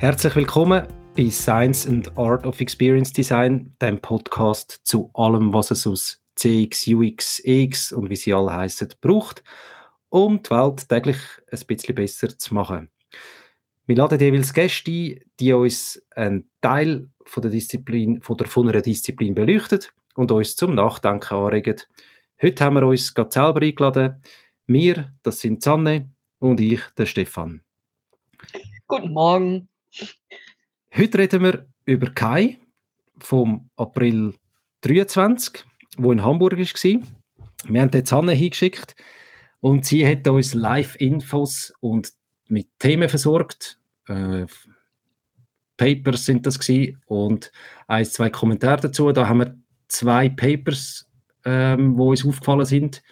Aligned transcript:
Herzlich 0.00 0.34
willkommen 0.34 0.86
bei 1.14 1.28
Science 1.28 1.86
and 1.86 2.16
Art 2.16 2.46
of 2.46 2.58
Experience 2.62 3.12
Design, 3.12 3.76
dem 3.82 4.00
Podcast 4.00 4.80
zu 4.82 5.10
allem, 5.12 5.52
was 5.52 5.70
es 5.72 5.86
aus 5.86 6.18
CX, 6.36 6.88
UX, 6.88 7.38
EX 7.44 7.92
und 7.92 8.08
wie 8.08 8.16
sie 8.16 8.32
alle 8.32 8.50
heißen, 8.50 8.94
braucht, 9.02 9.44
um 10.08 10.42
die 10.42 10.48
Welt 10.48 10.88
täglich 10.88 11.18
ein 11.52 11.60
bisschen 11.66 11.94
besser 11.96 12.38
zu 12.38 12.54
machen. 12.54 12.88
Wir 13.84 13.96
laden 13.96 14.18
jeweils 14.18 14.54
Gäste 14.54 14.90
ein, 14.90 15.20
die 15.38 15.52
uns 15.52 16.02
einen 16.16 16.48
Teil 16.62 17.10
von 17.26 17.42
der 17.42 17.50
Disziplin, 17.50 18.22
von, 18.22 18.38
der, 18.38 18.46
von 18.46 18.70
einer 18.70 18.80
Disziplin 18.80 19.34
beleuchten 19.34 19.80
und 20.14 20.32
uns 20.32 20.56
zum 20.56 20.74
Nachdenken 20.74 21.34
anregen. 21.34 21.76
Heute 22.40 22.64
haben 22.64 22.76
wir 22.76 22.86
uns 22.86 23.12
gerade 23.12 23.32
selber 23.32 23.60
eingeladen. 23.60 24.22
Wir, 24.66 25.12
das 25.22 25.40
sind 25.40 25.62
Sanne 25.62 26.08
und 26.38 26.58
ich, 26.58 26.80
der 26.96 27.04
Stefan. 27.04 27.60
Guten 28.88 29.12
Morgen. 29.12 29.69
Heute 30.94 31.18
reden 31.18 31.42
wir 31.42 31.66
über 31.84 32.10
Kai 32.10 32.58
vom 33.18 33.70
April 33.76 34.34
23, 34.82 35.64
wo 35.98 36.12
in 36.12 36.22
Hamburg 36.22 36.58
war. 36.58 37.02
Wir 37.64 37.80
haben 37.82 37.90
jetzt 37.92 38.12
Anne 38.12 38.32
hingeschickt 38.32 38.94
und 39.60 39.84
sie 39.84 40.06
hat 40.06 40.26
uns 40.28 40.54
Live-Infos 40.54 41.72
und 41.80 42.12
mit 42.48 42.68
Themen 42.78 43.08
versorgt. 43.08 43.78
Äh, 44.08 44.46
Papers 45.76 46.24
sind 46.24 46.46
das 46.46 46.58
gewesen 46.58 47.00
und 47.06 47.52
ein, 47.86 48.04
zwei 48.04 48.30
Kommentare 48.30 48.82
dazu. 48.82 49.12
Da 49.12 49.28
haben 49.28 49.38
wir 49.38 49.58
zwei 49.88 50.28
Papers, 50.28 51.08
ähm, 51.44 51.96
wo 51.96 52.10
uns 52.10 52.24
aufgefallen 52.24 52.66
sind, 52.66 53.02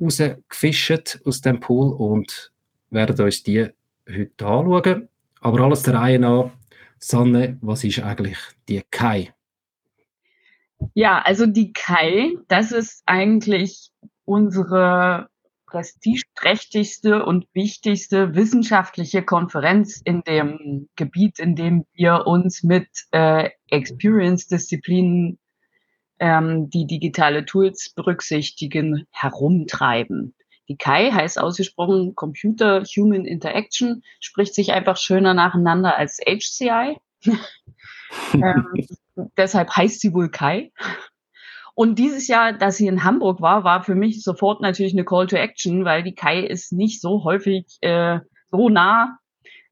rausgefischt 0.00 1.20
aus 1.24 1.40
dem 1.40 1.60
Pool 1.60 1.92
und 1.92 2.52
werden 2.90 3.24
uns 3.24 3.42
die 3.42 3.68
heute 4.08 4.46
anschauen. 4.46 5.08
Aber 5.44 5.60
alles 5.60 5.82
der 5.82 5.94
Reihe 5.94 6.18
nach. 6.18 6.50
Sanne, 6.98 7.58
was 7.60 7.84
ist 7.84 8.02
eigentlich 8.02 8.38
die 8.66 8.82
Kai? 8.90 9.34
Ja, 10.94 11.20
also 11.20 11.44
die 11.44 11.74
Kai, 11.74 12.32
das 12.48 12.72
ist 12.72 13.02
eigentlich 13.04 13.90
unsere 14.24 15.28
prestigeträchtigste 15.66 17.26
und 17.26 17.46
wichtigste 17.52 18.34
wissenschaftliche 18.34 19.22
Konferenz 19.22 20.00
in 20.02 20.22
dem 20.22 20.88
Gebiet, 20.96 21.38
in 21.38 21.56
dem 21.56 21.84
wir 21.92 22.26
uns 22.26 22.62
mit 22.62 22.88
äh, 23.10 23.50
Experience-Disziplinen, 23.68 25.38
ähm, 26.20 26.70
die 26.70 26.86
digitale 26.86 27.44
Tools 27.44 27.92
berücksichtigen, 27.94 29.06
herumtreiben. 29.10 30.34
Die 30.68 30.76
KI 30.76 31.10
heißt 31.12 31.38
ausgesprochen 31.38 32.14
Computer 32.14 32.82
Human 32.84 33.26
Interaction, 33.26 34.02
spricht 34.20 34.54
sich 34.54 34.72
einfach 34.72 34.96
schöner 34.96 35.34
nacheinander 35.34 35.96
als 35.96 36.18
HCI. 36.18 36.96
ähm, 38.34 38.66
deshalb 39.36 39.76
heißt 39.76 40.00
sie 40.00 40.14
wohl 40.14 40.30
Kai. 40.30 40.72
Und 41.74 41.98
dieses 41.98 42.28
Jahr, 42.28 42.52
dass 42.52 42.76
sie 42.76 42.86
in 42.86 43.02
Hamburg 43.02 43.40
war, 43.40 43.64
war 43.64 43.82
für 43.82 43.96
mich 43.96 44.22
sofort 44.22 44.60
natürlich 44.60 44.92
eine 44.92 45.04
Call 45.04 45.26
to 45.26 45.36
Action, 45.36 45.84
weil 45.84 46.02
die 46.02 46.14
Kai 46.14 46.40
ist 46.40 46.72
nicht 46.72 47.00
so 47.00 47.24
häufig 47.24 47.66
äh, 47.80 48.20
so 48.50 48.68
nah 48.68 49.18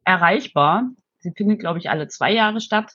erreichbar. 0.05 0.91
Sie 1.21 1.33
findet, 1.37 1.61
glaube 1.61 1.79
ich, 1.79 1.89
alle 1.91 2.09
zwei 2.09 2.33
Jahre 2.33 2.61
statt 2.61 2.93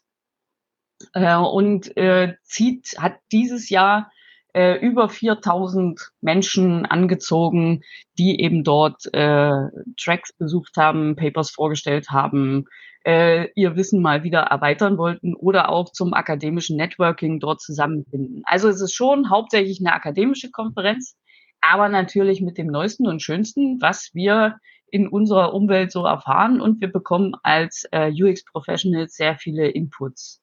äh, 1.14 1.36
und 1.36 1.96
äh, 1.96 2.36
zieht, 2.44 2.96
hat 3.00 3.18
dieses 3.32 3.70
Jahr 3.70 4.12
äh, 4.58 4.80
über 4.80 5.08
4000 5.08 6.14
Menschen 6.20 6.88
angezogen, 6.88 7.84
die 8.18 8.42
eben 8.42 8.64
dort 8.64 9.06
äh, 9.14 9.68
Tracks 9.98 10.34
besucht 10.34 10.78
haben, 10.78 11.16
Papers 11.16 11.52
vorgestellt 11.52 12.10
haben, 12.10 12.66
äh, 13.06 13.50
ihr 13.54 13.76
Wissen 13.76 14.02
mal 14.02 14.24
wieder 14.24 14.40
erweitern 14.40 14.98
wollten 14.98 15.36
oder 15.36 15.70
auch 15.70 15.92
zum 15.92 16.16
akademischen 16.16 16.76
Networking 16.76 17.40
dort 17.40 17.62
zusammenfinden. 17.62 18.42
Also 18.46 18.68
es 18.68 18.82
ist 18.82 18.96
schon 18.96 19.30
hauptsächlich 19.30 19.80
eine 19.80 19.94
akademische 19.94 20.50
Konferenz, 20.50 21.16
aber 21.62 21.88
natürlich 21.88 22.42
mit 22.42 22.58
dem 22.58 22.68
Neuesten 22.68 23.06
und 23.08 23.22
Schönsten, 23.22 23.80
was 23.80 24.10
wir 24.16 24.58
in 24.90 25.08
unserer 25.08 25.54
Umwelt 25.54 25.92
so 25.92 26.04
erfahren 26.04 26.62
und 26.62 26.82
wir 26.82 26.92
bekommen 26.92 27.36
als 27.44 27.88
äh, 27.92 28.10
UX-Professionals 28.12 29.14
sehr 29.14 29.38
viele 29.38 29.70
Inputs. 29.70 30.42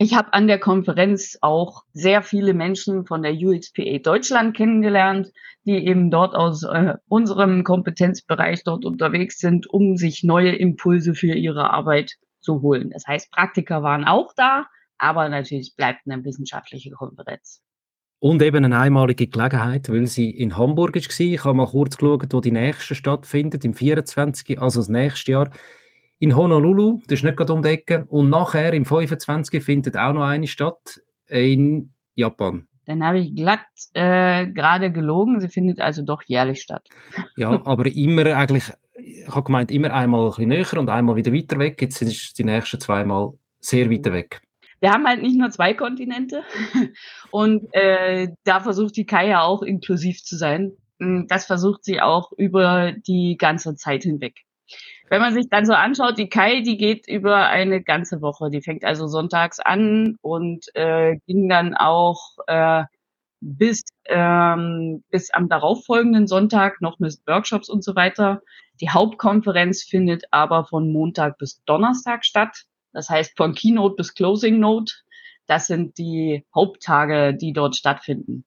Ich 0.00 0.14
habe 0.14 0.32
an 0.32 0.46
der 0.46 0.60
Konferenz 0.60 1.38
auch 1.40 1.82
sehr 1.92 2.22
viele 2.22 2.54
Menschen 2.54 3.04
von 3.04 3.22
der 3.22 3.32
UXPA 3.32 3.98
Deutschland 3.98 4.56
kennengelernt, 4.56 5.32
die 5.64 5.72
eben 5.72 6.12
dort 6.12 6.36
aus 6.36 6.62
äh, 6.62 6.94
unserem 7.08 7.64
Kompetenzbereich 7.64 8.62
dort 8.62 8.84
unterwegs 8.84 9.40
sind, 9.40 9.68
um 9.68 9.96
sich 9.96 10.22
neue 10.22 10.54
Impulse 10.54 11.14
für 11.14 11.34
ihre 11.34 11.70
Arbeit 11.70 12.12
zu 12.40 12.62
holen. 12.62 12.90
Das 12.90 13.08
heißt, 13.08 13.32
Praktiker 13.32 13.82
waren 13.82 14.04
auch 14.04 14.32
da, 14.36 14.66
aber 14.98 15.28
natürlich 15.28 15.74
bleibt 15.76 16.02
eine 16.06 16.24
wissenschaftliche 16.24 16.92
Konferenz. 16.92 17.60
Und 18.20 18.40
eben 18.40 18.64
eine 18.64 18.78
einmalige 18.78 19.26
Gelegenheit, 19.26 19.88
weil 19.88 20.06
sie 20.06 20.30
in 20.30 20.56
Hamburg 20.56 20.94
war. 20.94 21.20
Ich 21.20 21.44
habe 21.44 21.54
mal 21.54 21.66
kurz 21.66 21.96
geschaut, 21.96 22.32
wo 22.32 22.40
die 22.40 22.52
nächste 22.52 22.94
stattfindet, 22.94 23.64
im 23.64 23.74
24., 23.74 24.60
also 24.60 24.78
das 24.78 24.88
nächste 24.88 25.32
Jahr 25.32 25.50
in 26.18 26.34
Honolulu, 26.34 27.00
das 27.06 27.20
ist 27.20 27.24
nicht 27.24 27.36
gerade 27.36 27.52
um 27.52 27.62
die 27.62 27.68
Ecke. 27.68 28.04
Und 28.08 28.30
nachher 28.30 28.72
im 28.72 28.84
25. 28.84 29.62
findet 29.62 29.96
auch 29.96 30.12
noch 30.12 30.24
eine 30.24 30.46
statt 30.46 31.00
in 31.28 31.92
Japan. 32.14 32.66
Dann 32.86 33.04
habe 33.04 33.18
ich 33.20 33.34
glatt 33.34 33.66
äh, 33.92 34.46
gerade 34.46 34.90
gelogen. 34.90 35.40
Sie 35.40 35.48
findet 35.48 35.80
also 35.80 36.02
doch 36.02 36.22
jährlich 36.24 36.62
statt. 36.62 36.88
Ja, 37.36 37.50
aber 37.66 37.86
immer 37.86 38.24
eigentlich, 38.34 38.72
ich 38.96 39.28
habe 39.28 39.44
gemeint, 39.44 39.70
immer 39.70 39.92
einmal 39.92 40.22
ein 40.22 40.28
bisschen 40.30 40.48
näher 40.48 40.78
und 40.78 40.88
einmal 40.88 41.16
wieder 41.16 41.32
weiter 41.32 41.58
weg. 41.58 41.80
Jetzt 41.82 41.98
sind 41.98 42.38
die 42.38 42.44
nächsten 42.44 42.80
zweimal 42.80 43.34
sehr 43.60 43.90
weit 43.90 44.06
weg. 44.06 44.40
Wir 44.80 44.90
haben 44.90 45.06
halt 45.06 45.22
nicht 45.22 45.36
nur 45.36 45.50
zwei 45.50 45.74
Kontinente 45.74 46.42
und 47.30 47.68
äh, 47.72 48.28
da 48.44 48.60
versucht 48.60 48.96
die 48.96 49.06
Kai 49.06 49.28
ja 49.28 49.42
auch 49.42 49.62
inklusiv 49.62 50.22
zu 50.22 50.36
sein. 50.36 50.72
Das 51.28 51.46
versucht 51.46 51.84
sie 51.84 52.00
auch 52.00 52.32
über 52.32 52.92
die 52.92 53.36
ganze 53.38 53.76
Zeit 53.76 54.02
hinweg. 54.02 54.44
Wenn 55.10 55.20
man 55.20 55.34
sich 55.34 55.48
dann 55.48 55.66
so 55.66 55.72
anschaut, 55.72 56.18
die 56.18 56.28
Kai, 56.28 56.60
die 56.60 56.76
geht 56.76 57.08
über 57.08 57.46
eine 57.48 57.82
ganze 57.82 58.20
Woche. 58.20 58.50
Die 58.50 58.62
fängt 58.62 58.84
also 58.84 59.06
sonntags 59.06 59.60
an 59.60 60.16
und 60.20 60.66
äh, 60.74 61.16
ging 61.26 61.48
dann 61.48 61.74
auch 61.74 62.36
äh, 62.46 62.84
bis, 63.40 63.82
ähm, 64.06 65.02
bis 65.10 65.30
am 65.30 65.48
darauffolgenden 65.48 66.26
Sonntag 66.26 66.80
noch 66.80 66.98
mit 66.98 67.18
Workshops 67.26 67.68
und 67.68 67.84
so 67.84 67.94
weiter. 67.94 68.42
Die 68.80 68.90
Hauptkonferenz 68.90 69.82
findet 69.82 70.24
aber 70.30 70.64
von 70.64 70.92
Montag 70.92 71.38
bis 71.38 71.62
Donnerstag 71.64 72.24
statt. 72.24 72.64
Das 72.92 73.08
heißt 73.08 73.36
von 73.36 73.54
Keynote 73.54 73.96
bis 73.96 74.14
Closing 74.14 74.60
Note. 74.60 74.92
Das 75.46 75.66
sind 75.66 75.98
die 75.98 76.44
Haupttage, 76.54 77.34
die 77.34 77.52
dort 77.52 77.76
stattfinden. 77.76 78.44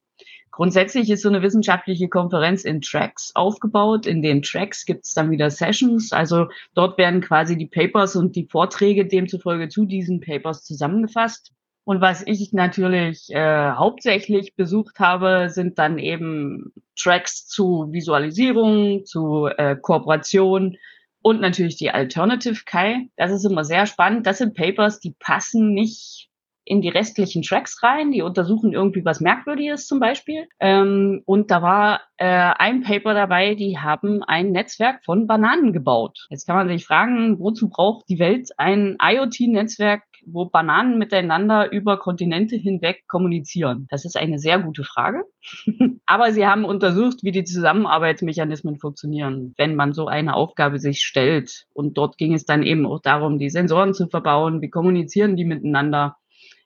Grundsätzlich 0.51 1.09
ist 1.09 1.21
so 1.21 1.29
eine 1.29 1.41
wissenschaftliche 1.41 2.09
Konferenz 2.09 2.65
in 2.65 2.81
Tracks 2.81 3.31
aufgebaut. 3.35 4.05
In 4.05 4.21
den 4.21 4.41
Tracks 4.41 4.85
gibt 4.85 5.05
es 5.05 5.13
dann 5.13 5.31
wieder 5.31 5.49
Sessions. 5.49 6.11
Also 6.11 6.49
dort 6.73 6.97
werden 6.97 7.21
quasi 7.21 7.57
die 7.57 7.67
Papers 7.67 8.17
und 8.17 8.35
die 8.35 8.47
Vorträge 8.47 9.07
demzufolge 9.07 9.69
zu 9.69 9.85
diesen 9.85 10.19
Papers 10.19 10.63
zusammengefasst. 10.63 11.53
Und 11.83 12.01
was 12.01 12.23
ich 12.27 12.53
natürlich 12.53 13.29
äh, 13.29 13.71
hauptsächlich 13.71 14.55
besucht 14.55 14.99
habe, 14.99 15.49
sind 15.49 15.79
dann 15.79 15.97
eben 15.97 16.73
Tracks 16.95 17.47
zu 17.47 17.87
Visualisierung, 17.91 19.05
zu 19.05 19.47
äh, 19.47 19.75
Kooperation 19.75 20.77
und 21.21 21.41
natürlich 21.41 21.77
die 21.77 21.91
Alternative 21.91 22.63
Kai. 22.65 23.09
Das 23.15 23.31
ist 23.31 23.45
immer 23.45 23.63
sehr 23.63 23.85
spannend. 23.85 24.27
Das 24.27 24.39
sind 24.39 24.55
Papers, 24.55 24.99
die 24.99 25.15
passen 25.17 25.73
nicht 25.73 26.29
in 26.65 26.81
die 26.81 26.89
restlichen 26.89 27.41
Tracks 27.41 27.81
rein. 27.83 28.11
Die 28.11 28.21
untersuchen 28.21 28.73
irgendwie 28.73 29.05
was 29.05 29.19
Merkwürdiges 29.19 29.87
zum 29.87 29.99
Beispiel. 29.99 30.47
Ähm, 30.59 31.21
und 31.25 31.51
da 31.51 31.61
war 31.61 32.01
äh, 32.17 32.25
ein 32.25 32.81
Paper 32.81 33.13
dabei, 33.13 33.55
die 33.55 33.79
haben 33.79 34.23
ein 34.23 34.51
Netzwerk 34.51 35.03
von 35.03 35.27
Bananen 35.27 35.73
gebaut. 35.73 36.27
Jetzt 36.29 36.45
kann 36.45 36.55
man 36.55 36.67
sich 36.67 36.85
fragen, 36.85 37.39
wozu 37.39 37.69
braucht 37.69 38.07
die 38.09 38.19
Welt 38.19 38.49
ein 38.57 38.97
IoT-Netzwerk, 39.01 40.03
wo 40.25 40.45
Bananen 40.45 40.99
miteinander 40.99 41.71
über 41.71 41.97
Kontinente 41.97 42.55
hinweg 42.55 43.07
kommunizieren? 43.07 43.87
Das 43.89 44.05
ist 44.05 44.17
eine 44.17 44.37
sehr 44.37 44.59
gute 44.59 44.83
Frage. 44.83 45.23
Aber 46.05 46.31
sie 46.31 46.45
haben 46.45 46.63
untersucht, 46.63 47.23
wie 47.23 47.31
die 47.31 47.43
Zusammenarbeitsmechanismen 47.43 48.77
funktionieren, 48.77 49.55
wenn 49.57 49.75
man 49.75 49.93
so 49.93 50.07
eine 50.07 50.35
Aufgabe 50.35 50.77
sich 50.77 51.01
stellt. 51.01 51.65
Und 51.73 51.97
dort 51.97 52.17
ging 52.17 52.33
es 52.33 52.45
dann 52.45 52.63
eben 52.63 52.85
auch 52.85 52.99
darum, 52.99 53.39
die 53.39 53.49
Sensoren 53.49 53.93
zu 53.93 54.07
verbauen. 54.07 54.61
Wie 54.61 54.69
kommunizieren 54.69 55.35
die 55.35 55.45
miteinander? 55.45 56.17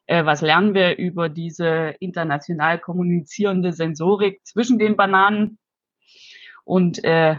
Äh, 0.08 0.26
was 0.26 0.42
lernen 0.42 0.74
wir 0.74 0.98
über 0.98 1.30
diese 1.30 1.96
international 2.00 2.80
kommunizierende 2.80 3.74
Sensorik 3.74 4.42
zwischen 4.46 4.78
den 4.78 4.96
Bananen 4.96 5.58
und 6.64 7.04
äh, 7.04 7.38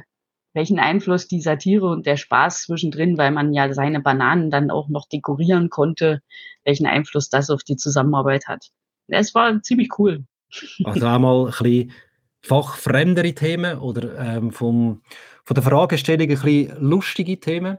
welchen 0.52 0.78
Einfluss 0.78 1.28
die 1.28 1.42
Satire 1.42 1.86
und 1.86 2.06
der 2.06 2.16
Spaß 2.16 2.62
zwischendrin, 2.62 3.18
weil 3.18 3.30
man 3.30 3.52
ja 3.52 3.72
seine 3.74 4.00
Bananen 4.00 4.50
dann 4.50 4.70
auch 4.70 4.88
noch 4.88 5.06
dekorieren 5.06 5.68
konnte, 5.68 6.22
welchen 6.64 6.86
Einfluss 6.86 7.28
das 7.28 7.50
auf 7.50 7.62
die 7.62 7.76
Zusammenarbeit 7.76 8.48
hat. 8.48 8.70
Es 9.06 9.34
war 9.34 9.62
ziemlich 9.62 9.90
cool. 9.98 10.24
Also 10.84 11.06
einmal 11.06 11.46
ein 11.46 11.52
bisschen 11.52 11.92
fachfremdere 12.40 13.34
Themen 13.34 13.78
oder 13.78 14.18
ähm, 14.18 14.52
vom, 14.52 15.02
von 15.44 15.54
der 15.54 15.64
Fragestellung 15.64 16.30
ein 16.30 16.40
bisschen 16.40 16.80
lustige 16.80 17.38
Themen. 17.38 17.78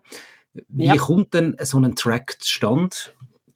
Wie 0.67 0.85
ja. 0.85 0.97
kommt 0.97 1.33
denn 1.33 1.55
so 1.61 1.79
ein 1.79 1.95
Track 1.95 2.37
zustande? 2.39 2.95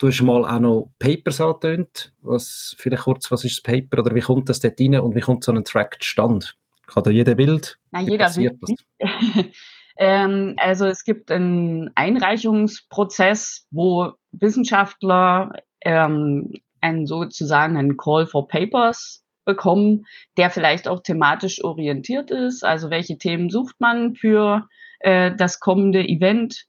Du 0.02 0.08
hast 0.08 0.20
mal 0.24 0.44
auch 0.46 0.60
noch 0.60 0.92
Papers 0.98 1.40
angetönt. 1.40 2.12
Was, 2.24 2.76
vielleicht 2.80 3.04
kurz, 3.04 3.30
was 3.30 3.46
ist 3.46 3.58
das 3.58 3.62
Paper 3.62 4.00
oder 4.00 4.16
wie 4.16 4.22
kommt 4.22 4.50
das 4.50 4.60
dort 4.60 4.80
rein 4.80 5.00
und 5.00 5.14
wie 5.14 5.20
kommt 5.20 5.44
so 5.44 5.52
ein 5.52 5.64
Track 5.64 5.98
zustande? 6.02 6.48
Kann 6.88 7.04
da 7.04 7.12
jeder 7.12 7.36
Bild? 7.36 7.78
Na, 7.92 8.02
jeder 8.02 8.32
Bild. 8.32 8.58
ähm, 9.98 10.56
also 10.58 10.88
es 10.88 11.04
gibt 11.04 11.30
einen 11.30 11.92
Einreichungsprozess, 11.94 13.68
wo 13.70 14.14
Wissenschaftler 14.32 15.52
ähm, 15.82 16.52
einen 16.80 17.06
sozusagen 17.06 17.78
einen 17.78 17.96
Call 17.96 18.26
for 18.26 18.48
Papers 18.48 19.24
bekommen, 19.46 20.08
der 20.36 20.50
vielleicht 20.50 20.88
auch 20.88 21.04
thematisch 21.04 21.64
orientiert 21.64 22.32
ist. 22.32 22.66
Also 22.66 22.90
welche 22.90 23.20
Themen 23.20 23.52
sucht 23.52 23.76
man 23.78 24.16
für 24.16 24.68
äh, 25.02 25.36
das 25.36 25.60
kommende 25.60 26.04
Event 26.04 26.66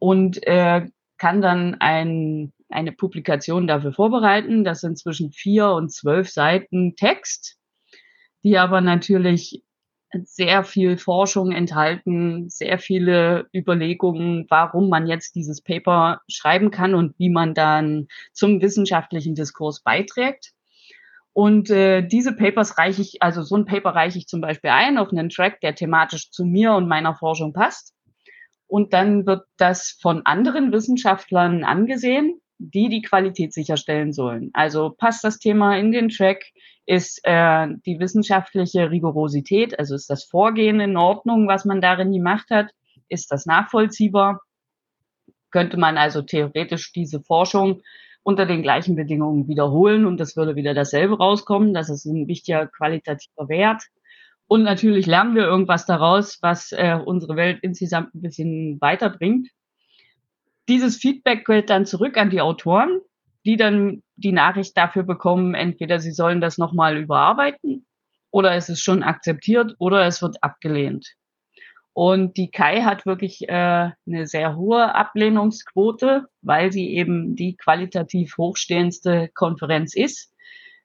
und 0.00 0.44
äh, 0.44 0.88
kann 1.18 1.42
dann 1.42 1.76
ein, 1.80 2.52
eine 2.68 2.92
Publikation 2.92 3.66
dafür 3.66 3.92
vorbereiten. 3.92 4.64
Das 4.64 4.80
sind 4.80 4.98
zwischen 4.98 5.32
vier 5.32 5.70
und 5.70 5.92
zwölf 5.92 6.30
Seiten 6.30 6.96
Text, 6.96 7.58
die 8.42 8.56
aber 8.58 8.80
natürlich 8.80 9.62
sehr 10.24 10.64
viel 10.64 10.96
Forschung 10.96 11.52
enthalten, 11.52 12.48
sehr 12.48 12.78
viele 12.78 13.46
Überlegungen, 13.54 14.46
warum 14.48 14.88
man 14.88 15.06
jetzt 15.06 15.34
dieses 15.34 15.60
Paper 15.60 16.22
schreiben 16.28 16.70
kann 16.70 16.94
und 16.94 17.18
wie 17.18 17.28
man 17.28 17.54
dann 17.54 18.08
zum 18.32 18.62
wissenschaftlichen 18.62 19.34
Diskurs 19.34 19.82
beiträgt. 19.82 20.52
Und 21.34 21.70
äh, 21.70 22.02
diese 22.02 22.34
Papers 22.34 22.78
reiche 22.78 23.02
ich, 23.02 23.22
also 23.22 23.42
so 23.42 23.56
ein 23.56 23.66
Paper 23.66 23.90
reiche 23.90 24.18
ich 24.18 24.26
zum 24.26 24.40
Beispiel 24.40 24.70
ein 24.70 24.98
auf 24.98 25.12
einen 25.12 25.28
Track, 25.28 25.60
der 25.60 25.74
thematisch 25.74 26.30
zu 26.30 26.44
mir 26.44 26.72
und 26.72 26.88
meiner 26.88 27.14
Forschung 27.14 27.52
passt. 27.52 27.94
Und 28.68 28.92
dann 28.92 29.26
wird 29.26 29.44
das 29.56 29.98
von 30.00 30.24
anderen 30.24 30.72
Wissenschaftlern 30.72 31.64
angesehen, 31.64 32.40
die 32.58 32.88
die 32.88 33.02
Qualität 33.02 33.52
sicherstellen 33.52 34.12
sollen. 34.12 34.50
Also 34.52 34.90
passt 34.90 35.24
das 35.24 35.38
Thema 35.38 35.76
in 35.76 35.90
den 35.90 36.08
Track, 36.08 36.44
ist 36.86 37.20
äh, 37.24 37.68
die 37.86 37.98
wissenschaftliche 37.98 38.90
Rigorosität, 38.90 39.78
also 39.78 39.94
ist 39.94 40.10
das 40.10 40.24
Vorgehen 40.24 40.80
in 40.80 40.96
Ordnung, 40.96 41.48
was 41.48 41.64
man 41.64 41.80
darin 41.80 42.12
gemacht 42.12 42.50
hat, 42.50 42.70
ist 43.08 43.30
das 43.30 43.46
nachvollziehbar, 43.46 44.40
könnte 45.50 45.76
man 45.76 45.96
also 45.96 46.22
theoretisch 46.22 46.92
diese 46.92 47.20
Forschung 47.20 47.82
unter 48.22 48.44
den 48.44 48.62
gleichen 48.62 48.96
Bedingungen 48.96 49.48
wiederholen 49.48 50.04
und 50.04 50.20
es 50.20 50.36
würde 50.36 50.56
wieder 50.56 50.74
dasselbe 50.74 51.16
rauskommen. 51.16 51.72
Das 51.72 51.88
ist 51.88 52.04
ein 52.04 52.28
wichtiger 52.28 52.66
qualitativer 52.66 53.48
Wert. 53.48 53.82
Und 54.48 54.62
natürlich 54.62 55.06
lernen 55.06 55.34
wir 55.34 55.44
irgendwas 55.44 55.84
daraus, 55.84 56.38
was 56.40 56.72
äh, 56.72 56.98
unsere 57.04 57.36
Welt 57.36 57.58
insgesamt 57.62 58.14
ein 58.14 58.22
bisschen 58.22 58.80
weiterbringt. 58.80 59.48
Dieses 60.68 60.96
Feedback 60.96 61.46
geht 61.46 61.70
dann 61.70 61.86
zurück 61.86 62.16
an 62.16 62.30
die 62.30 62.40
Autoren, 62.40 63.00
die 63.44 63.56
dann 63.56 64.02
die 64.16 64.32
Nachricht 64.32 64.76
dafür 64.76 65.02
bekommen, 65.02 65.54
entweder 65.54 66.00
sie 66.00 66.12
sollen 66.12 66.40
das 66.40 66.58
nochmal 66.58 66.96
überarbeiten 66.96 67.86
oder 68.30 68.54
es 68.54 68.68
ist 68.68 68.82
schon 68.82 69.02
akzeptiert 69.02 69.74
oder 69.78 70.06
es 70.06 70.22
wird 70.22 70.42
abgelehnt. 70.42 71.14
Und 71.92 72.36
die 72.36 72.50
Kai 72.50 72.82
hat 72.82 73.06
wirklich 73.06 73.48
äh, 73.48 73.90
eine 74.06 74.26
sehr 74.26 74.56
hohe 74.56 74.94
Ablehnungsquote, 74.94 76.26
weil 76.42 76.72
sie 76.72 76.94
eben 76.94 77.34
die 77.34 77.56
qualitativ 77.56 78.36
hochstehendste 78.38 79.30
Konferenz 79.34 79.94
ist, 79.94 80.32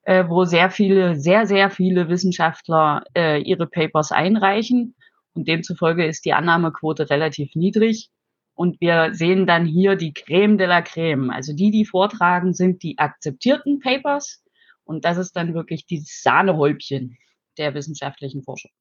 äh, 0.04 0.26
wo 0.28 0.46
sehr 0.46 0.70
viele, 0.70 1.16
sehr, 1.16 1.46
sehr 1.48 1.70
viele 1.70 2.10
Wissenschaftler 2.10 3.04
äh, 3.16 3.42
ihre 3.42 3.68
Papers 3.68 4.12
einreichen. 4.12 4.96
Und 5.34 5.48
demzufolge 5.48 6.06
ist 6.06 6.26
die 6.26 6.34
Annahmequote 6.34 7.10
relativ 7.10 7.56
niedrig. 7.56 8.10
Und 8.56 8.80
wir 8.82 9.14
sehen 9.14 9.48
dann 9.48 9.66
hier 9.66 9.96
die 9.96 10.14
Creme 10.14 10.58
de 10.58 10.68
la 10.68 10.82
Creme. 10.82 11.32
Also 11.32 11.54
die, 11.54 11.72
die 11.72 11.86
vortragen, 11.86 12.54
sind 12.54 12.84
die 12.84 13.00
akzeptierten 13.00 13.80
Papers. 13.80 14.44
Und 14.84 15.06
das 15.06 15.18
ist 15.18 15.36
dann 15.36 15.54
wirklich 15.54 15.86
die 15.86 16.04
Sahnehäubchen 16.06 17.18
der 17.58 17.74
wissenschaftlichen 17.74 18.44
Forschung. 18.44 18.72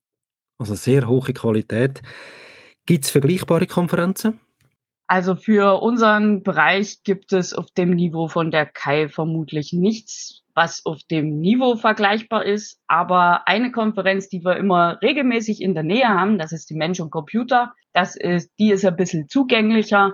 Also 0.59 0.75
sehr 0.75 1.07
hohe 1.07 1.33
Qualität. 1.33 2.01
Gibt 2.85 3.05
es 3.05 3.11
vergleichbare 3.11 3.65
Konferenzen? 3.65 4.39
Also 5.07 5.35
für 5.35 5.81
unseren 5.81 6.43
Bereich 6.43 7.03
gibt 7.03 7.33
es 7.33 7.53
auf 7.53 7.71
dem 7.71 7.91
Niveau 7.91 8.27
von 8.27 8.51
der 8.51 8.65
KAI 8.65 9.09
vermutlich 9.09 9.73
nichts, 9.73 10.42
was 10.55 10.85
auf 10.85 10.99
dem 11.09 11.39
Niveau 11.39 11.75
vergleichbar 11.75 12.45
ist. 12.45 12.79
Aber 12.87 13.47
eine 13.47 13.71
Konferenz, 13.71 14.29
die 14.29 14.43
wir 14.43 14.57
immer 14.57 14.99
regelmäßig 15.01 15.61
in 15.61 15.73
der 15.73 15.83
Nähe 15.83 16.07
haben, 16.07 16.37
das 16.37 16.51
ist 16.51 16.69
die 16.69 16.75
Mensch 16.75 16.99
und 16.99 17.11
Computer. 17.11 17.73
Das 17.93 18.15
ist, 18.15 18.51
die 18.59 18.71
ist 18.71 18.85
ein 18.85 18.95
bisschen 18.95 19.27
zugänglicher. 19.29 20.13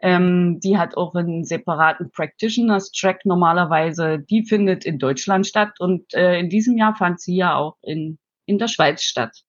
Ähm, 0.00 0.60
die 0.62 0.78
hat 0.78 0.96
auch 0.96 1.14
einen 1.14 1.44
separaten 1.44 2.10
Practitioners 2.10 2.92
Track 2.92 3.24
normalerweise. 3.24 4.18
Die 4.18 4.44
findet 4.44 4.84
in 4.84 4.98
Deutschland 4.98 5.46
statt 5.46 5.72
und 5.80 6.14
äh, 6.14 6.38
in 6.38 6.48
diesem 6.48 6.76
Jahr 6.76 6.94
fand 6.94 7.20
sie 7.20 7.36
ja 7.36 7.56
auch 7.56 7.76
in, 7.82 8.18
in 8.46 8.58
der 8.58 8.68
Schweiz 8.68 9.02
statt. 9.02 9.42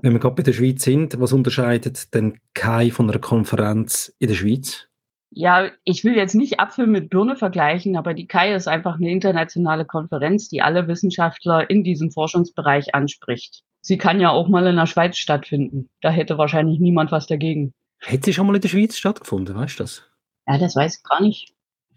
Wenn 0.00 0.12
wir 0.12 0.20
gerade 0.20 0.36
bei 0.36 0.42
der 0.42 0.52
Schweiz 0.52 0.82
sind, 0.84 1.20
was 1.20 1.32
unterscheidet 1.32 2.14
denn 2.14 2.38
Kai 2.54 2.90
von 2.90 3.10
einer 3.10 3.18
Konferenz 3.18 4.14
in 4.18 4.28
der 4.28 4.34
Schweiz? 4.34 4.87
Ja, 5.30 5.70
ich 5.84 6.04
will 6.04 6.16
jetzt 6.16 6.34
nicht 6.34 6.58
Apfel 6.58 6.86
mit 6.86 7.10
Birne 7.10 7.36
vergleichen, 7.36 7.96
aber 7.96 8.14
die 8.14 8.26
Kai 8.26 8.54
ist 8.54 8.66
einfach 8.66 8.96
eine 8.96 9.10
internationale 9.10 9.84
Konferenz, 9.84 10.48
die 10.48 10.62
alle 10.62 10.88
Wissenschaftler 10.88 11.68
in 11.68 11.84
diesem 11.84 12.10
Forschungsbereich 12.10 12.94
anspricht. 12.94 13.62
Sie 13.80 13.98
kann 13.98 14.20
ja 14.20 14.30
auch 14.30 14.48
mal 14.48 14.66
in 14.66 14.76
der 14.76 14.86
Schweiz 14.86 15.18
stattfinden. 15.18 15.88
Da 16.00 16.10
hätte 16.10 16.38
wahrscheinlich 16.38 16.80
niemand 16.80 17.12
was 17.12 17.26
dagegen. 17.26 17.72
Hätte 18.00 18.26
sie 18.26 18.34
schon 18.34 18.46
mal 18.46 18.54
in 18.56 18.62
der 18.62 18.68
Schweiz 18.68 18.96
stattgefunden, 18.96 19.54
weißt 19.54 19.78
du 19.78 19.84
das? 19.84 20.02
Ja, 20.46 20.58
das 20.58 20.74
weiß 20.74 20.98
ich 20.98 21.02
gar 21.02 21.20
nicht. 21.20 21.54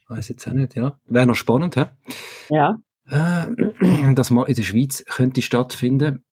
Weiß 0.07 0.27
jetzt 0.27 0.47
auch 0.47 0.53
nicht, 0.53 0.75
ja. 0.75 0.99
Wäre 1.05 1.25
noch 1.25 1.35
spannend, 1.35 1.77
hä? 1.77 1.85
Ja. 2.49 2.79
Äh, 3.09 4.13
dass 4.13 4.29
mal 4.29 4.45
in 4.49 4.55
der 4.55 4.63
Schweiz 4.63 5.05
könnte 5.05 5.41
stattfinden 5.41 6.23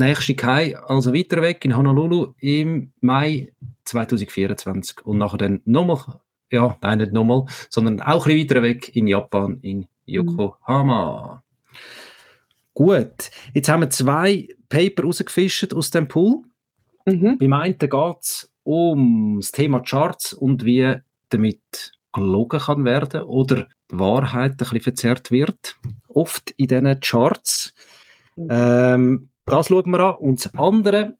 nächste 0.00 0.34
Kai, 0.34 0.76
also 0.76 1.14
weiter 1.14 1.40
weg 1.42 1.64
in 1.64 1.76
Honolulu 1.76 2.34
im 2.40 2.92
Mai 3.00 3.52
2024 3.84 5.06
und 5.06 5.18
nachher 5.18 5.38
dann 5.38 5.60
nochmal, 5.64 6.20
ja, 6.50 6.76
nein, 6.82 6.98
nicht 6.98 7.12
nochmal, 7.12 7.44
sondern 7.68 8.00
auch 8.00 8.26
ein 8.26 8.34
bisschen 8.34 8.50
weiter 8.50 8.62
weg 8.62 8.96
in 8.96 9.06
Japan, 9.06 9.58
in 9.62 9.86
Yokohama. 10.06 11.42
Mhm. 11.44 11.50
Gut, 12.74 13.30
jetzt 13.52 13.68
haben 13.68 13.82
wir 13.82 13.90
zwei 13.90 14.48
Paper 14.68 15.04
rausgefischt 15.04 15.72
aus 15.74 15.90
dem 15.90 16.08
Pool. 16.08 16.42
Mhm. 17.06 17.38
Beim 17.38 17.52
einen 17.52 17.78
geht 17.78 17.92
es 18.20 18.50
um 18.62 19.38
das 19.40 19.52
Thema 19.52 19.80
Charts 19.80 20.32
und 20.32 20.64
wie 20.64 20.96
damit 21.28 21.92
gelogen 22.12 22.60
kann 22.60 22.84
werden 22.84 23.22
oder 23.22 23.68
die 23.90 23.98
Wahrheit 23.98 24.52
ein 24.52 24.56
bisschen 24.56 24.80
verzerrt 24.80 25.30
wird. 25.30 25.76
Oft 26.08 26.52
in 26.56 26.68
diesen 26.68 27.00
Charts. 27.00 27.74
Mhm. 28.36 28.48
Ähm, 28.50 29.29
das 29.50 29.68
schauen 29.68 29.90
wir 29.90 30.00
an. 30.00 30.14
Und 30.16 30.44
das 30.44 30.54
andere 30.54 31.16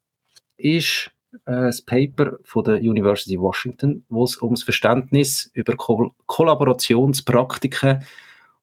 ist 0.57 1.11
äh, 1.33 1.39
das 1.47 1.83
Paper 1.83 2.39
von 2.45 2.65
der 2.65 2.77
University 2.77 3.37
of 3.37 3.45
Washington, 3.45 4.05
wo 4.09 4.25
es 4.25 4.41
ums 4.43 4.63
Verständnis 4.63 5.51
über 5.55 5.77
Ko 5.77 6.15
Kollaborationspraktiken 6.27 8.05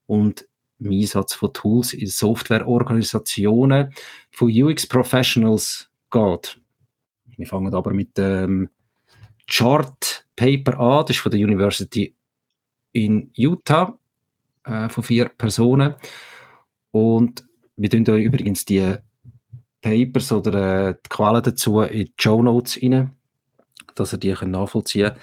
und 0.06 0.48
im 0.80 0.92
Einsatz 0.92 1.34
von 1.34 1.54
Tools 1.54 1.94
in 1.94 2.08
Softwareorganisationen 2.08 3.94
von 4.32 4.52
UX-Professionals 4.52 5.90
geht. 6.12 6.62
Wir 7.36 7.48
fangen 7.48 7.74
aber 7.74 7.94
mit 7.94 8.18
dem 8.18 8.70
Chart-Paper 9.48 10.80
an. 10.80 11.06
Das 11.06 11.16
ist 11.16 11.22
von 11.22 11.32
der 11.32 11.42
University 11.42 12.16
in 12.92 13.32
Utah 13.36 13.98
äh, 14.66 14.90
von 14.90 15.04
vier 15.04 15.30
Personen. 15.30 15.96
Und 16.92 17.46
wir 17.76 17.90
tun 17.90 18.04
da 18.04 18.16
übrigens 18.16 18.66
die 18.66 18.98
Papers 19.88 20.32
oder 20.34 20.90
äh, 20.90 20.94
die 20.96 21.10
Quellen 21.10 21.44
dazu 21.44 21.82
in 21.82 22.06
die 22.06 22.14
Show 22.20 22.44
Notes 22.44 22.78
rein, 22.82 23.16
dass 23.96 24.14
ihr 24.14 24.20
die 24.20 24.34
könnt 24.34 24.52
nachvollziehen 24.52 25.14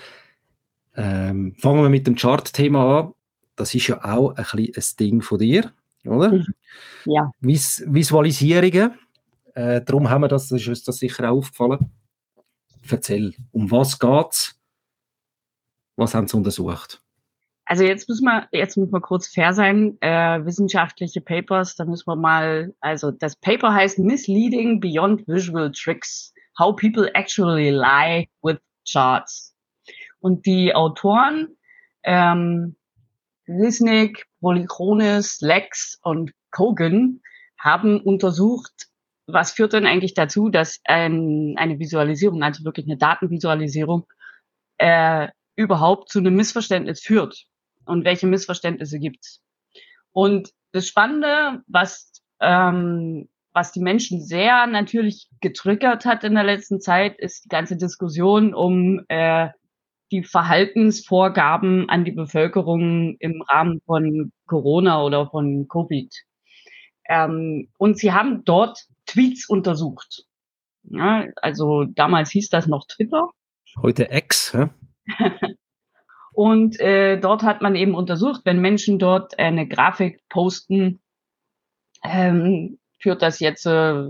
ähm, 0.97 1.55
Fangen 1.59 1.83
wir 1.83 1.91
mit 1.91 2.07
dem 2.07 2.15
Chart-Thema 2.15 3.01
an. 3.01 3.15
Das 3.57 3.75
ist 3.75 3.89
ja 3.89 4.03
auch 4.05 4.31
ein, 4.31 4.45
bisschen 4.45 4.75
ein 4.77 4.97
Ding 4.99 5.23
von 5.23 5.39
dir, 5.39 5.73
oder? 6.07 6.33
Mhm. 6.33 6.47
Ja. 7.05 7.31
Vis 7.41 7.83
Visualisierungen. 7.87 8.95
Äh, 9.55 9.83
darum 9.83 10.09
haben 10.09 10.23
wir 10.23 10.29
das, 10.29 10.49
das 10.49 10.61
ist 10.61 10.69
uns 10.69 10.85
das 10.85 10.99
sicher 10.99 11.31
auch 11.31 11.39
aufgefallen. 11.39 11.91
Erzähl, 12.89 13.35
um 13.53 13.71
was 13.71 13.99
geht 13.99 14.31
es? 14.31 14.61
Was 15.97 16.15
haben 16.15 16.27
Sie 16.27 16.37
untersucht? 16.37 17.04
Also 17.67 17.83
jetzt 17.85 18.09
müssen 18.09 18.25
wir, 18.25 18.47
jetzt 18.53 18.77
müssen 18.77 18.93
wir 18.93 19.01
kurz 19.01 19.29
fair 19.29 19.55
sein. 19.55 19.97
Äh, 20.01 20.45
wissenschaftliche 20.45 21.21
Papers, 21.21 21.77
da 21.77 21.85
müssen 21.85 22.07
wir 22.07 22.17
mal, 22.17 22.75
also 22.81 23.11
das 23.11 23.37
Paper 23.37 23.73
heißt 23.73 23.99
Misleading 23.99 24.81
Beyond 24.81 25.27
Visual 25.27 25.73
Tricks. 25.73 26.33
How 26.59 26.77
People 26.77 27.13
Actually 27.15 27.71
Lie 27.71 28.29
with 28.43 28.59
Charts. 28.89 29.57
Und 30.21 30.47
die 30.47 30.75
Autoren, 30.75 31.57
ähm, 32.05 32.77
Lisnik, 33.47 34.27
Polychronis, 34.41 35.41
Lex 35.41 35.99
und 36.03 36.33
Kogan 36.51 37.21
haben 37.59 38.01
untersucht, 38.01 38.89
was 39.27 39.53
führt 39.53 39.73
denn 39.73 39.87
eigentlich 39.87 40.15
dazu, 40.15 40.49
dass 40.49 40.81
ein, 40.85 41.55
eine 41.57 41.79
Visualisierung, 41.79 42.43
also 42.43 42.65
wirklich 42.65 42.87
eine 42.87 42.99
Datenvisualisierung, 42.99 44.07
äh, 44.79 45.29
überhaupt 45.57 46.11
zu 46.11 46.19
einem 46.19 46.37
Missverständnis 46.37 47.01
führt 47.01 47.47
und 47.87 48.05
welche 48.05 48.27
Missverständnisse 48.27 48.99
gibt's. 48.99 49.43
Und 50.13 50.51
das 50.73 50.87
Spannende, 50.87 51.63
was, 51.67 52.13
ähm, 52.41 53.29
was 53.53 53.73
die 53.73 53.81
Menschen 53.81 54.23
sehr 54.23 54.67
natürlich 54.67 55.29
getriggert 55.41 56.05
hat 56.05 56.25
in 56.25 56.35
der 56.35 56.45
letzten 56.45 56.81
Zeit, 56.81 57.19
ist 57.19 57.45
die 57.45 57.49
ganze 57.49 57.77
Diskussion 57.77 58.55
um 58.55 59.05
äh, 59.09 59.49
die 60.11 60.23
Verhaltensvorgaben 60.23 61.89
an 61.89 62.05
die 62.05 62.13
Bevölkerung 62.13 63.17
im 63.19 63.43
Rahmen 63.43 63.81
von 63.87 64.33
Corona 64.47 65.03
oder 65.03 65.29
von 65.29 65.67
Covid. 65.69 66.13
Ähm, 67.09 67.69
und 67.79 67.99
sie 67.99 68.13
haben 68.13 68.45
dort 68.45 68.79
Tweets 69.07 69.49
untersucht. 69.49 70.25
Ja, 70.85 71.27
also 71.37 71.85
damals 71.85 72.31
hieß 72.31 72.51
das 72.51 72.67
noch 72.67 72.87
Twitter. 72.87 73.31
Heute 73.81 74.09
X, 74.11 74.53
hä? 74.55 74.69
Und 76.35 76.81
äh, 76.81 77.19
dort 77.19 77.45
hat 77.45 77.63
man 77.63 77.77
eben 77.77 77.95
untersucht, 77.95 78.43
wenn 78.45 78.61
Menschen 78.61 78.99
dort 78.99 79.39
eine 79.39 79.69
Grafik 79.69 80.21
posten, 80.29 81.01
ähm, 82.03 82.79
führt 82.99 83.23
das 83.23 83.39
jetzt, 83.39 83.67
äh, 83.67 84.09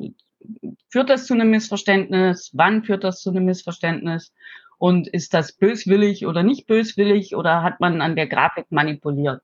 führt 0.88 1.10
das 1.10 1.26
zu 1.26 1.34
einem 1.34 1.50
Missverständnis? 1.50 2.50
Wann 2.54 2.82
führt 2.82 3.04
das 3.04 3.20
zu 3.20 3.30
einem 3.30 3.44
Missverständnis? 3.44 4.32
Und 4.78 5.06
ist 5.06 5.34
das 5.34 5.52
böswillig 5.52 6.26
oder 6.26 6.42
nicht 6.42 6.66
böswillig 6.66 7.36
oder 7.36 7.62
hat 7.62 7.80
man 7.80 8.00
an 8.00 8.16
der 8.16 8.26
Grafik 8.26 8.66
manipuliert? 8.70 9.42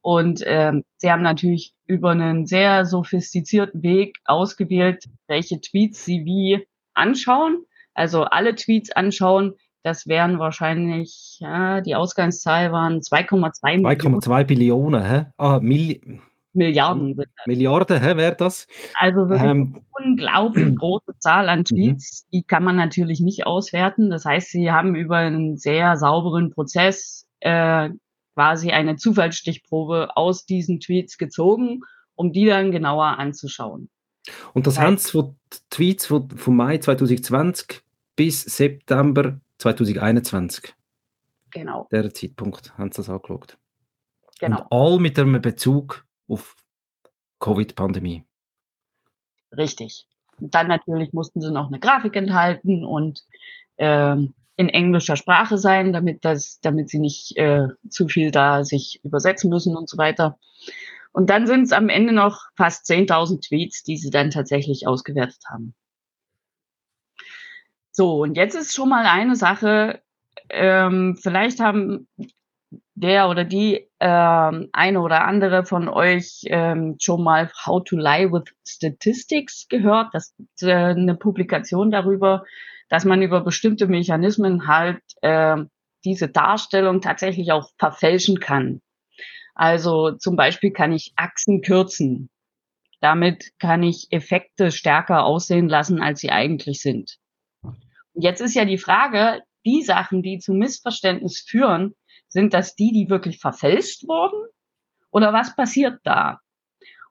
Und 0.00 0.42
ähm, 0.46 0.84
sie 0.98 1.10
haben 1.10 1.22
natürlich 1.22 1.74
über 1.86 2.10
einen 2.10 2.46
sehr 2.46 2.84
sophistizierten 2.84 3.82
Weg 3.82 4.18
ausgewählt, 4.24 5.04
welche 5.26 5.60
Tweets 5.60 6.04
sie 6.04 6.24
wie 6.24 6.66
anschauen. 6.92 7.64
Also 7.94 8.24
alle 8.24 8.54
Tweets 8.54 8.90
anschauen. 8.90 9.54
Das 9.84 10.06
wären 10.06 10.38
wahrscheinlich, 10.38 11.36
ja, 11.40 11.82
die 11.82 11.94
Ausgangszahl 11.94 12.72
waren 12.72 13.00
2,2 13.00 13.76
Millionen. 13.82 14.20
2,2 14.20 14.44
Billionen, 14.44 15.04
hä? 15.04 15.26
Ah, 15.36 15.60
Milli 15.60 16.00
Milliarden. 16.54 17.20
Milliarden, 17.46 18.00
hä, 18.00 18.16
wäre 18.16 18.34
das? 18.34 18.66
Also 18.94 19.28
wirklich 19.28 19.42
ähm, 19.42 19.82
eine 19.94 20.12
unglaublich 20.12 20.74
große 20.78 21.18
Zahl 21.18 21.50
an 21.50 21.60
mhm. 21.60 21.64
Tweets, 21.64 22.26
die 22.32 22.44
kann 22.44 22.64
man 22.64 22.76
natürlich 22.76 23.20
nicht 23.20 23.46
auswerten. 23.46 24.08
Das 24.08 24.24
heißt, 24.24 24.52
sie 24.52 24.72
haben 24.72 24.94
über 24.94 25.18
einen 25.18 25.58
sehr 25.58 25.98
sauberen 25.98 26.50
Prozess 26.50 27.26
äh, 27.40 27.90
quasi 28.34 28.70
eine 28.70 28.96
Zufallsstichprobe 28.96 30.16
aus 30.16 30.46
diesen 30.46 30.80
Tweets 30.80 31.18
gezogen, 31.18 31.80
um 32.14 32.32
die 32.32 32.46
dann 32.46 32.70
genauer 32.70 33.18
anzuschauen. 33.18 33.90
Und 34.54 34.66
das, 34.66 34.76
das 34.76 34.82
heißt, 34.82 34.86
haben 34.86 34.96
Sie 34.96 35.10
von 35.10 35.36
Tweets 35.68 36.06
von, 36.06 36.30
von 36.30 36.56
Mai 36.56 36.78
2020 36.78 37.82
bis 38.16 38.42
September 38.42 39.38
2021. 39.58 40.74
Genau. 41.50 41.86
Der 41.92 42.12
Zeitpunkt 42.12 42.76
haben 42.76 42.90
Sie 42.90 42.96
das 42.96 43.08
angeschaut. 43.08 43.58
Genau. 44.40 44.62
Und 44.62 44.66
all 44.72 44.98
mit 44.98 45.18
einem 45.18 45.40
Bezug 45.40 46.04
auf 46.28 46.56
Covid-Pandemie. 47.40 48.24
Richtig. 49.56 50.06
Und 50.40 50.54
dann 50.54 50.66
natürlich 50.66 51.12
mussten 51.12 51.40
sie 51.40 51.52
noch 51.52 51.68
eine 51.68 51.78
Grafik 51.78 52.16
enthalten 52.16 52.84
und 52.84 53.22
ähm, 53.78 54.34
in 54.56 54.68
englischer 54.68 55.16
Sprache 55.16 55.58
sein, 55.58 55.92
damit 55.92 56.24
das, 56.24 56.60
damit 56.60 56.88
sie 56.88 56.98
nicht 56.98 57.36
äh, 57.36 57.68
zu 57.88 58.08
viel 58.08 58.30
da 58.30 58.64
sich 58.64 59.00
übersetzen 59.04 59.50
müssen 59.50 59.76
und 59.76 59.88
so 59.88 59.98
weiter. 59.98 60.38
Und 61.12 61.30
dann 61.30 61.46
sind 61.46 61.62
es 61.62 61.72
am 61.72 61.88
Ende 61.88 62.12
noch 62.12 62.48
fast 62.56 62.86
10.000 62.90 63.46
Tweets, 63.46 63.82
die 63.84 63.96
sie 63.96 64.10
dann 64.10 64.30
tatsächlich 64.30 64.86
ausgewertet 64.86 65.42
haben. 65.48 65.74
So, 67.96 68.22
und 68.22 68.36
jetzt 68.36 68.56
ist 68.56 68.74
schon 68.74 68.88
mal 68.88 69.06
eine 69.06 69.36
Sache, 69.36 70.02
ähm, 70.50 71.16
vielleicht 71.16 71.60
haben 71.60 72.08
der 72.96 73.28
oder 73.28 73.44
die 73.44 73.88
ähm, 74.00 74.68
eine 74.72 75.00
oder 75.00 75.24
andere 75.24 75.64
von 75.64 75.88
euch 75.88 76.42
ähm, 76.46 76.96
schon 77.00 77.22
mal 77.22 77.52
How 77.64 77.84
to 77.84 77.96
Lie 77.96 78.32
with 78.32 78.52
Statistics 78.66 79.68
gehört. 79.68 80.08
Das 80.12 80.34
ist 80.38 80.64
äh, 80.64 80.72
eine 80.72 81.14
Publikation 81.14 81.92
darüber, 81.92 82.44
dass 82.88 83.04
man 83.04 83.22
über 83.22 83.42
bestimmte 83.42 83.86
Mechanismen 83.86 84.66
halt 84.66 85.00
äh, 85.22 85.58
diese 86.04 86.28
Darstellung 86.28 87.00
tatsächlich 87.00 87.52
auch 87.52 87.70
verfälschen 87.78 88.40
kann. 88.40 88.80
Also 89.54 90.10
zum 90.10 90.34
Beispiel 90.34 90.72
kann 90.72 90.92
ich 90.92 91.12
Achsen 91.14 91.62
kürzen. 91.62 92.28
Damit 93.00 93.52
kann 93.60 93.84
ich 93.84 94.08
Effekte 94.10 94.72
stärker 94.72 95.24
aussehen 95.24 95.68
lassen, 95.68 96.02
als 96.02 96.18
sie 96.18 96.30
eigentlich 96.30 96.80
sind. 96.80 97.20
Jetzt 98.14 98.40
ist 98.40 98.54
ja 98.54 98.64
die 98.64 98.78
Frage, 98.78 99.42
die 99.64 99.82
Sachen, 99.82 100.22
die 100.22 100.38
zu 100.38 100.52
Missverständnis 100.52 101.40
führen, 101.40 101.94
sind 102.28 102.54
das 102.54 102.74
die, 102.74 102.92
die 102.92 103.08
wirklich 103.10 103.38
verfälscht 103.38 104.06
wurden? 104.06 104.48
Oder 105.10 105.32
was 105.32 105.54
passiert 105.54 106.00
da? 106.04 106.40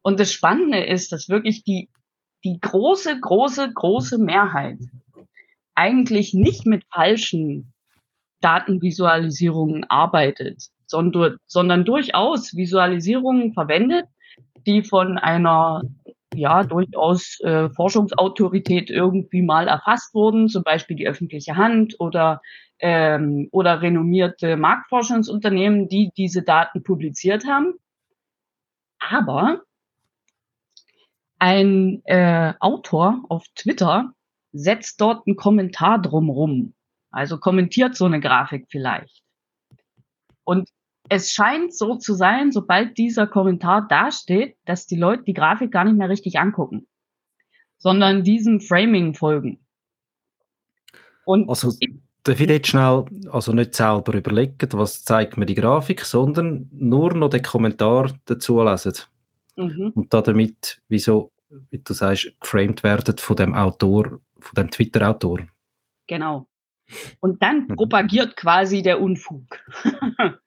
Und 0.01 0.19
das 0.19 0.33
Spannende 0.33 0.83
ist, 0.83 1.11
dass 1.11 1.29
wirklich 1.29 1.63
die, 1.63 1.89
die 2.43 2.59
große, 2.59 3.19
große, 3.19 3.71
große 3.73 4.17
Mehrheit 4.17 4.79
eigentlich 5.75 6.33
nicht 6.33 6.65
mit 6.65 6.83
falschen 6.93 7.73
Datenvisualisierungen 8.41 9.85
arbeitet, 9.85 10.67
sondern, 10.85 11.37
sondern 11.47 11.85
durchaus 11.85 12.55
Visualisierungen 12.55 13.53
verwendet, 13.53 14.05
die 14.65 14.83
von 14.83 15.17
einer 15.17 15.81
ja 16.35 16.63
durchaus 16.63 17.39
äh, 17.41 17.69
Forschungsautorität 17.69 18.89
irgendwie 18.89 19.41
mal 19.41 19.67
erfasst 19.67 20.13
wurden, 20.13 20.49
zum 20.49 20.63
Beispiel 20.63 20.95
die 20.95 21.07
öffentliche 21.07 21.55
Hand 21.55 21.95
oder 21.99 22.41
ähm, 22.79 23.47
oder 23.51 23.81
renommierte 23.81 24.57
Marktforschungsunternehmen, 24.57 25.87
die 25.87 26.11
diese 26.17 26.43
Daten 26.43 26.83
publiziert 26.83 27.45
haben. 27.45 27.75
Aber 28.99 29.61
ein 31.39 32.01
äh, 32.05 32.53
Autor 32.59 33.23
auf 33.29 33.45
Twitter 33.55 34.13
setzt 34.53 35.01
dort 35.01 35.27
einen 35.27 35.35
Kommentar 35.35 36.01
drumrum. 36.01 36.73
Also 37.11 37.37
kommentiert 37.37 37.95
so 37.95 38.05
eine 38.05 38.19
Grafik 38.19 38.67
vielleicht. 38.69 39.23
Und 40.43 40.69
es 41.13 41.31
scheint 41.31 41.75
so 41.75 41.95
zu 41.95 42.15
sein, 42.15 42.51
sobald 42.51 42.97
dieser 42.97 43.27
Kommentar 43.27 43.87
dasteht, 43.87 44.57
dass 44.65 44.87
die 44.87 44.95
Leute 44.95 45.23
die 45.23 45.33
Grafik 45.33 45.71
gar 45.71 45.85
nicht 45.85 45.97
mehr 45.97 46.09
richtig 46.09 46.39
angucken, 46.39 46.87
sondern 47.77 48.23
diesem 48.23 48.59
Framing 48.59 49.13
folgen. 49.13 49.59
Und 51.25 51.47
also, 51.49 51.71
darf 52.23 52.39
ich 52.39 52.49
jetzt 52.49 52.67
schnell, 52.67 53.05
also 53.31 53.53
nicht 53.53 53.75
selber 53.75 54.15
überlegen, 54.15 54.57
was 54.73 55.03
zeigt 55.03 55.37
mir 55.37 55.45
die 55.45 55.55
Grafik, 55.55 56.01
sondern 56.01 56.69
nur 56.71 57.13
noch 57.13 57.29
den 57.29 57.43
Kommentar 57.43 58.11
dazu 58.25 58.61
lesen. 58.63 58.93
Mhm. 59.55 59.91
Und 59.93 60.13
damit, 60.13 60.81
wieso, 60.87 61.31
wie 61.69 61.77
du 61.77 61.93
sagst, 61.93 62.33
geframed 62.39 62.83
werden 62.83 63.17
von 63.17 63.35
dem 63.35 63.53
Autor, 63.53 64.19
von 64.39 64.55
dem 64.57 64.71
Twitter-Autor. 64.71 65.41
Genau. 66.07 66.47
Und 67.19 67.41
dann 67.41 67.67
mhm. 67.67 67.75
propagiert 67.75 68.35
quasi 68.35 68.81
der 68.81 68.99
Unfug. 68.99 69.45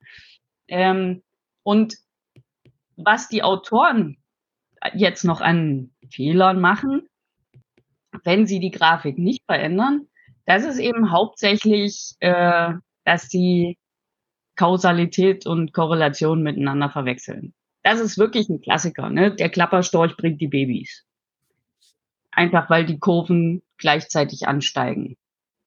ähm, 0.67 1.23
und 1.63 1.97
was 2.95 3.29
die 3.29 3.43
Autoren 3.43 4.17
jetzt 4.93 5.23
noch 5.23 5.41
an 5.41 5.91
Fehlern 6.09 6.59
machen, 6.59 7.07
wenn 8.23 8.47
sie 8.47 8.59
die 8.59 8.71
Grafik 8.71 9.17
nicht 9.17 9.43
verändern, 9.45 10.07
das 10.45 10.63
ist 10.63 10.79
eben 10.79 11.11
hauptsächlich, 11.11 12.15
äh, 12.19 12.73
dass 13.03 13.27
die 13.27 13.77
Kausalität 14.55 15.45
und 15.45 15.73
Korrelation 15.73 16.41
miteinander 16.41 16.89
verwechseln. 16.89 17.53
Das 17.83 17.99
ist 17.99 18.17
wirklich 18.17 18.49
ein 18.49 18.61
Klassiker. 18.61 19.09
Ne? 19.09 19.35
Der 19.35 19.49
Klapperstorch 19.49 20.17
bringt 20.17 20.41
die 20.41 20.47
Babys. 20.47 21.05
Einfach 22.31 22.69
weil 22.69 22.85
die 22.85 22.99
Kurven 22.99 23.61
gleichzeitig 23.77 24.47
ansteigen. 24.47 25.15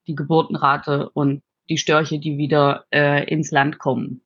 Die 0.07 0.15
Geburtenrate 0.15 1.09
und 1.09 1.41
die 1.69 1.77
Störche, 1.77 2.19
die 2.19 2.37
wieder 2.37 2.85
äh, 2.91 3.23
ins 3.31 3.51
Land 3.51 3.79
kommen. 3.79 4.21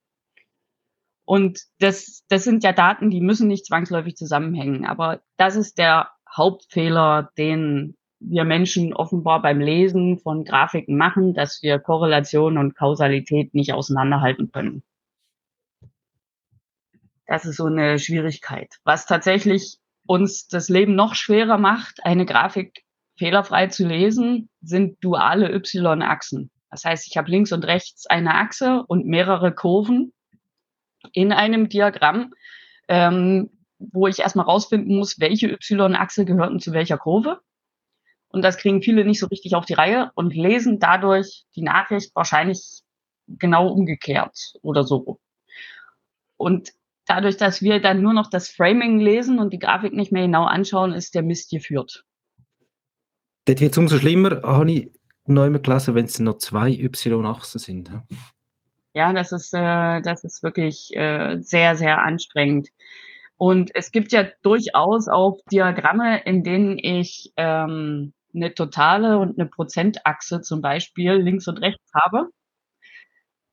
Und 1.26 1.60
das, 1.80 2.24
das 2.30 2.44
sind 2.44 2.64
ja 2.64 2.72
Daten, 2.72 3.10
die 3.10 3.22
müssen 3.22 3.48
nicht 3.48 3.66
zwangsläufig 3.66 4.16
zusammenhängen. 4.16 4.86
Aber 4.86 5.22
das 5.38 5.56
ist 5.56 5.78
der 5.78 6.10
Hauptfehler, 6.36 7.32
den 7.38 7.98
wir 8.20 8.44
Menschen 8.44 8.94
offenbar 8.94 9.42
beim 9.42 9.60
Lesen 9.60 10.20
von 10.20 10.46
Grafiken 10.46 10.98
machen, 10.98 11.34
dass 11.34 11.62
wir 11.62 11.80
Korrelation 11.80 12.58
und 12.58 12.76
Kausalität 12.76 13.54
nicht 13.54 13.74
auseinanderhalten 13.74 14.52
können. 14.52 14.84
Das 17.28 17.46
ist 17.46 17.58
so 17.58 17.66
eine 17.66 17.98
Schwierigkeit. 17.98 18.76
Was 18.84 19.08
tatsächlich 19.08 19.80
uns 20.06 20.48
das 20.48 20.70
Leben 20.70 20.96
noch 20.96 21.16
schwerer 21.16 21.58
macht, 21.58 22.00
eine 22.04 22.26
Grafik 22.26 22.84
fehlerfrei 23.18 23.68
zu 23.68 23.88
lesen, 23.88 24.50
sind 24.62 25.04
duale 25.04 25.52
Y-Achsen. 25.52 26.52
Das 26.70 26.84
heißt, 26.84 27.08
ich 27.08 27.18
habe 27.18 27.32
links 27.32 27.52
und 27.52 27.66
rechts 27.66 28.06
eine 28.06 28.36
Achse 28.36 28.84
und 28.88 29.06
mehrere 29.06 29.54
Kurven 29.54 30.14
in 31.14 31.32
einem 31.32 31.70
Diagramm, 31.70 32.34
ähm, 32.88 33.50
wo 33.80 34.08
ich 34.08 34.20
erstmal 34.20 34.46
rausfinden 34.46 34.96
muss, 34.96 35.20
welche 35.20 35.48
Y-Achse 35.48 36.26
gehörten 36.26 36.60
zu 36.60 36.72
welcher 36.72 36.98
Kurve. 36.98 37.42
Und 38.30 38.42
das 38.42 38.58
kriegen 38.58 38.82
viele 38.82 39.06
nicht 39.06 39.20
so 39.20 39.28
richtig 39.28 39.56
auf 39.56 39.66
die 39.66 39.74
Reihe 39.74 40.12
und 40.16 40.36
lesen 40.36 40.80
dadurch 40.80 41.46
die 41.56 41.62
Nachricht 41.62 42.16
wahrscheinlich 42.16 42.82
genau 43.28 43.68
umgekehrt 43.70 44.54
oder 44.62 44.84
so. 44.84 45.20
Und 46.38 46.74
dadurch, 47.06 47.38
dass 47.38 47.62
wir 47.62 47.80
dann 47.80 48.02
nur 48.02 48.14
noch 48.14 48.30
das 48.30 48.50
Framing 48.50 49.00
lesen 49.00 49.40
und 49.40 49.54
die 49.54 49.60
Grafik 49.60 49.94
nicht 49.94 50.12
mehr 50.12 50.24
genau 50.24 50.46
anschauen, 50.46 50.92
ist 50.92 51.16
der 51.16 51.24
Mist 51.24 51.50
geführt. 51.50 52.04
Dort 53.46 53.62
wird 53.62 53.72
es 53.72 53.78
umso 53.78 54.00
schlimmer, 54.00 54.42
habe 54.44 54.72
ich 54.72 54.92
neu 55.26 55.50
gelesen, 55.52 55.96
wenn 55.96 56.06
es 56.06 56.20
noch 56.20 56.38
zwei 56.38 56.72
Y-Achsen 56.72 57.60
sind. 57.60 57.92
Ja, 58.96 59.12
das 59.12 59.34
ist, 59.34 59.54
äh, 59.54 60.02
das 60.02 60.24
ist 60.24 60.42
wirklich 60.42 60.96
äh, 60.96 61.38
sehr, 61.42 61.76
sehr 61.76 62.02
anstrengend. 62.02 62.70
Und 63.38 63.72
es 63.76 63.92
gibt 63.92 64.14
ja 64.14 64.26
durchaus 64.42 65.10
auch 65.10 65.40
Diagramme, 65.52 66.24
in 66.24 66.44
denen 66.44 66.80
ich 66.80 67.34
ähm, 67.36 68.14
eine 68.34 68.54
totale 68.54 69.18
und 69.20 69.38
eine 69.38 69.50
Prozentachse 69.50 70.42
zum 70.42 70.62
Beispiel 70.62 71.12
links 71.16 71.48
und 71.50 71.58
rechts 71.58 71.92
habe. 71.94 72.30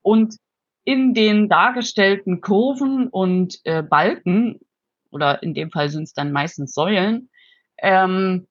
Und 0.03 0.37
in 0.85 1.13
den 1.13 1.49
dargestellten 1.49 2.41
Kurven 2.41 3.09
und 3.09 3.59
äh, 3.65 3.83
Balken, 3.83 4.61
oder 5.11 5.43
in 5.43 5.55
dem 5.55 5.73
Fall 5.73 5.91
sind 5.91 6.05
es 6.05 6.13
dann 6.15 6.31
meistens 6.31 6.73
Säulen, 6.73 7.31
ähm, 7.79 8.47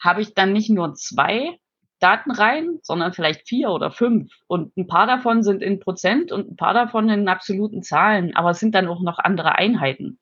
habe 0.00 0.22
ich 0.22 0.34
dann 0.34 0.52
nicht 0.52 0.70
nur 0.70 0.94
zwei 0.94 1.58
Datenreihen, 2.00 2.78
sondern 2.82 3.12
vielleicht 3.12 3.48
vier 3.48 3.70
oder 3.70 3.90
fünf. 3.90 4.32
Und 4.46 4.76
ein 4.76 4.86
paar 4.86 5.06
davon 5.06 5.42
sind 5.42 5.62
in 5.62 5.80
Prozent 5.80 6.32
und 6.32 6.50
ein 6.52 6.56
paar 6.56 6.74
davon 6.74 7.08
in 7.08 7.28
absoluten 7.28 7.82
Zahlen, 7.82 8.36
aber 8.36 8.50
es 8.50 8.60
sind 8.60 8.74
dann 8.74 8.88
auch 8.88 9.00
noch 9.00 9.18
andere 9.18 9.56
Einheiten. 9.56 10.18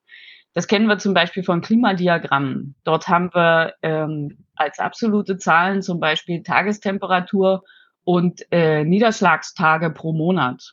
Das 0.55 0.69
kennen 0.69 0.87
wir 0.87 0.99
zum 0.99 1.13
Beispiel 1.13 1.45
von 1.45 1.61
Klimadiagrammen. 1.61 2.77
Dort 2.85 3.09
haben 3.09 3.29
wir 3.35 3.75
ähm, 3.83 4.47
als 4.55 4.79
absolute 4.79 5.37
Zahlen 5.37 5.83
zum 5.83 6.01
Beispiel 6.01 6.43
Tagestemperatur 6.43 7.63
und 8.05 8.41
äh, 8.51 8.83
Niederschlagstage 8.85 9.91
pro 9.91 10.15
Monat. 10.15 10.73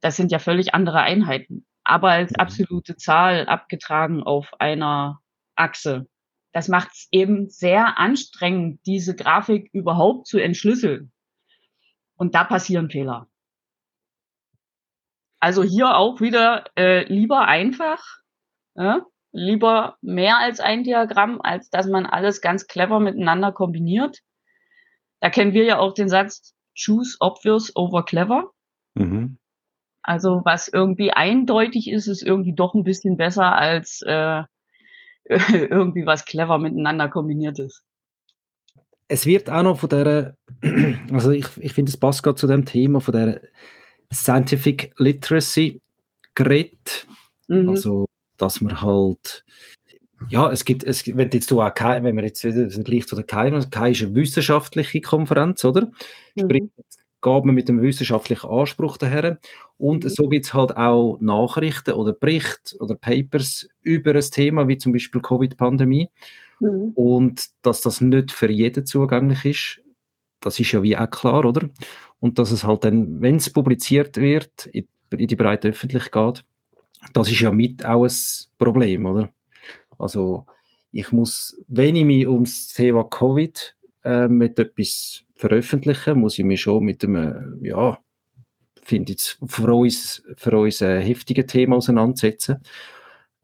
Das 0.00 0.16
sind 0.16 0.30
ja 0.30 0.38
völlig 0.38 0.74
andere 0.74 1.00
Einheiten, 1.00 1.66
aber 1.82 2.10
als 2.10 2.32
absolute 2.36 2.96
Zahl 2.96 3.48
abgetragen 3.48 4.22
auf 4.22 4.52
einer 4.60 5.20
Achse. 5.56 6.06
Das 6.52 6.68
macht 6.68 6.92
es 6.92 7.08
eben 7.10 7.48
sehr 7.48 7.98
anstrengend, 7.98 8.80
diese 8.86 9.16
Grafik 9.16 9.70
überhaupt 9.72 10.26
zu 10.26 10.38
entschlüsseln. 10.38 11.12
Und 12.16 12.34
da 12.34 12.44
passieren 12.44 12.90
Fehler. 12.90 13.28
Also 15.40 15.62
hier 15.62 15.96
auch 15.96 16.20
wieder 16.20 16.64
äh, 16.76 17.04
lieber 17.12 17.46
einfach, 17.46 18.04
ja? 18.74 19.04
lieber 19.32 19.96
mehr 20.02 20.38
als 20.38 20.60
ein 20.60 20.84
Diagramm, 20.84 21.40
als 21.40 21.70
dass 21.70 21.86
man 21.86 22.06
alles 22.06 22.40
ganz 22.40 22.66
clever 22.66 23.00
miteinander 23.00 23.50
kombiniert. 23.50 24.20
Da 25.20 25.30
kennen 25.30 25.52
wir 25.52 25.64
ja 25.64 25.78
auch 25.78 25.94
den 25.94 26.08
Satz, 26.08 26.54
choose 26.74 27.16
obvious 27.18 27.74
over 27.74 28.04
clever. 28.04 28.50
Mhm. 28.94 29.38
Also 30.02 30.42
was 30.44 30.68
irgendwie 30.68 31.12
eindeutig 31.12 31.90
ist, 31.90 32.08
ist 32.08 32.22
irgendwie 32.22 32.54
doch 32.54 32.74
ein 32.74 32.84
bisschen 32.84 33.16
besser 33.16 33.56
als 33.56 34.02
äh, 34.02 34.42
irgendwie 35.48 36.06
was 36.06 36.24
clever 36.24 36.58
miteinander 36.58 37.08
kombiniert 37.08 37.58
ist. 37.58 37.82
Es 39.08 39.26
wird 39.26 39.50
auch 39.50 39.62
noch 39.62 39.78
von 39.78 39.88
der, 39.88 40.36
also 41.12 41.30
ich, 41.30 41.46
ich 41.58 41.72
finde, 41.72 41.90
es 41.90 41.96
passt 41.96 42.22
gerade 42.22 42.36
zu 42.36 42.46
dem 42.46 42.64
Thema 42.64 43.00
von 43.00 43.12
der 43.12 43.40
Scientific 44.12 44.92
Literacy 44.98 45.80
geredet. 46.34 47.06
Mhm. 47.48 47.70
Also, 47.70 48.06
dass 48.38 48.60
man 48.60 48.80
halt, 48.80 49.44
ja, 50.28 50.50
es 50.50 50.64
gibt, 50.64 50.84
es, 50.84 51.06
wenn 51.06 51.30
jetzt 51.30 51.50
du 51.50 51.60
auch 51.60 51.74
wenn 51.74 52.14
man 52.14 52.24
jetzt 52.24 52.44
wieder 52.44 52.70
Vergleich 52.70 53.06
zu 53.06 53.16
der 53.16 53.24
KI, 53.24 53.50
KI 53.70 53.90
ist 53.90 54.02
eine 54.02 54.14
wissenschaftliche 54.14 55.00
Konferenz, 55.00 55.64
oder? 55.64 55.90
Mhm. 56.34 56.40
Sprich, 56.40 56.62
geht 57.22 57.44
man 57.44 57.54
mit 57.54 57.68
einem 57.68 57.82
wissenschaftlichen 57.82 58.50
Anspruch 58.50 58.96
daher. 58.96 59.38
Und 59.78 60.04
mhm. 60.04 60.08
so 60.08 60.28
gibt 60.28 60.46
es 60.46 60.54
halt 60.54 60.76
auch 60.76 61.18
Nachrichten 61.20 61.92
oder 61.92 62.12
Berichte 62.12 62.76
oder 62.78 62.94
Papers 62.94 63.68
über 63.82 64.14
ein 64.14 64.20
Thema, 64.22 64.68
wie 64.68 64.76
zum 64.76 64.92
Beispiel 64.92 65.22
Covid-Pandemie. 65.22 66.10
Mhm. 66.60 66.92
Und 66.94 67.48
dass 67.62 67.80
das 67.80 68.00
nicht 68.00 68.32
für 68.32 68.50
jeden 68.50 68.84
zugänglich 68.84 69.44
ist, 69.44 69.80
das 70.40 70.58
ist 70.58 70.72
ja 70.72 70.82
wie 70.82 70.96
auch 70.96 71.10
klar, 71.10 71.44
oder? 71.44 71.68
Und 72.20 72.38
dass 72.38 72.50
es 72.50 72.64
halt 72.64 72.84
dann, 72.84 73.20
wenn 73.20 73.36
es 73.36 73.50
publiziert 73.50 74.16
wird, 74.16 74.66
in, 74.66 74.86
die 75.12 75.36
breite 75.36 75.68
Öffentlichkeit, 75.68 76.44
das 77.12 77.30
ist 77.30 77.40
ja 77.40 77.50
mit 77.52 77.84
auch 77.84 78.04
ein 78.04 78.12
Problem, 78.58 79.06
oder? 79.06 79.30
Also 79.98 80.46
ich 80.90 81.10
muss, 81.12 81.60
wenn 81.68 81.96
ich 81.96 82.04
mich 82.04 82.26
ums 82.26 82.68
Thema 82.68 83.04
Covid 83.04 83.76
äh, 84.04 84.28
mit 84.28 84.58
etwas 84.58 85.24
veröffentlichen, 85.34 86.18
muss 86.18 86.38
ich 86.38 86.44
mich 86.44 86.60
schon 86.60 86.84
mit 86.84 87.04
einem, 87.04 87.58
ja, 87.62 87.98
finde 88.82 89.12
ich, 89.12 89.36
für 89.46 89.72
uns, 89.74 90.22
für 90.36 90.58
uns 90.58 90.82
ein 90.82 91.00
heftiges 91.00 91.46
Thema 91.46 91.76
auseinandersetzen 91.76 92.58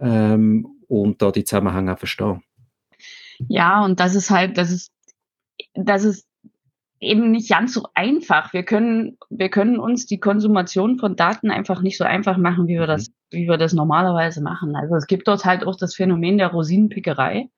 ähm, 0.01 0.67
und 0.89 1.23
da 1.23 1.31
die 1.31 1.45
Zusammenhänge 1.45 1.95
auch 1.95 1.99
verstehen. 1.99 2.43
Ja, 3.49 3.85
und 3.85 4.01
das 4.01 4.15
ist 4.15 4.31
halt, 4.31 4.59
das 4.59 4.71
ist, 4.71 4.93
das 5.75 6.05
ist 6.05 6.27
eben 7.01 7.31
nicht 7.31 7.49
ganz 7.49 7.75
so 7.75 7.87
einfach. 7.95 8.53
Wir 8.53 8.65
können, 8.65 9.19
wir 9.31 9.49
können 9.49 9.79
uns 9.79 10.07
die 10.07 10.19
Konsumation 10.19 10.99
von 10.99 11.17
Daten 11.17 11.51
einfach 11.51 11.81
nicht 11.81 11.97
so 11.97 12.05
einfach 12.05 12.37
machen, 12.37 12.67
wie 12.67 12.75
wir 12.75 12.83
mhm. 12.83 12.89
das, 12.89 13.13
wie 13.31 13.47
wir 13.47 13.57
das 13.57 13.73
normalerweise 13.73 14.43
machen. 14.43 14.75
Also 14.75 14.97
es 14.97 15.07
gibt 15.07 15.29
dort 15.29 15.45
halt 15.45 15.65
auch 15.65 15.77
das 15.77 15.95
Phänomen 15.95 16.39
der 16.39 16.49
Rosinenpickerei. 16.49 17.49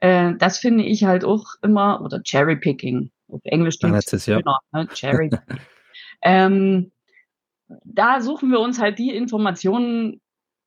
Äh, 0.00 0.34
das 0.38 0.58
finde 0.58 0.84
ich 0.84 1.04
halt 1.04 1.24
auch 1.24 1.46
immer, 1.62 2.00
oder 2.02 2.20
Cherrypicking. 2.22 3.10
Auf 3.28 3.40
Englisch 3.44 3.76
steht 3.76 3.92
es 3.94 4.26
ja. 4.26 4.38
Genau, 4.38 4.56
ne? 4.72 4.88
Cherry. 4.94 5.30
ähm, 6.22 6.92
da 7.84 8.20
suchen 8.20 8.50
wir 8.50 8.60
uns 8.60 8.80
halt 8.80 8.98
die 8.98 9.14
Informationen, 9.14 10.20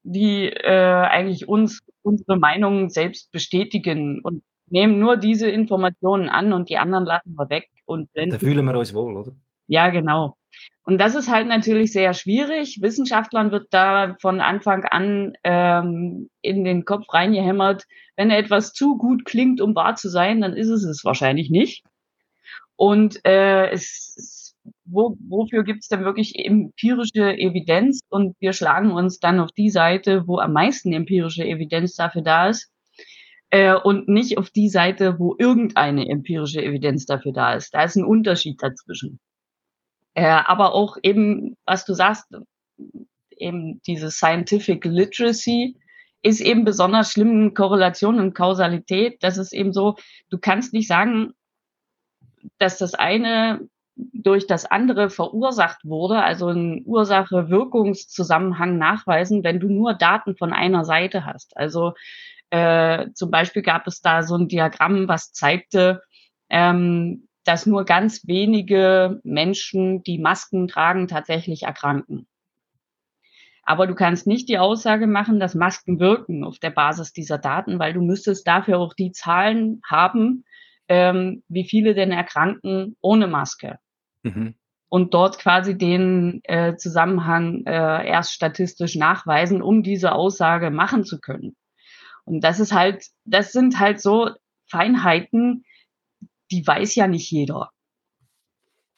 die 0.04 0.46
äh, 0.46 1.06
eigentlich 1.08 1.48
uns 1.48 1.82
unsere 2.04 2.38
Meinung 2.38 2.90
selbst 2.90 3.32
bestätigen 3.32 4.22
und 4.22 4.44
nehmen 4.68 5.00
nur 5.00 5.18
diese 5.18 5.50
Informationen 5.50 6.30
an 6.30 6.54
und 6.54 6.70
die 6.70 6.78
anderen 6.78 7.06
lassen 7.06 7.34
wir 7.36 7.50
weg 7.50 7.70
und. 7.86 8.10
Da 8.14 8.38
fühlen 8.38 8.66
wir 8.66 8.78
uns 8.78 8.94
wohl, 8.94 9.16
oder? 9.18 9.32
Ja, 9.68 9.90
genau. 9.90 10.38
Und 10.84 10.98
das 10.98 11.16
ist 11.16 11.30
halt 11.30 11.48
natürlich 11.48 11.92
sehr 11.92 12.14
schwierig. 12.14 12.80
Wissenschaftlern 12.82 13.52
wird 13.52 13.68
da 13.72 14.16
von 14.20 14.42
Anfang 14.42 14.84
an 14.86 15.34
ähm, 15.44 16.30
in 16.42 16.64
den 16.64 16.86
Kopf 16.86 17.14
reingehämmert, 17.14 17.86
wenn 18.16 18.32
etwas 18.32 18.74
zu 18.74 18.98
gut 18.98 19.26
klingt, 19.26 19.62
um 19.62 19.76
wahr 19.76 19.96
zu 19.96 20.10
sein, 20.10 20.42
dann 20.42 20.54
ist 20.54 20.70
es 20.70 20.84
es 20.84 21.06
wahrscheinlich 21.06 21.50
nicht. 21.52 21.84
Und 22.76 23.24
äh, 23.26 23.70
es, 23.70 24.56
wo, 24.86 25.16
wofür 25.28 25.64
gibt 25.64 25.84
es 25.84 25.88
denn 25.88 26.04
wirklich 26.04 26.34
empirische 26.36 27.38
Evidenz? 27.38 28.00
Und 28.10 28.36
wir 28.40 28.54
schlagen 28.54 28.92
uns 28.92 29.20
dann 29.20 29.40
auf 29.40 29.52
die 29.52 29.70
Seite, 29.70 30.28
wo 30.28 30.40
am 30.40 30.54
meisten 30.54 30.94
empirische 30.94 31.46
Evidenz 31.46 31.96
dafür 31.96 32.24
da 32.24 32.50
ist. 32.50 32.72
Äh, 33.52 33.76
und 33.76 34.08
nicht 34.08 34.38
auf 34.38 34.50
die 34.50 34.70
Seite, 34.70 35.20
wo 35.20 35.36
irgendeine 35.38 36.08
empirische 36.10 36.64
Evidenz 36.64 37.06
dafür 37.06 37.34
da 37.34 37.54
ist. 37.54 37.74
Da 37.74 37.84
ist 37.84 37.98
ein 37.98 38.06
Unterschied 38.06 38.62
dazwischen. 38.64 39.20
Äh, 40.14 40.26
aber 40.26 40.74
auch 40.74 40.98
eben, 41.04 41.58
was 41.66 41.86
du 41.86 41.94
sagst, 41.94 42.26
eben 43.38 43.82
diese 43.88 44.12
Scientific 44.12 44.86
Literacy 44.86 45.78
ist 46.22 46.42
eben 46.42 46.66
besonders 46.66 47.12
schlimm 47.12 47.32
in 47.32 47.54
Korrelation 47.54 48.20
und 48.20 48.34
Kausalität. 48.34 49.24
Das 49.24 49.38
ist 49.38 49.54
eben 49.54 49.74
so, 49.74 49.96
du 50.30 50.38
kannst 50.38 50.74
nicht 50.74 50.88
sagen, 50.88 51.34
dass 52.60 52.78
das 52.78 52.94
eine 52.94 53.68
durch 53.96 54.48
das 54.48 54.66
andere 54.66 55.10
verursacht 55.10 55.84
wurde, 55.84 56.24
also 56.24 56.50
ein 56.50 56.84
Ursache-Wirkungszusammenhang 56.86 58.78
nachweisen, 58.78 59.44
wenn 59.44 59.60
du 59.60 59.68
nur 59.68 59.94
Daten 59.94 60.36
von 60.38 60.54
einer 60.54 60.86
Seite 60.86 61.26
hast. 61.26 61.56
Also 61.58 61.94
äh, 62.50 63.08
zum 63.14 63.32
Beispiel 63.32 63.62
gab 63.62 63.88
es 63.88 64.02
da 64.02 64.24
so 64.24 64.36
ein 64.36 64.48
Diagramm, 64.48 65.08
was 65.08 65.34
zeigte, 65.34 66.02
ähm, 66.50 67.28
dass 67.52 67.66
nur 67.66 67.84
ganz 67.84 68.26
wenige 68.28 69.20
Menschen, 69.26 70.04
die 70.04 70.20
Masken 70.20 70.70
tragen, 70.70 71.10
tatsächlich 71.10 71.64
erkranken. 71.64 72.26
Aber 73.64 73.88
du 73.88 73.94
kannst 73.94 74.26
nicht 74.26 74.48
die 74.48 74.58
Aussage 74.58 75.06
machen, 75.06 75.38
dass 75.38 75.54
Masken 75.54 76.00
wirken 76.00 76.46
auf 76.46 76.60
der 76.60 76.70
Basis 76.70 77.12
dieser 77.12 77.40
Daten, 77.40 77.78
weil 77.78 77.92
du 77.92 78.02
müsstest 78.02 78.48
dafür 78.48 78.80
auch 78.80 78.94
die 78.94 79.12
Zahlen 79.12 79.82
haben, 79.86 80.46
ähm, 80.88 81.44
wie 81.50 81.66
viele 81.66 81.94
denn 81.94 82.14
erkranken 82.14 82.96
ohne 83.02 83.28
Maske. 83.28 83.80
Mhm. 84.24 84.56
Und 84.88 85.14
dort 85.14 85.38
quasi 85.38 85.78
den 85.78 86.40
äh, 86.46 86.78
Zusammenhang 86.78 87.66
äh, 87.66 88.08
erst 88.08 88.32
statistisch 88.32 88.96
nachweisen, 88.96 89.62
um 89.62 89.84
diese 89.84 90.14
Aussage 90.14 90.72
machen 90.72 91.04
zu 91.04 91.20
können. 91.20 91.58
Und 92.24 92.46
das 92.46 92.62
ist 92.62 92.72
halt, 92.72 93.04
das 93.26 93.52
sind 93.52 93.78
halt 93.78 94.00
so 94.00 94.30
Feinheiten, 94.70 95.66
die 96.52 96.66
weiß 96.66 96.96
ja 96.96 97.08
nicht 97.08 97.32
jeder. 97.32 97.72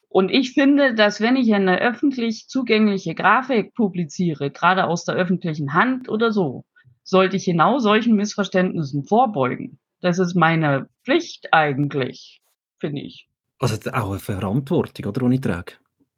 Und 0.08 0.30
ich 0.30 0.52
finde, 0.52 0.94
dass 0.94 1.20
wenn 1.20 1.34
ich 1.34 1.52
eine 1.52 1.80
öffentlich 1.80 2.46
zugängliche 2.46 3.14
Grafik 3.14 3.74
publiziere, 3.74 4.50
gerade 4.50 4.86
aus 4.86 5.04
der 5.04 5.16
öffentlichen 5.16 5.74
Hand 5.74 6.08
oder 6.08 6.30
so, 6.30 6.64
sollte 7.02 7.36
ich 7.36 7.46
genau 7.46 7.78
solchen 7.78 8.14
Missverständnissen 8.14 9.04
vorbeugen. 9.04 9.78
Das 10.00 10.18
ist 10.18 10.34
meine 10.34 10.88
Pflicht 11.04 11.52
eigentlich, 11.52 12.40
finde 12.78 13.02
ich. 13.02 13.28
Also 13.58 13.76
auch 13.90 14.10
eine 14.10 14.18
Verantwortung, 14.18 15.06
oder, 15.06 15.28
die 15.28 15.34
ich 15.34 15.40
trage? 15.40 15.72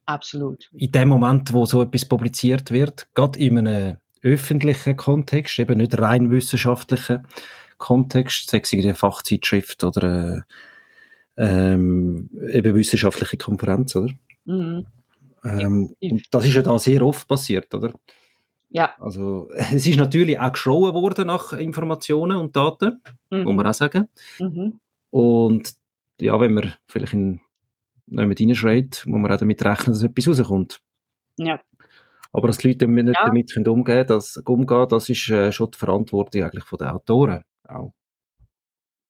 Absolut. 0.04 0.68
In 0.72 0.92
dem 0.92 1.08
Moment, 1.08 1.52
wo 1.52 1.64
so 1.66 1.82
etwas 1.82 2.04
publiziert 2.04 2.70
wird, 2.70 3.08
gerade 3.14 3.38
in 3.38 3.58
einem 3.58 3.96
öffentlichen 4.22 4.96
Kontext, 4.96 5.58
eben 5.58 5.78
nicht 5.78 5.98
rein 5.98 6.30
wissenschaftlichen 6.30 7.26
Kontext, 7.78 8.50
sei 8.50 8.60
es 8.62 8.72
eine 8.72 8.94
Fachzeitschrift 8.94 9.84
oder 9.84 10.02
eine 10.02 10.44
ähm, 11.36 12.30
eben 12.50 12.74
wissenschaftliche 12.74 13.36
Konferenz, 13.36 13.94
oder? 13.96 14.12
Mhm. 14.44 14.86
Ähm, 15.44 15.94
und 16.00 16.34
das 16.34 16.44
ist 16.44 16.54
ja 16.54 16.62
da 16.62 16.78
sehr 16.78 17.02
oft 17.02 17.28
passiert, 17.28 17.72
oder? 17.74 17.92
Ja. 18.68 18.94
Also 18.98 19.48
es 19.54 19.86
ist 19.86 19.96
natürlich 19.98 20.38
auch 20.38 20.52
geschrauen 20.52 20.94
worden 20.94 21.26
nach 21.28 21.52
Informationen 21.52 22.36
und 22.38 22.56
Daten, 22.56 23.00
mhm. 23.30 23.44
muss 23.44 23.54
man 23.54 23.66
auch 23.66 23.74
sagen. 23.74 24.08
Mhm. 24.38 24.80
Und 25.10 25.74
ja, 26.20 26.38
wenn 26.40 26.54
man 26.54 26.74
vielleicht 26.86 27.12
in 27.12 27.40
jemand 28.06 28.40
reinschreit, 28.40 29.02
muss 29.06 29.20
man 29.20 29.32
auch 29.32 29.38
damit 29.38 29.64
rechnen, 29.64 29.94
dass 29.94 30.02
etwas 30.02 30.28
rauskommt. 30.28 30.80
Ja. 31.38 31.60
Aber 32.32 32.48
dass 32.48 32.58
die 32.58 32.68
Leute 32.68 32.86
nicht 32.86 33.14
ja. 33.14 33.26
damit 33.26 33.52
können 33.52 33.68
umgehen 33.68 34.06
das, 34.06 34.36
umgehen 34.38 34.86
das 34.88 35.08
ist 35.08 35.28
äh, 35.30 35.52
schon 35.52 35.70
die 35.70 35.78
Verantwortung 35.78 36.42
eigentlich 36.42 36.64
von 36.64 36.78
den 36.78 36.88
Autoren 36.88 37.42
auch. 37.66 37.92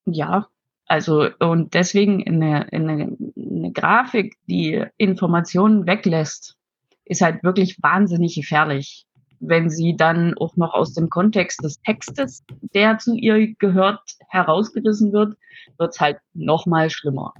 Ja, 0.06 0.48
also 0.86 1.28
und 1.40 1.74
deswegen 1.74 2.26
eine, 2.26 2.72
eine, 2.72 3.16
eine 3.36 3.72
Grafik, 3.72 4.36
die 4.46 4.84
Informationen 4.96 5.86
weglässt, 5.86 6.56
ist 7.04 7.22
halt 7.22 7.42
wirklich 7.42 7.78
wahnsinnig 7.82 8.34
gefährlich. 8.34 9.06
Wenn 9.38 9.68
sie 9.68 9.96
dann 9.96 10.34
auch 10.38 10.56
noch 10.56 10.72
aus 10.72 10.94
dem 10.94 11.10
Kontext 11.10 11.62
des 11.62 11.80
Textes, 11.82 12.44
der 12.74 12.98
zu 12.98 13.14
ihr 13.14 13.54
gehört, 13.58 14.00
herausgerissen 14.28 15.12
wird, 15.12 15.36
wird 15.78 15.94
es 15.94 16.00
halt 16.00 16.18
noch 16.32 16.66
mal 16.66 16.88
schlimmer. 16.88 17.34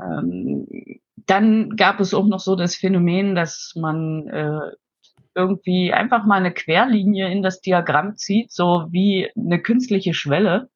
Ähm, 0.00 0.66
dann 1.26 1.76
gab 1.76 2.00
es 2.00 2.14
auch 2.14 2.26
noch 2.26 2.40
so 2.40 2.56
das 2.56 2.76
Phänomen, 2.76 3.34
dass 3.34 3.72
man 3.76 4.28
äh, 4.28 4.72
irgendwie 5.34 5.92
einfach 5.92 6.24
mal 6.24 6.36
eine 6.36 6.52
Querlinie 6.52 7.30
in 7.30 7.42
das 7.42 7.60
Diagramm 7.60 8.16
zieht, 8.16 8.52
so 8.52 8.86
wie 8.90 9.30
eine 9.36 9.60
künstliche 9.60 10.14
Schwelle. 10.14 10.68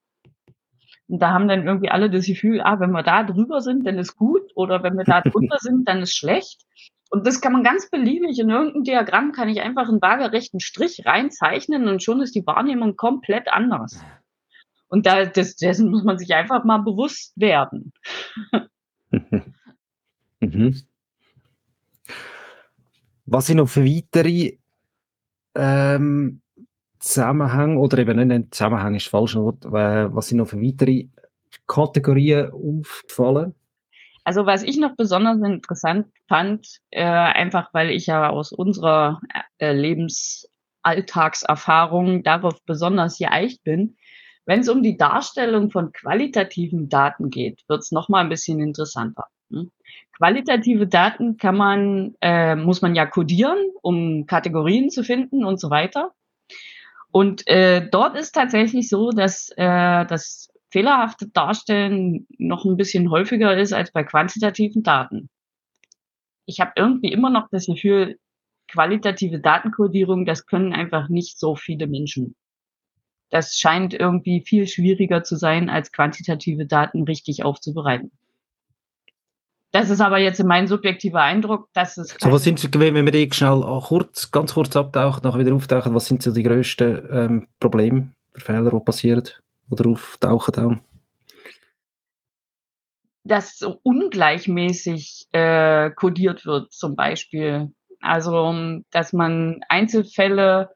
Und 1.09 1.21
da 1.21 1.31
haben 1.31 1.49
dann 1.49 1.67
irgendwie 1.67 1.89
alle 1.89 2.11
das 2.11 2.27
Gefühl, 2.27 2.61
ah, 2.61 2.81
wenn 2.81 2.91
wir 2.91 3.03
da 3.03 3.23
drüber 3.23 3.61
sind, 3.61 3.87
dann 3.87 3.99
ist 3.99 4.17
gut, 4.17 4.43
oder 4.55 4.83
wenn 4.83 4.97
wir 4.97 5.05
da 5.05 5.21
drunter 5.21 5.59
sind, 5.61 5.89
dann 5.89 6.03
ist 6.03 6.17
schlecht. 6.17 6.63
Und 7.11 7.27
das 7.27 7.41
kann 7.41 7.53
man 7.53 7.63
ganz 7.63 7.89
beliebig 7.89 8.39
in 8.41 8.51
irgendein 8.51 8.83
Diagramm 8.83 9.33
kann 9.33 9.49
ich 9.49 9.61
einfach 9.61 9.89
einen 9.89 10.03
waagerechten 10.03 10.59
Strich 10.59 11.07
reinzeichnen 11.07 11.87
und 11.87 12.03
schon 12.03 12.21
ist 12.21 12.35
die 12.35 12.47
Wahrnehmung 12.47 12.97
komplett 12.97 13.49
anders. 13.49 14.03
Und 14.89 15.07
da, 15.07 15.25
das, 15.25 15.57
dessen 15.57 15.91
muss 15.91 16.03
man 16.03 16.19
sich 16.19 16.35
einfach 16.35 16.65
mal 16.65 16.79
bewusst 16.79 17.33
werden. 17.37 17.93
mhm. 20.41 20.83
Was 23.27 23.47
sind 23.47 23.59
noch 23.59 23.69
für 23.69 23.85
weitere 23.85 24.59
ähm, 25.55 26.41
Zusammenhänge, 27.07 27.79
oder 27.79 27.99
eben 27.99 28.27
nicht 28.27 28.55
Zusammenhang 28.55 28.97
ist 28.97 29.09
falsch, 29.09 29.37
äh, 29.37 29.39
was 29.39 30.29
sind 30.29 30.39
noch 30.39 30.49
für 30.49 30.61
weitere 30.61 31.07
Kategorien 31.67 32.51
aufgefallen? 32.51 33.55
Also 34.25 34.45
was 34.45 34.65
ich 34.65 34.77
noch 34.77 34.97
besonders 34.97 35.41
interessant 35.41 36.09
fand, 36.29 36.67
äh, 36.91 37.05
einfach 37.05 37.73
weil 37.73 37.91
ich 37.91 38.07
ja 38.07 38.29
aus 38.29 38.51
unserer 38.51 39.21
äh, 39.59 39.73
Lebensalltagserfahrung 39.73 42.25
darauf 42.25 42.61
besonders 42.67 43.19
geeicht 43.19 43.63
bin, 43.63 43.97
wenn 44.45 44.59
es 44.61 44.69
um 44.69 44.83
die 44.83 44.97
Darstellung 44.97 45.71
von 45.71 45.93
qualitativen 45.93 46.89
Daten 46.89 47.31
geht, 47.31 47.63
wird 47.69 47.83
es 47.83 47.93
nochmal 47.93 48.25
ein 48.25 48.31
bisschen 48.31 48.59
interessanter. 48.59 49.27
Hm? 49.51 49.71
Qualitative 50.17 50.89
Daten 50.89 51.37
kann 51.37 51.57
man, 51.57 52.17
äh, 52.21 52.57
muss 52.57 52.83
man 52.83 52.97
ja 52.97 53.07
codieren, 53.07 53.59
um 53.83 54.27
Kategorien 54.27 54.91
zu 54.91 55.05
finden 55.05 55.45
und 55.45 55.61
so 55.61 55.71
weiter. 55.71 56.16
Und 57.11 57.47
äh, 57.47 57.89
dort 57.89 58.17
ist 58.17 58.33
tatsächlich 58.33 58.89
so, 58.89 59.11
dass 59.11 59.51
äh, 59.57 60.05
das 60.07 60.49
fehlerhafte 60.71 61.29
Darstellen 61.29 62.27
noch 62.39 62.65
ein 62.65 62.77
bisschen 62.77 63.11
häufiger 63.11 63.57
ist 63.57 63.73
als 63.73 63.93
bei 63.93 64.05
quantitativen 64.05 64.83
Daten. 64.83 65.31
Ich 66.45 66.61
habe 66.61 66.73
irgendwie 66.77 67.13
immer 67.13 67.31
noch 67.31 67.49
das 67.51 67.67
Gefühl, 67.67 68.19
qualitative 68.69 69.41
Datenkodierung, 69.41 70.27
das 70.27 70.47
können 70.47 70.73
einfach 70.73 71.09
nicht 71.09 71.39
so 71.39 71.57
viele 71.57 71.87
Menschen. 71.87 72.37
Das 73.31 73.57
scheint 73.57 73.95
irgendwie 73.95 74.43
viel 74.47 74.67
schwieriger 74.67 75.25
zu 75.25 75.37
sein, 75.37 75.69
als 75.69 75.93
quantitative 75.93 76.67
Daten 76.67 77.03
richtig 77.05 77.45
aufzubereiten. 77.45 78.13
Das 79.73 79.91
ist 79.91 80.01
aber 80.01 80.19
jetzt 80.19 80.43
mein 80.43 80.67
subjektiver 80.67 81.21
Eindruck, 81.21 81.69
dass 81.73 81.99
es. 81.99 82.17
So, 82.19 82.33
was 82.33 82.45
sind 82.45 82.63
wenn 82.81 82.95
wir 82.95 83.13
die 83.13 83.29
schnell 83.33 83.63
kurz, 83.85 84.31
ganz 84.31 84.55
kurz 84.55 84.75
abtauchen, 84.77 85.21
nachher 85.23 85.41
wieder 85.41 85.55
auftauchen, 85.55 85.95
was 85.95 86.07
sind 86.07 86.23
so 86.23 86.33
die 86.33 86.43
grössten 86.43 87.09
ähm, 87.11 87.49
Probleme, 87.61 88.13
Fehler, 88.35 88.71
die 88.71 88.81
passieren 88.81 89.25
oder 89.69 89.91
auftauchen 89.91 90.55
auch? 90.55 90.77
Dass 93.25 93.59
so 93.59 93.81
ungleichmäßig 93.83 95.27
äh, 95.33 95.91
kodiert 95.91 96.47
wird, 96.47 96.73
zum 96.73 96.95
Beispiel. 96.95 97.73
Also, 98.01 98.81
dass 98.93 99.13
man 99.13 99.61
Einzelfälle 99.69 100.71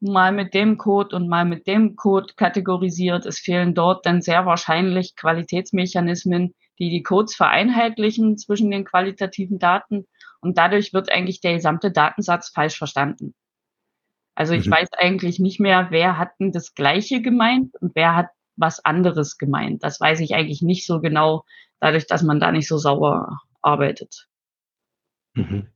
mal 0.00 0.32
mit 0.32 0.54
dem 0.54 0.78
Code 0.78 1.16
und 1.16 1.28
mal 1.28 1.44
mit 1.44 1.66
dem 1.66 1.96
Code 1.96 2.34
kategorisiert. 2.36 3.26
Es 3.26 3.40
fehlen 3.40 3.74
dort 3.74 4.06
dann 4.06 4.22
sehr 4.22 4.46
wahrscheinlich 4.46 5.16
Qualitätsmechanismen, 5.16 6.54
die 6.78 6.90
die 6.90 7.02
Codes 7.02 7.34
vereinheitlichen 7.34 8.38
zwischen 8.38 8.70
den 8.70 8.84
qualitativen 8.84 9.58
Daten 9.58 10.06
und 10.40 10.58
dadurch 10.58 10.92
wird 10.92 11.10
eigentlich 11.10 11.40
der 11.40 11.54
gesamte 11.54 11.90
Datensatz 11.90 12.48
falsch 12.48 12.78
verstanden. 12.78 13.34
Also 14.34 14.54
ich 14.54 14.66
mhm. 14.66 14.72
weiß 14.72 14.92
eigentlich 14.96 15.40
nicht 15.40 15.58
mehr, 15.58 15.88
wer 15.90 16.16
hat 16.16 16.30
denn 16.38 16.52
das 16.52 16.74
Gleiche 16.74 17.20
gemeint 17.20 17.74
und 17.80 17.94
wer 17.94 18.14
hat 18.14 18.28
was 18.56 18.84
anderes 18.84 19.36
gemeint. 19.36 19.82
Das 19.82 20.00
weiß 20.00 20.20
ich 20.20 20.34
eigentlich 20.34 20.62
nicht 20.62 20.86
so 20.86 21.00
genau, 21.00 21.44
dadurch, 21.80 22.06
dass 22.06 22.22
man 22.22 22.40
da 22.40 22.52
nicht 22.52 22.68
so 22.68 22.78
sauer 22.78 23.40
arbeitet. 23.62 24.28
Mhm. 25.34 25.68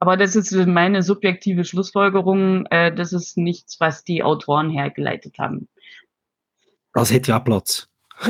Aber 0.00 0.16
das 0.16 0.36
ist 0.36 0.52
meine 0.52 1.02
subjektive 1.02 1.64
Schlussfolgerung. 1.64 2.66
Äh, 2.66 2.94
das 2.94 3.12
ist 3.12 3.36
nichts, 3.36 3.80
was 3.80 4.04
die 4.04 4.22
Autoren 4.22 4.70
hergeleitet 4.70 5.38
haben. 5.38 5.68
Das 6.92 7.12
hätte 7.12 7.32
ja 7.32 7.40
Platz. 7.40 7.88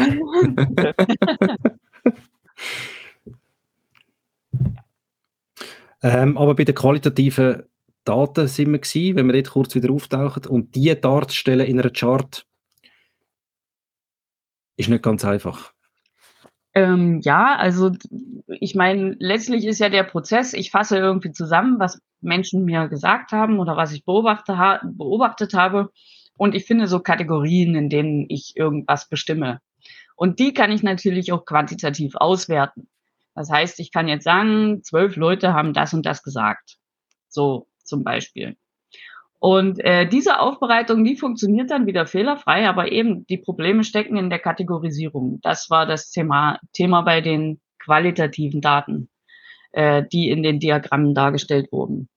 ähm, 6.02 6.36
aber 6.36 6.54
bei 6.54 6.64
den 6.64 6.74
qualitativen 6.74 7.62
Daten 8.04 8.48
sind 8.48 8.72
wir 8.72 8.78
gewesen, 8.78 9.16
wenn 9.16 9.28
wir 9.28 9.36
jetzt 9.36 9.50
kurz 9.50 9.74
wieder 9.74 9.92
auftauchen 9.92 10.46
und 10.46 10.74
die 10.74 10.98
darzustellen 10.98 11.66
in 11.66 11.80
einer 11.80 11.90
Chart, 11.90 12.46
ist 14.76 14.88
nicht 14.88 15.02
ganz 15.02 15.24
einfach. 15.24 15.72
Ähm, 16.74 17.20
ja, 17.22 17.56
also 17.56 17.92
ich 18.46 18.74
meine, 18.74 19.16
letztlich 19.18 19.66
ist 19.66 19.80
ja 19.80 19.88
der 19.88 20.04
Prozess, 20.04 20.52
ich 20.52 20.70
fasse 20.70 20.96
irgendwie 20.96 21.32
zusammen, 21.32 21.80
was 21.80 22.00
Menschen 22.20 22.64
mir 22.64 22.88
gesagt 22.88 23.32
haben 23.32 23.58
oder 23.58 23.76
was 23.76 23.92
ich 23.92 24.04
beobachte, 24.04 24.58
ha 24.58 24.80
beobachtet 24.84 25.54
habe 25.54 25.90
und 26.36 26.54
ich 26.54 26.66
finde 26.66 26.86
so 26.86 27.00
Kategorien, 27.00 27.74
in 27.74 27.88
denen 27.88 28.26
ich 28.28 28.56
irgendwas 28.56 29.08
bestimme. 29.08 29.60
Und 30.18 30.40
die 30.40 30.52
kann 30.52 30.72
ich 30.72 30.82
natürlich 30.82 31.30
auch 31.30 31.44
quantitativ 31.44 32.16
auswerten. 32.16 32.88
Das 33.36 33.50
heißt, 33.50 33.78
ich 33.78 33.92
kann 33.92 34.08
jetzt 34.08 34.24
sagen, 34.24 34.82
zwölf 34.82 35.14
Leute 35.14 35.54
haben 35.54 35.72
das 35.72 35.94
und 35.94 36.04
das 36.04 36.24
gesagt. 36.24 36.76
So 37.28 37.68
zum 37.84 38.02
Beispiel. 38.02 38.56
Und 39.38 39.78
äh, 39.78 40.08
diese 40.08 40.40
Aufbereitung, 40.40 41.04
die 41.04 41.16
funktioniert 41.16 41.70
dann 41.70 41.86
wieder 41.86 42.04
fehlerfrei, 42.04 42.68
aber 42.68 42.90
eben 42.90 43.28
die 43.28 43.38
Probleme 43.38 43.84
stecken 43.84 44.16
in 44.16 44.28
der 44.28 44.40
Kategorisierung. 44.40 45.38
Das 45.42 45.70
war 45.70 45.86
das 45.86 46.10
Thema, 46.10 46.58
Thema 46.72 47.02
bei 47.02 47.20
den 47.20 47.60
qualitativen 47.78 48.60
Daten, 48.60 49.08
äh, 49.70 50.02
die 50.12 50.30
in 50.30 50.42
den 50.42 50.58
Diagrammen 50.58 51.14
dargestellt 51.14 51.70
wurden. 51.70 52.08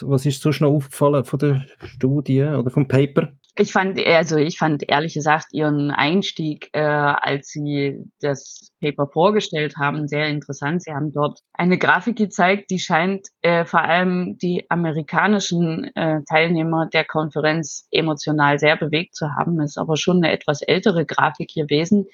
Was 0.00 0.26
ist 0.26 0.42
so 0.42 0.50
schnell 0.50 0.70
aufgefallen 0.70 1.24
von 1.24 1.38
der 1.38 1.64
Studie 1.84 2.42
oder 2.42 2.72
vom 2.72 2.88
Paper? 2.88 3.32
Ich 3.60 3.72
fand, 3.72 4.02
also 4.06 4.38
ich 4.38 4.56
fand 4.56 4.88
ehrlich 4.88 5.12
gesagt 5.12 5.48
Ihren 5.52 5.90
Einstieg, 5.90 6.70
äh, 6.72 6.80
als 6.80 7.48
Sie 7.48 8.02
das 8.18 8.72
Paper 8.80 9.06
vorgestellt 9.06 9.76
haben, 9.76 10.08
sehr 10.08 10.28
interessant. 10.28 10.82
Sie 10.82 10.94
haben 10.94 11.12
dort 11.12 11.40
eine 11.52 11.76
Grafik 11.76 12.16
gezeigt, 12.16 12.70
die 12.70 12.78
scheint 12.78 13.26
äh, 13.42 13.66
vor 13.66 13.82
allem 13.82 14.38
die 14.38 14.64
amerikanischen 14.70 15.94
äh, 15.94 16.22
Teilnehmer 16.26 16.86
der 16.86 17.04
Konferenz 17.04 17.86
emotional 17.90 18.58
sehr 18.58 18.78
bewegt 18.78 19.14
zu 19.14 19.34
haben. 19.34 19.60
Ist 19.60 19.76
aber 19.76 19.98
schon 19.98 20.24
eine 20.24 20.32
etwas 20.32 20.62
ältere 20.62 21.04
Grafik 21.04 21.52
gewesen. 21.52 22.06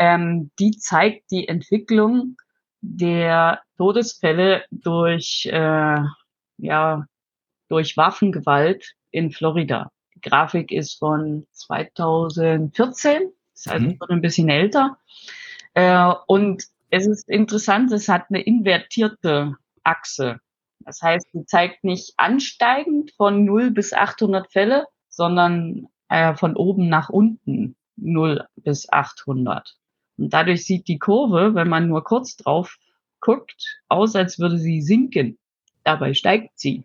Ähm, 0.00 0.50
die 0.58 0.72
zeigt 0.72 1.30
die 1.30 1.46
Entwicklung 1.46 2.38
der 2.80 3.60
Todesfälle 3.76 4.64
durch, 4.72 5.46
äh, 5.46 6.00
ja, 6.58 7.06
durch 7.68 7.96
Waffengewalt 7.96 8.94
in 9.12 9.30
Florida. 9.30 9.92
Die 10.16 10.20
Grafik 10.20 10.72
ist 10.72 10.98
von 10.98 11.46
2014, 11.52 13.30
ist 13.54 13.68
also 13.68 13.86
mhm. 13.86 13.98
schon 13.98 14.10
ein 14.10 14.22
bisschen 14.22 14.48
älter. 14.48 14.98
Äh, 15.74 16.12
und 16.26 16.64
Es 16.90 17.06
ist 17.06 17.28
interessant, 17.28 17.92
es 17.92 18.08
hat 18.08 18.26
eine 18.28 18.40
invertierte 18.40 19.56
Achse. 19.82 20.40
Das 20.80 21.02
heißt, 21.02 21.26
sie 21.32 21.44
zeigt 21.44 21.84
nicht 21.84 22.14
ansteigend 22.16 23.12
von 23.16 23.44
0 23.44 23.72
bis 23.72 23.92
800 23.92 24.50
Fälle, 24.50 24.86
sondern 25.08 25.88
äh, 26.08 26.34
von 26.34 26.54
oben 26.56 26.88
nach 26.88 27.08
unten 27.08 27.76
0 27.96 28.46
bis 28.56 28.90
800. 28.90 29.76
Und 30.16 30.32
dadurch 30.32 30.64
sieht 30.64 30.88
die 30.88 30.98
Kurve, 30.98 31.54
wenn 31.54 31.68
man 31.68 31.88
nur 31.88 32.04
kurz 32.04 32.36
drauf 32.36 32.78
guckt, 33.20 33.80
aus, 33.88 34.14
als 34.14 34.38
würde 34.38 34.58
sie 34.58 34.80
sinken. 34.80 35.38
Dabei 35.82 36.14
steigt 36.14 36.58
sie. 36.58 36.84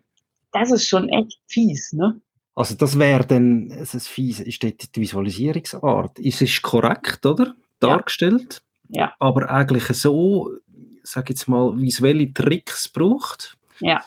Das 0.52 0.70
ist 0.70 0.88
schon 0.88 1.08
echt 1.08 1.38
fies, 1.46 1.92
ne? 1.92 2.20
Also 2.54 2.74
das 2.74 2.98
wäre 2.98 3.26
dann, 3.26 3.70
es 3.70 3.94
ist 3.94 4.08
fies, 4.08 4.40
ist 4.40 4.62
dort 4.62 4.94
die 4.94 5.00
Visualisierungsart. 5.00 6.18
Es 6.18 6.42
ist 6.42 6.62
korrekt, 6.62 7.24
oder? 7.24 7.54
Dargestellt. 7.80 8.62
Ja. 8.88 9.04
ja. 9.04 9.14
Aber 9.18 9.50
eigentlich 9.50 9.84
so, 9.84 10.50
sag 11.02 11.30
jetzt 11.30 11.48
mal, 11.48 11.78
visuelle 11.78 12.32
Tricks 12.32 12.88
braucht. 12.88 13.56
Ja. 13.80 14.04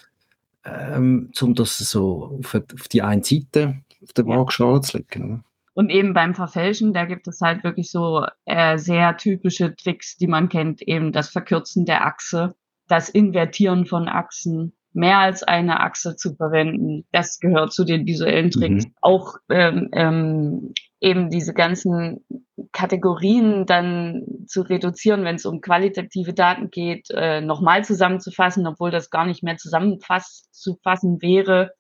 Ähm, 0.64 1.32
um 1.42 1.56
das 1.56 1.78
so 1.78 2.40
auf, 2.40 2.56
auf 2.56 2.88
die 2.88 3.02
eine 3.02 3.24
Seite 3.24 3.82
auf 4.04 4.14
der 4.14 4.28
Waagschale 4.28 4.82
zu 4.82 4.98
legen. 4.98 5.24
Oder? 5.24 5.44
Und 5.74 5.90
eben 5.90 6.14
beim 6.14 6.36
Verfälschen, 6.36 6.94
da 6.94 7.06
gibt 7.06 7.28
es 7.28 7.42
halt 7.42 7.64
wirklich 7.64 7.92
so 7.92 8.26
äh, 8.46 8.78
sehr 8.78 9.18
typische 9.18 9.76
Tricks, 9.76 10.16
die 10.18 10.28
man 10.28 10.50
kennt, 10.50 10.82
eben 10.82 11.12
das 11.12 11.30
Verkürzen 11.30 11.86
der 11.86 12.06
Achse, 12.06 12.56
das 12.88 13.10
Invertieren 13.10 13.86
von 13.86 14.08
Achsen, 14.08 14.74
mehr 14.96 15.20
als 15.20 15.44
eine 15.44 15.82
Achse 15.82 16.16
zu 16.16 16.36
verwenden. 16.36 17.06
Das 17.12 17.40
gehört 17.40 17.74
zu 17.74 17.84
den 17.84 18.06
visuellen 18.06 18.52
Tricks. 18.52 18.86
Mhm. 18.86 18.94
Auch 19.02 19.36
ähm, 19.50 19.90
ähm, 19.92 20.74
eben 21.00 21.30
diese 21.30 21.54
ganzen 21.54 22.26
Kategorien 22.72 23.66
dann 23.66 24.24
zu 24.48 24.62
reduzieren, 24.62 25.24
wenn 25.24 25.36
es 25.36 25.46
um 25.46 25.62
qualitative 25.62 26.34
Daten 26.34 26.72
geht, 26.72 27.10
äh, 27.12 27.42
nochmal 27.42 27.84
zusammenzufassen, 27.84 28.66
obwohl 28.66 28.92
das 28.92 29.10
gar 29.10 29.26
nicht 29.26 29.44
mehr 29.44 29.58
zusammenzufassen 29.58 31.22
wäre. 31.22 31.72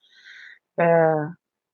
Äh, 0.75 1.28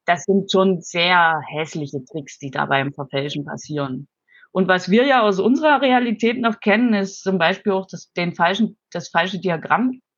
das 0.05 0.23
sind 0.23 0.51
schon 0.51 0.81
sehr 0.81 1.41
hässliche 1.47 2.03
Tricks, 2.05 2.37
die 2.37 2.51
da 2.51 2.65
beim 2.65 2.93
Verfälschen 2.93 3.45
passieren. 3.45 4.07
Und 4.51 4.67
was 4.67 4.89
wir 4.89 5.05
ja 5.05 5.21
aus 5.21 5.39
unserer 5.39 5.81
Realität 5.81 6.39
noch 6.39 6.59
kennen, 6.59 6.93
ist 6.93 7.23
zum 7.23 7.37
Beispiel 7.37 7.71
auch 7.71 7.87
das, 7.87 8.11
den 8.13 8.35
falschen, 8.35 8.77
das 8.91 9.09
falsche 9.09 9.39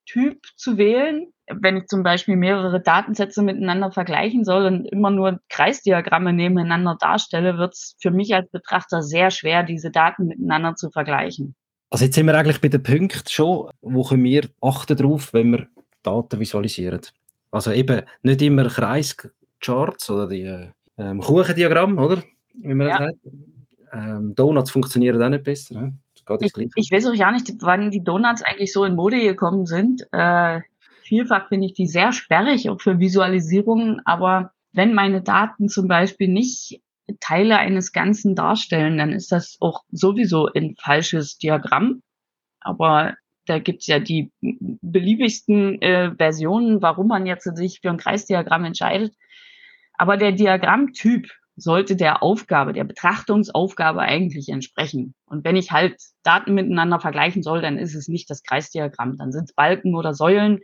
Diagrammtyp 0.08 0.42
zu 0.56 0.78
wählen. 0.78 1.28
Wenn 1.48 1.78
ich 1.78 1.88
zum 1.88 2.04
Beispiel 2.04 2.38
mehrere 2.38 2.82
Datensätze 2.82 3.42
miteinander 3.42 3.92
vergleichen 3.92 4.46
soll 4.46 4.66
und 4.66 4.86
immer 4.86 5.12
nur 5.12 5.42
Kreisdiagramme 5.50 6.32
nebeneinander 6.32 6.98
darstelle, 7.00 7.58
wird 7.58 7.74
es 7.74 7.96
für 8.00 8.12
mich 8.12 8.34
als 8.34 8.50
Betrachter 8.50 9.02
sehr 9.02 9.30
schwer, 9.30 9.64
diese 9.64 9.92
Daten 9.92 10.28
miteinander 10.28 10.76
zu 10.76 10.90
vergleichen. 10.90 11.56
Also 11.90 12.06
jetzt 12.06 12.16
sind 12.16 12.26
wir 12.26 12.36
eigentlich 12.36 12.62
bei 12.62 12.70
dem 12.70 12.82
Punkt 12.82 13.30
schon, 13.30 13.70
wo 13.82 14.04
können 14.04 14.24
wir 14.24 14.50
achten 14.62 14.98
darauf, 14.98 15.34
wenn 15.34 15.52
wir 15.52 15.68
Daten 16.02 16.40
visualisieren. 16.40 17.02
Also 17.52 17.72
eben 17.72 18.02
nicht 18.24 18.42
immer 18.42 18.68
Kreis, 18.68 19.16
Charts 19.60 20.10
oder 20.10 20.28
die 20.28 20.70
ähm, 20.98 21.20
Kuchendiagramm, 21.20 21.98
oder? 21.98 22.24
Wie 22.56 22.74
man 22.74 22.88
ja. 22.88 22.98
sagt. 22.98 23.18
Ähm, 23.92 24.34
Donuts 24.34 24.72
funktionieren 24.72 25.22
auch 25.22 25.30
nicht 25.30 25.44
besser. 25.44 25.80
Ne? 25.80 25.94
Ich, 26.40 26.54
ich, 26.76 26.92
weiß 26.92 27.08
auch 27.08 27.18
gar 27.18 27.32
nicht, 27.32 27.52
wann 27.62 27.92
die 27.92 28.04
Donuts 28.04 28.44
eigentlich 28.44 28.72
so 28.72 28.86
in 28.86 28.96
Mode 28.96 29.20
gekommen 29.20 29.66
sind. 29.66 30.08
Äh, 30.12 30.62
vielfach 31.04 31.50
finde 31.50 31.68
ich 31.68 31.74
die 31.74 31.88
sehr 31.88 32.12
sperrig, 32.14 32.70
auch 32.70 32.82
für 32.82 33.00
Visualisierungen. 33.00 34.02
Aber 34.06 34.52
wenn 34.72 34.94
meine 34.94 35.22
Daten 35.22 35.70
zum 35.70 35.88
Beispiel 35.88 36.28
nicht 36.28 36.82
Teile 37.20 37.58
eines 37.58 37.92
Ganzen 37.92 38.36
darstellen, 38.36 38.98
dann 38.98 39.12
ist 39.12 39.32
das 39.32 39.58
auch 39.60 39.84
sowieso 39.92 40.48
ein 40.48 40.76
falsches 40.80 41.38
Diagramm. 41.38 42.02
Aber 42.62 43.16
da 43.46 43.60
gibt's 43.60 43.88
ja 43.88 44.00
die 44.00 44.32
beliebigsten 44.42 45.82
äh, 45.82 46.16
Versionen, 46.16 46.82
warum 46.82 47.08
man 47.08 47.26
jetzt 47.26 47.44
sich 47.56 47.82
für 47.82 47.90
ein 47.90 47.98
Kreisdiagramm 47.98 48.64
entscheidet. 48.64 49.14
Aber 49.96 50.18
der 50.18 50.32
Diagrammtyp 50.32 51.30
sollte 51.56 51.96
der 51.96 52.24
Aufgabe, 52.24 52.74
der 52.74 52.84
Betrachtungsaufgabe 52.84 54.00
eigentlich 54.02 54.50
entsprechen. 54.50 55.14
Und 55.26 55.46
wenn 55.46 55.56
ich 55.56 55.72
halt 55.72 56.02
Daten 56.24 56.54
miteinander 56.54 57.00
vergleichen 57.00 57.44
soll, 57.44 57.62
dann 57.62 57.78
ist 57.78 57.96
es 57.96 58.08
nicht 58.08 58.30
das 58.30 58.44
Kreisdiagramm, 58.44 59.18
dann 59.18 59.32
sind 59.32 59.46
es 59.46 59.54
Balken 59.54 59.96
oder 59.96 60.14
Säulen. 60.14 60.60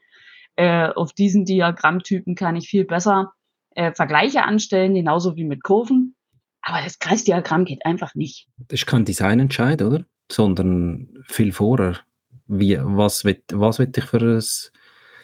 Äh, 0.56 0.89
auf 0.89 1.13
diesen 1.13 1.45
Diagrammtypen 1.45 2.36
kann 2.36 2.56
ich 2.56 2.69
viel 2.69 2.86
besser 2.86 3.32
äh, 3.75 3.93
Vergleiche 3.93 4.43
anstellen, 4.43 4.95
genauso 4.95 5.36
wie 5.36 5.45
mit 5.45 5.63
Kurven. 5.63 6.15
Aber 6.62 6.82
das 6.84 6.99
Kreisdiagramm 6.99 7.65
geht 7.65 7.86
einfach 7.86 8.15
nicht. 8.15 8.47
Das 8.58 8.82
ist 8.82 8.86
kein 8.88 9.06
Designentscheid, 9.06 9.82
oder? 9.82 10.04
Sondern 10.32 11.23
viel 11.28 11.52
vorher. 11.52 11.99
Wie, 12.47 12.78
was 12.82 13.23
will, 13.23 13.41
was 13.54 13.80
will 13.80 13.91
ich 13.95 14.04
für, 14.04 14.17
ein, 14.17 14.43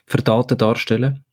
für 0.06 0.18
Daten 0.18 0.58
darstellen? 0.58 1.26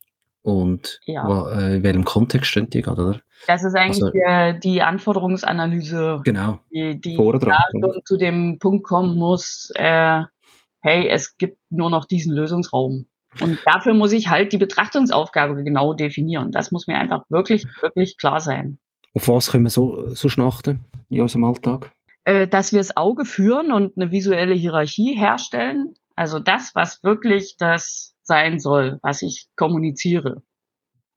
und 0.43 0.99
ja. 1.05 1.25
wo, 1.25 1.49
äh, 1.49 1.77
in 1.77 1.83
welchem 1.83 2.03
Kontext 2.03 2.51
stehen 2.51 2.69
die 2.69 2.81
gerade, 2.81 3.01
oder? 3.01 3.21
Das 3.47 3.63
ist 3.63 3.75
eigentlich 3.75 4.03
also, 4.03 4.53
die, 4.53 4.59
die 4.59 4.81
Anforderungsanalyse, 4.81 6.21
genau, 6.23 6.59
die, 6.71 6.99
die 6.99 7.17
zu 8.05 8.17
dem 8.17 8.59
Punkt 8.59 8.85
kommen 8.85 9.17
muss, 9.17 9.71
äh, 9.75 10.23
hey, 10.81 11.07
es 11.09 11.37
gibt 11.37 11.57
nur 11.69 11.89
noch 11.89 12.05
diesen 12.05 12.33
Lösungsraum. 12.33 13.05
Und 13.41 13.59
dafür 13.65 13.93
muss 13.93 14.11
ich 14.11 14.29
halt 14.29 14.53
die 14.53 14.57
Betrachtungsaufgabe 14.57 15.63
genau 15.63 15.93
definieren. 15.93 16.51
Das 16.51 16.71
muss 16.71 16.87
mir 16.87 16.97
einfach 16.97 17.23
wirklich, 17.29 17.65
wirklich 17.81 18.17
klar 18.17 18.39
sein. 18.39 18.77
Auf 19.15 19.27
was 19.27 19.51
können 19.51 19.63
wir 19.63 19.69
so, 19.69 20.09
so 20.13 20.29
schnachten 20.29 20.85
in 21.09 21.21
unserem 21.21 21.45
Alltag? 21.45 21.91
Äh, 22.25 22.47
dass 22.47 22.71
wir 22.71 22.79
das 22.79 22.95
Auge 22.95 23.25
führen 23.25 23.71
und 23.71 23.97
eine 23.97 24.11
visuelle 24.11 24.53
Hierarchie 24.53 25.15
herstellen. 25.15 25.95
Also 26.15 26.39
das, 26.39 26.75
was 26.75 27.03
wirklich 27.03 27.55
das 27.57 28.15
sein 28.21 28.59
soll, 28.59 28.99
was 29.01 29.21
ich 29.21 29.47
kommuniziere, 29.55 30.41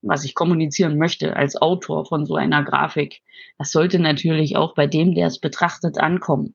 was 0.09 0.25
ich 0.25 0.35
kommunizieren 0.35 0.99
möchte 0.99 1.37
als 1.37 1.57
Autor 1.57 2.05
von 2.05 2.27
so 2.27 2.37
einer 2.37 2.62
Grafik. 2.64 3.21
Das 3.59 3.73
sollte 3.73 3.99
natürlich 3.99 4.57
auch 4.57 4.75
bei 4.75 4.87
dem, 4.87 5.14
der 5.14 5.27
es 5.27 5.40
betrachtet, 5.40 5.99
ankommen. 5.99 6.55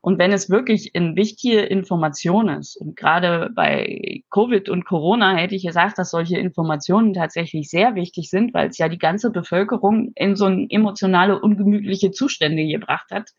Und 0.00 0.18
wenn 0.18 0.32
es 0.32 0.50
wirklich 0.50 0.94
eine 0.94 1.16
wichtige 1.16 1.62
Information 1.62 2.50
ist, 2.50 2.76
und 2.76 2.94
gerade 2.94 3.50
bei 3.54 4.22
Covid 4.30 4.68
und 4.68 4.84
Corona 4.84 5.34
hätte 5.34 5.54
ich 5.54 5.64
gesagt, 5.64 5.98
dass 5.98 6.10
solche 6.10 6.36
Informationen 6.36 7.14
tatsächlich 7.14 7.70
sehr 7.70 7.94
wichtig 7.94 8.28
sind, 8.28 8.52
weil 8.52 8.68
es 8.68 8.76
ja 8.76 8.88
die 8.88 8.98
ganze 8.98 9.30
Bevölkerung 9.30 10.12
in 10.14 10.36
so 10.36 10.46
emotionale, 10.46 11.40
ungemütliche 11.40 12.10
Zustände 12.10 12.66
gebracht 12.66 13.10
hat, 13.10 13.30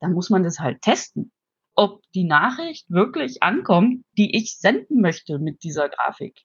dann 0.00 0.12
muss 0.12 0.28
man 0.28 0.42
das 0.42 0.58
halt 0.58 0.82
testen 0.82 1.30
ob 1.74 2.02
die 2.14 2.24
Nachricht 2.24 2.90
wirklich 2.90 3.42
ankommt, 3.42 4.04
die 4.16 4.36
ich 4.36 4.58
senden 4.58 5.00
möchte 5.00 5.38
mit 5.38 5.62
dieser 5.62 5.88
Grafik. 5.88 6.40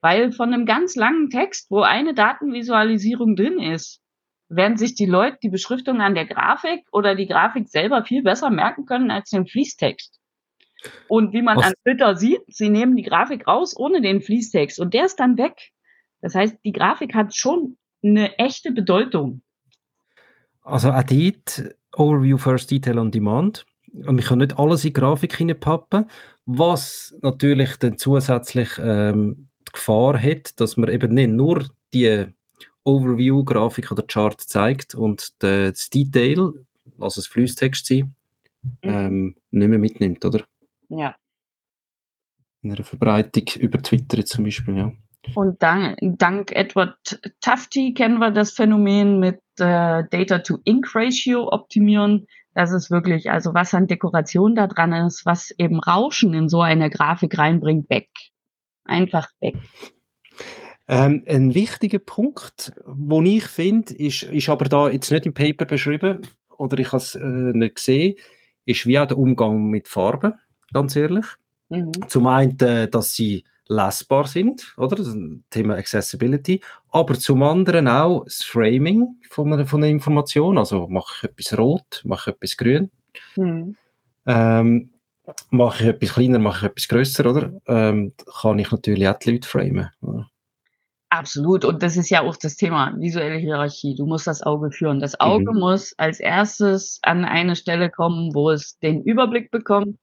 Weil 0.00 0.32
von 0.32 0.52
einem 0.52 0.66
ganz 0.66 0.96
langen 0.96 1.30
Text, 1.30 1.70
wo 1.70 1.80
eine 1.80 2.14
Datenvisualisierung 2.14 3.36
drin 3.36 3.58
ist, 3.58 4.00
werden 4.48 4.76
sich 4.76 4.94
die 4.94 5.06
Leute 5.06 5.38
die 5.42 5.48
Beschriftung 5.48 6.00
an 6.00 6.14
der 6.14 6.26
Grafik 6.26 6.84
oder 6.92 7.14
die 7.14 7.26
Grafik 7.26 7.68
selber 7.68 8.04
viel 8.04 8.22
besser 8.22 8.50
merken 8.50 8.84
können 8.84 9.10
als 9.10 9.30
den 9.30 9.46
Fließtext. 9.46 10.18
Und 11.08 11.32
wie 11.32 11.42
man 11.42 11.58
Was? 11.58 11.66
an 11.66 11.72
Twitter 11.84 12.16
sieht, 12.16 12.40
sie 12.48 12.70
nehmen 12.70 12.96
die 12.96 13.02
Grafik 13.02 13.46
raus 13.46 13.76
ohne 13.76 14.00
den 14.00 14.22
Fließtext 14.22 14.80
und 14.80 14.94
der 14.94 15.04
ist 15.06 15.20
dann 15.20 15.36
weg. 15.36 15.70
Das 16.20 16.34
heißt, 16.34 16.56
die 16.64 16.72
Grafik 16.72 17.14
hat 17.14 17.34
schon 17.34 17.76
eine 18.02 18.38
echte 18.38 18.72
Bedeutung. 18.72 19.42
Also 20.62 20.90
Adit, 20.90 21.76
Overview 21.94 22.38
First 22.38 22.70
Detail 22.70 22.98
on 22.98 23.10
Demand 23.10 23.66
und 23.92 24.18
ich 24.18 24.26
kann 24.26 24.38
nicht 24.38 24.58
alles 24.58 24.84
in 24.84 24.88
die 24.88 24.92
Grafik 24.94 25.36
hineinpappen, 25.36 26.06
was 26.46 27.14
natürlich 27.22 27.76
dann 27.76 27.98
zusätzlich 27.98 28.70
ähm, 28.78 29.49
die 29.70 29.78
Gefahr 29.78 30.20
hat, 30.20 30.60
dass 30.60 30.76
man 30.76 30.90
eben 30.90 31.14
nicht 31.14 31.30
nur 31.30 31.66
die 31.94 32.26
Overview-Grafik 32.84 33.92
oder 33.92 34.02
Chart 34.02 34.40
zeigt 34.40 34.94
und 34.94 35.42
das 35.42 35.90
Detail, 35.90 36.52
also 36.98 37.20
das 37.20 37.26
Fließtext 37.26 37.86
sein, 37.86 38.14
mhm. 38.62 38.90
ähm, 38.90 39.36
nicht 39.50 39.68
mehr 39.68 39.78
mitnimmt, 39.78 40.24
oder? 40.24 40.44
Ja. 40.88 41.14
In 42.62 42.72
einer 42.72 42.84
Verbreitung 42.84 43.44
über 43.58 43.82
Twitter 43.82 44.24
zum 44.24 44.44
Beispiel, 44.44 44.76
ja. 44.76 44.92
Und 45.34 45.62
dank, 45.62 45.98
dank 46.00 46.52
Edward 46.52 47.20
Tufte 47.40 47.92
kennen 47.92 48.18
wir 48.18 48.30
das 48.30 48.52
Phänomen 48.52 49.20
mit 49.20 49.40
äh, 49.58 50.04
Data-to-Ink-Ratio 50.10 51.48
optimieren. 51.52 52.26
Das 52.54 52.72
ist 52.72 52.90
wirklich, 52.90 53.30
also 53.30 53.54
was 53.54 53.74
an 53.74 53.86
Dekoration 53.86 54.54
da 54.54 54.66
dran 54.66 54.92
ist, 54.92 55.26
was 55.26 55.50
eben 55.58 55.78
Rauschen 55.78 56.32
in 56.34 56.48
so 56.48 56.62
eine 56.62 56.90
Grafik 56.90 57.38
reinbringt, 57.38 57.90
weg. 57.90 58.08
Einfach 58.90 59.30
weg. 59.40 59.54
Ähm, 60.88 61.22
ein 61.28 61.54
wichtiger 61.54 62.00
Punkt, 62.00 62.72
wo 62.84 63.22
ich 63.22 63.44
finde, 63.44 63.94
ist, 63.94 64.24
ist 64.24 64.48
aber 64.48 64.64
da 64.64 64.90
jetzt 64.90 65.12
nicht 65.12 65.26
im 65.26 65.32
Paper 65.32 65.64
beschrieben 65.64 66.22
oder 66.58 66.76
ich 66.80 66.88
habe 66.88 66.96
es 66.96 67.14
äh, 67.14 67.20
nicht 67.24 67.76
gesehen, 67.76 68.16
ist 68.64 68.86
wie 68.86 68.98
auch 68.98 69.06
der 69.06 69.16
Umgang 69.16 69.70
mit 69.70 69.86
Farben, 69.86 70.34
ganz 70.72 70.96
ehrlich. 70.96 71.24
Mhm. 71.68 71.92
Zum 72.08 72.26
einen, 72.26 72.58
äh, 72.58 72.88
dass 72.88 73.14
sie 73.14 73.44
lesbar 73.68 74.26
sind, 74.26 74.74
oder? 74.76 74.96
Das 74.96 75.16
Thema 75.50 75.76
Accessibility. 75.76 76.60
Aber 76.90 77.14
zum 77.14 77.44
anderen 77.44 77.86
auch 77.86 78.24
das 78.24 78.42
Framing 78.42 79.20
von 79.30 79.52
einer, 79.52 79.66
von 79.66 79.84
einer 79.84 79.92
Information. 79.92 80.58
Also 80.58 80.88
mache 80.88 81.28
ich 81.28 81.30
etwas 81.30 81.56
rot, 81.56 82.02
mache 82.04 82.30
ich 82.30 82.36
etwas 82.36 82.56
grün. 82.56 82.90
Mhm. 83.36 83.76
Ähm, 84.26 84.90
mache 85.50 85.84
ich 85.84 85.88
etwas 85.90 86.14
kleiner, 86.14 86.38
mache 86.38 86.66
ich 86.66 86.70
etwas 86.72 86.88
grösser, 86.88 87.30
oder? 87.30 87.52
Ähm, 87.66 88.12
kann 88.40 88.58
ich 88.58 88.70
natürlich 88.70 89.08
auch 89.08 89.18
die 89.18 89.32
Leute 89.32 89.48
framen. 89.48 89.90
Oder? 90.00 90.30
Absolut. 91.10 91.64
Und 91.64 91.82
das 91.82 91.96
ist 91.96 92.08
ja 92.08 92.22
auch 92.22 92.36
das 92.36 92.56
Thema, 92.56 92.94
visuelle 92.96 93.36
Hierarchie. 93.36 93.96
Du 93.96 94.06
musst 94.06 94.28
das 94.28 94.42
Auge 94.42 94.70
führen. 94.70 95.00
Das 95.00 95.18
Auge 95.18 95.52
mhm. 95.52 95.58
muss 95.58 95.92
als 95.98 96.20
erstes 96.20 97.00
an 97.02 97.24
eine 97.24 97.56
Stelle 97.56 97.90
kommen, 97.90 98.34
wo 98.34 98.50
es 98.50 98.78
den 98.78 99.02
Überblick 99.02 99.50
bekommt 99.50 99.98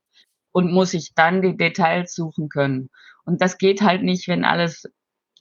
und 0.52 0.72
muss 0.72 0.92
sich 0.92 1.14
dann 1.16 1.42
die 1.42 1.56
Details 1.56 2.14
suchen 2.14 2.50
können. 2.50 2.90
Und 3.24 3.42
das 3.42 3.58
geht 3.58 3.82
halt 3.82 4.04
nicht, 4.04 4.28
wenn 4.28 4.44
alles 4.44 4.84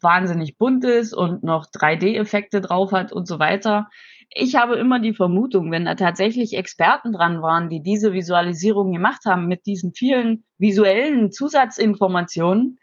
wahnsinnig 0.00 0.56
bunt 0.56 0.84
ist 0.84 1.12
und 1.12 1.42
noch 1.42 1.66
3D-Effekte 1.66 2.60
drauf 2.60 2.92
hat 2.92 3.12
und 3.12 3.26
so 3.26 3.38
weiter. 3.38 3.88
Ich 4.30 4.54
habe 4.54 4.76
immer 4.76 5.00
die 5.00 5.14
Vermutung, 5.14 5.70
wenn 5.70 5.84
da 5.84 5.94
tatsächlich 5.94 6.56
Experten 6.56 7.12
dran 7.12 7.42
waren, 7.42 7.70
die 7.70 7.82
diese 7.82 8.12
Visualisierung 8.12 8.92
gemacht 8.92 9.24
haben 9.24 9.46
mit 9.46 9.66
diesen 9.66 9.94
vielen 9.94 10.44
visuellen 10.58 11.32
Zusatzinformationen, 11.32 12.78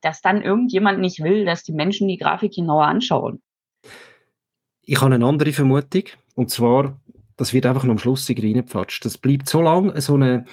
dass 0.00 0.20
dann 0.20 0.42
irgendjemand 0.42 1.00
nicht 1.00 1.22
will, 1.22 1.44
dass 1.44 1.62
die 1.62 1.72
Menschen 1.72 2.08
die 2.08 2.18
Grafik 2.18 2.54
genauer 2.54 2.86
anschauen. 2.86 3.42
Ich 4.82 5.00
habe 5.00 5.14
eine 5.14 5.24
andere 5.24 5.52
Vermutung, 5.52 6.04
und 6.34 6.50
zwar, 6.50 7.00
das 7.36 7.52
wird 7.52 7.66
einfach 7.66 7.84
noch 7.84 7.92
am 7.92 7.98
Schluss 7.98 8.28
reingepfatscht. 8.28 9.04
Das 9.04 9.18
bleibt 9.18 9.48
so 9.48 9.60
lange 9.60 10.00
so 10.00 10.14
eine, 10.14 10.46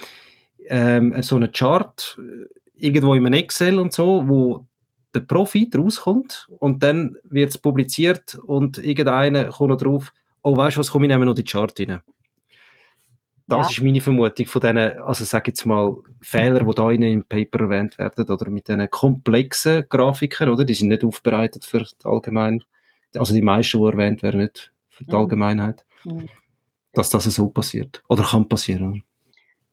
ähm, 0.68 1.22
so 1.22 1.36
eine 1.36 1.48
Chart 1.48 2.18
äh, 2.18 2.46
irgendwo 2.76 3.14
in 3.14 3.26
einem 3.26 3.34
Excel 3.34 3.78
und 3.78 3.92
so, 3.92 4.28
wo 4.28 4.66
der 5.14 5.20
Profit 5.20 5.76
rauskommt 5.76 6.48
und 6.58 6.82
dann 6.82 7.16
wird 7.24 7.50
es 7.50 7.58
publiziert 7.58 8.34
und 8.34 8.78
irgendeiner 8.78 9.46
kommt 9.46 9.70
noch 9.70 9.78
drauf, 9.78 10.12
oh 10.46 10.56
weißt 10.56 10.76
du 10.76 10.80
was, 10.80 10.90
komme 10.90 11.06
ich 11.06 11.10
nehme 11.10 11.26
noch 11.26 11.34
die 11.34 11.42
Chart 11.42 11.78
rein. 11.80 12.00
Das 13.48 13.66
ja. 13.66 13.70
ist 13.70 13.82
meine 13.82 14.00
Vermutung 14.00 14.46
von 14.46 14.60
diesen, 14.60 14.78
also 14.78 15.24
sage 15.24 15.50
jetzt 15.50 15.66
mal, 15.66 15.96
Fehlern, 16.20 16.68
die 16.68 16.74
da 16.74 16.90
im 16.90 17.24
Paper 17.24 17.60
erwähnt 17.60 17.98
werden, 17.98 18.28
oder 18.28 18.50
mit 18.50 18.68
diesen 18.68 18.88
komplexen 18.90 19.84
Grafiken, 19.88 20.48
oder? 20.48 20.64
Die 20.64 20.74
sind 20.74 20.88
nicht 20.88 21.04
aufbereitet 21.04 21.64
für 21.64 21.80
die 21.80 22.04
Allgemein, 22.04 22.62
also 23.14 23.34
die 23.34 23.42
meisten, 23.42 23.78
die 23.78 23.86
erwähnt 23.86 24.22
werden, 24.22 24.40
nicht 24.40 24.72
für 24.88 25.04
die 25.04 25.12
mhm. 25.12 25.18
Allgemeinheit. 25.18 25.84
Mhm. 26.04 26.28
Dass 26.92 27.10
das 27.10 27.24
so 27.24 27.48
passiert. 27.48 28.02
Oder 28.08 28.22
kann 28.22 28.48
passieren. 28.48 29.02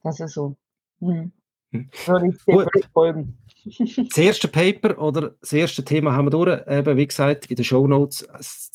Das 0.02 0.20
ist 0.20 0.34
so. 0.34 0.56
Mhm. 1.00 1.32
Hm. 1.72 1.90
Würde 2.06 2.28
ich 2.28 2.44
dir 2.46 2.68
folgen. 2.94 3.38
Das 3.66 4.18
erste 4.18 4.48
Paper 4.48 5.00
oder 5.02 5.36
das 5.40 5.54
erste 5.54 5.84
Thema 5.84 6.14
haben 6.14 6.26
wir 6.26 6.32
durch. 6.32 6.68
Eben, 6.68 6.98
wie 6.98 7.08
gesagt, 7.08 7.46
in 7.46 7.56
den 7.56 7.64
Show 7.64 7.88
Notes 7.88 8.28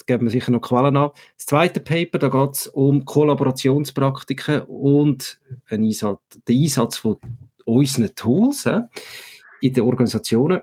geben 0.07 0.25
wir 0.25 0.31
sicher 0.31 0.51
noch 0.51 0.61
Quellen 0.61 0.97
an. 0.97 1.11
Das 1.37 1.47
zweite 1.47 1.81
Paper, 1.81 2.19
da 2.19 2.29
geht 2.29 2.55
es 2.55 2.67
um 2.69 3.05
Kollaborationspraktiken 3.05 4.63
und 4.63 5.41
den 5.71 5.85
Einsatz, 5.85 6.21
den 6.49 6.63
Einsatz 6.63 6.97
von 6.97 7.19
unseren 7.65 8.15
Tools 8.15 8.65
äh, 8.67 8.81
in 9.61 9.75
den 9.75 9.85
Organisationen, 9.85 10.63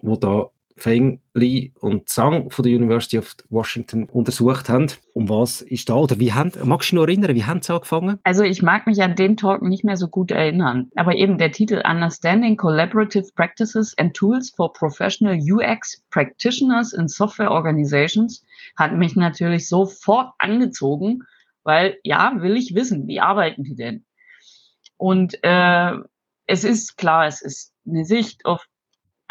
wo 0.00 0.16
da 0.16 0.50
Feng 0.80 1.20
Li 1.34 1.72
und 1.80 2.08
Zhang 2.08 2.50
von 2.50 2.62
der 2.62 2.74
University 2.74 3.18
of 3.18 3.36
Washington 3.50 4.04
untersucht 4.04 4.68
haben. 4.68 4.86
Um 5.12 5.28
was 5.28 5.60
ist 5.60 5.88
da 5.88 5.94
oder 5.94 6.18
wie 6.18 6.32
haben, 6.32 6.52
magst 6.64 6.90
du 6.92 6.96
noch 6.96 7.02
erinnern, 7.02 7.34
wie 7.34 7.44
haben 7.44 7.62
sie 7.62 7.72
angefangen? 7.72 8.18
Also 8.24 8.42
ich 8.42 8.62
mag 8.62 8.86
mich 8.86 9.02
an 9.02 9.14
den 9.14 9.36
Talk 9.36 9.62
nicht 9.62 9.84
mehr 9.84 9.96
so 9.96 10.08
gut 10.08 10.30
erinnern, 10.30 10.90
aber 10.96 11.14
eben 11.14 11.38
der 11.38 11.52
Titel 11.52 11.82
Understanding 11.86 12.56
Collaborative 12.56 13.28
Practices 13.34 13.96
and 13.98 14.14
Tools 14.14 14.50
for 14.50 14.72
Professional 14.72 15.38
UX 15.38 16.02
Practitioners 16.10 16.92
in 16.92 17.08
Software 17.08 17.50
Organizations 17.50 18.44
hat 18.76 18.94
mich 18.94 19.16
natürlich 19.16 19.68
sofort 19.68 20.32
angezogen, 20.38 21.24
weil 21.62 21.98
ja, 22.04 22.32
will 22.36 22.56
ich 22.56 22.74
wissen, 22.74 23.06
wie 23.06 23.20
arbeiten 23.20 23.64
die 23.64 23.74
denn? 23.74 24.04
Und 24.96 25.38
äh, 25.42 25.92
es 26.46 26.64
ist 26.64 26.96
klar, 26.96 27.26
es 27.26 27.42
ist 27.42 27.72
eine 27.86 28.04
Sicht 28.04 28.44
auf 28.44 28.66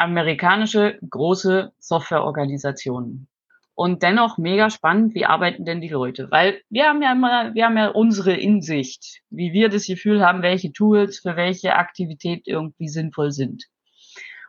amerikanische 0.00 0.98
große 1.08 1.72
Softwareorganisationen. 1.78 3.28
Und 3.74 4.02
dennoch 4.02 4.36
mega 4.36 4.68
spannend, 4.68 5.14
wie 5.14 5.24
arbeiten 5.24 5.64
denn 5.64 5.80
die 5.80 5.88
Leute? 5.88 6.30
Weil 6.30 6.60
wir 6.68 6.86
haben 6.86 7.00
ja 7.02 7.12
immer, 7.12 7.54
wir 7.54 7.64
haben 7.64 7.78
ja 7.78 7.88
unsere 7.88 8.34
Insicht, 8.34 9.22
wie 9.30 9.52
wir 9.52 9.68
das 9.68 9.86
Gefühl 9.86 10.24
haben, 10.24 10.42
welche 10.42 10.72
Tools 10.72 11.20
für 11.20 11.36
welche 11.36 11.76
Aktivität 11.76 12.46
irgendwie 12.46 12.88
sinnvoll 12.88 13.32
sind. 13.32 13.64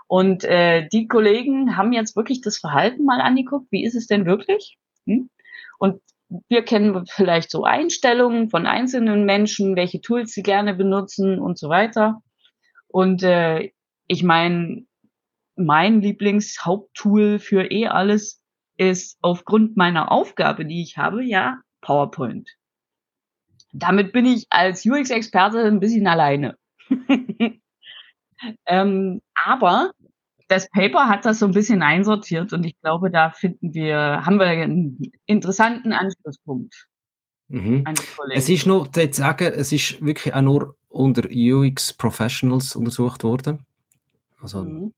Und 0.07 0.43
äh, 0.43 0.89
die 0.89 1.07
Kollegen 1.07 1.77
haben 1.77 1.93
jetzt 1.93 2.17
wirklich 2.17 2.41
das 2.41 2.57
Verhalten 2.57 3.05
mal 3.05 3.21
angeguckt, 3.21 3.71
wie 3.71 3.85
ist 3.85 3.95
es 3.95 4.07
denn 4.07 4.25
wirklich? 4.25 4.77
Hm? 5.05 5.29
Und 5.79 6.01
wir 6.49 6.63
kennen 6.63 7.05
vielleicht 7.07 7.51
so 7.51 7.63
Einstellungen 7.63 8.49
von 8.49 8.65
einzelnen 8.65 9.25
Menschen, 9.25 9.75
welche 9.75 10.01
Tools 10.01 10.33
sie 10.33 10.43
gerne 10.43 10.73
benutzen 10.73 11.39
und 11.39 11.57
so 11.57 11.69
weiter. 11.69 12.21
Und 12.87 13.23
äh, 13.23 13.71
ich 14.07 14.23
meine, 14.23 14.85
mein 15.55 16.01
Lieblingshaupttool 16.01 17.39
für 17.39 17.69
eh 17.71 17.87
alles 17.87 18.41
ist 18.77 19.17
aufgrund 19.21 19.77
meiner 19.77 20.11
Aufgabe, 20.11 20.65
die 20.65 20.81
ich 20.81 20.97
habe, 20.97 21.23
ja, 21.23 21.59
PowerPoint. 21.81 22.49
Damit 23.73 24.11
bin 24.11 24.25
ich 24.25 24.47
als 24.49 24.85
UX-Experte 24.85 25.63
ein 25.63 25.79
bisschen 25.79 26.07
alleine. 26.07 26.57
ähm, 28.65 29.21
aber 29.35 29.91
das 30.47 30.69
Paper 30.69 31.07
hat 31.07 31.25
das 31.25 31.39
so 31.39 31.45
ein 31.45 31.53
bisschen 31.53 31.81
einsortiert 31.81 32.51
und 32.53 32.65
ich 32.65 32.79
glaube, 32.81 33.09
da 33.09 33.29
finden 33.31 33.73
wir, 33.73 34.25
haben 34.25 34.39
wir 34.39 34.47
einen 34.47 35.11
interessanten 35.25 35.93
Anschlusspunkt. 35.93 36.87
Mhm. 37.47 37.85
Es 38.33 38.49
ist 38.49 38.65
nur, 38.65 38.91
zu 38.91 39.07
sagen, 39.13 39.53
es 39.55 39.71
ist 39.71 40.03
wirklich 40.03 40.33
auch 40.33 40.41
nur 40.41 40.75
unter 40.89 41.29
UX 41.31 41.93
Professionals 41.93 42.75
untersucht 42.75 43.23
worden. 43.23 43.65
Also 44.41 44.63
mhm 44.63 44.93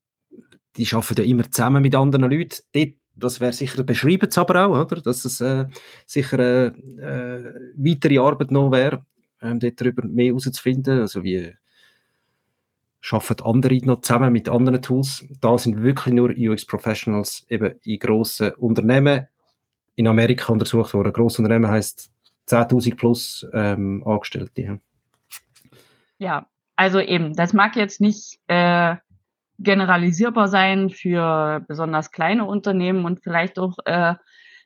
die 0.78 0.88
arbeiten 0.92 1.22
ja 1.22 1.24
immer 1.24 1.50
zusammen 1.50 1.82
mit 1.82 1.96
anderen 1.96 2.30
Leuten. 2.32 2.62
Dort, 2.74 2.94
das 3.16 3.40
wäre 3.40 3.54
sicher, 3.54 3.84
beschreiben 3.84 4.30
es 4.30 4.38
aber 4.38 4.66
auch, 4.66 4.86
oder? 4.86 5.02
dass 5.02 5.26
es 5.26 5.40
äh, 5.42 5.66
sicher 6.06 6.40
eine 6.40 6.74
äh, 7.00 7.74
weitere 7.76 8.18
Arbeit 8.18 8.52
noch 8.52 8.72
wäre, 8.72 9.06
ähm, 9.42 9.60
dort 9.60 9.80
darüber 9.80 10.08
mehr 10.08 10.28
herauszufinden, 10.28 11.02
also 11.02 11.24
wie 11.24 11.54
arbeiten 13.12 13.44
andere 13.44 13.78
noch 13.86 14.02
zusammen 14.02 14.32
mit 14.32 14.48
anderen 14.50 14.82
Tools. 14.82 15.26
Da 15.42 15.58
sind 15.58 15.84
wirklich 15.84 16.14
nur 16.14 16.30
UX-Professionals 16.30 17.46
eben 17.50 17.76
in 17.84 18.00
grossen 18.00 18.52
Unternehmen 18.54 19.28
in 19.96 20.08
Amerika 20.08 20.52
untersucht 20.52 20.94
worden. 20.94 21.14
Grosse 21.14 21.42
Unternehmen 21.42 21.70
heisst 21.70 22.12
10.000 22.48 22.96
plus 22.96 23.46
ähm, 23.54 24.04
Angestellte. 24.06 24.80
Ja, 26.18 26.48
also 26.76 27.00
eben, 27.00 27.36
das 27.36 27.54
mag 27.54 27.76
jetzt 27.76 28.02
nicht 28.02 28.40
äh, 28.48 28.96
generalisierbar 29.63 30.47
sein 30.47 30.89
für 30.89 31.63
besonders 31.67 32.12
kleine 32.12 32.45
Unternehmen 32.45 33.06
und 33.06 33.21
vielleicht 33.23 33.60
auch 33.60 33.78
äh, 33.86 34.15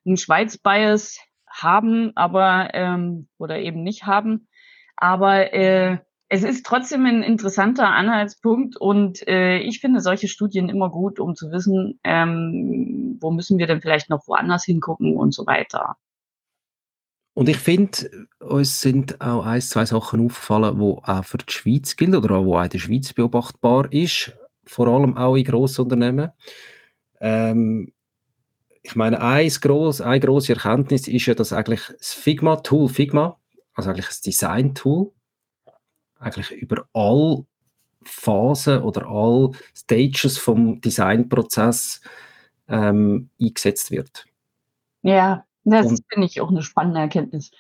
einen 0.06 0.18
Schweiz-Bias 0.18 1.20
haben, 1.50 2.12
aber 2.16 2.70
ähm, 2.74 3.28
oder 3.38 3.60
eben 3.60 3.84
nicht 3.84 4.06
haben. 4.06 4.48
Aber 4.96 5.54
äh, 5.54 5.98
es 6.30 6.44
ist 6.44 6.66
trotzdem 6.66 7.06
ein 7.06 7.24
interessanter 7.24 7.88
Anhaltspunkt 7.90 8.76
und 8.76 9.26
äh, 9.28 9.60
ich 9.60 9.80
finde 9.80 10.02
solche 10.02 10.28
Studien 10.28 10.70
immer 10.70 10.90
gut, 10.90 11.20
um 11.20 11.36
zu 11.36 11.52
wissen, 11.52 12.00
ähm, 12.04 13.18
wo 13.22 13.32
müssen 13.32 13.58
wir 13.58 13.68
denn 13.68 13.82
vielleicht 13.82 14.10
noch 14.10 14.28
woanders 14.28 14.66
hingucken 14.66 15.16
und 15.16 15.34
so 15.34 15.46
weiter. 15.46 15.96
Und 17.34 17.48
ich 17.50 17.58
finde, 17.58 18.28
uns 18.40 18.82
sind 18.82 19.22
auch 19.22 19.46
ein, 19.46 19.62
zwei 19.62 19.86
Sachen 19.86 20.26
aufgefallen, 20.26 20.80
die 20.80 21.04
auch 21.04 21.24
für 21.24 21.38
die 21.38 21.54
Schweiz 21.54 21.96
gilt 21.96 22.16
oder 22.16 22.38
auch, 22.38 22.46
wo 22.46 22.58
auch 22.58 22.64
in 22.64 22.72
der 22.72 22.80
Schweiz 22.80 23.14
beobachtbar 23.14 23.94
ist 23.94 24.36
vor 24.68 24.88
allem 24.88 25.18
auch 25.18 25.36
in 25.36 25.44
Grossunternehmen. 25.44 26.32
Ähm, 27.20 27.92
ich 28.84 28.96
meine, 28.96 29.22
ein 29.22 29.50
gross, 29.50 30.00
eine 30.00 30.20
grosse 30.20 30.54
Erkenntnis 30.54 31.08
ist 31.08 31.26
ja, 31.26 31.34
dass 31.34 31.52
eigentlich 31.52 31.82
das 31.98 32.14
Figma-Tool, 32.14 32.88
Figma, 32.88 33.38
also 33.74 33.90
eigentlich 33.90 34.08
das 34.08 34.22
Design-Tool, 34.22 35.12
eigentlich 36.20 36.52
über 36.52 36.88
all 36.94 37.46
Phasen 38.04 38.82
oder 38.82 39.08
all 39.08 39.52
Stages 39.76 40.38
vom 40.38 40.80
Designprozess 40.80 42.02
ähm, 42.70 43.30
eingesetzt 43.42 43.92
wird. 43.92 44.26
Ja, 45.02 45.46
das 45.66 46.00
finde 46.08 46.28
ich 46.28 46.40
auch 46.40 46.50
eine 46.50 46.64
spannende 46.64 47.02
Erkenntnis. 47.02 47.52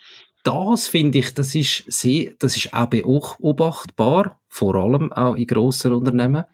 Das 0.43 0.87
finde 0.87 1.19
ich, 1.19 1.33
das 1.33 1.55
ist, 1.55 1.83
sehr, 1.91 2.33
das 2.39 2.55
ist 2.55 2.73
auch 2.73 2.85
beobachtbar, 2.85 4.39
vor 4.47 4.75
allem 4.75 5.11
auch 5.11 5.35
in 5.35 5.45
grossen 5.45 5.91
Unternehmen 5.93 6.45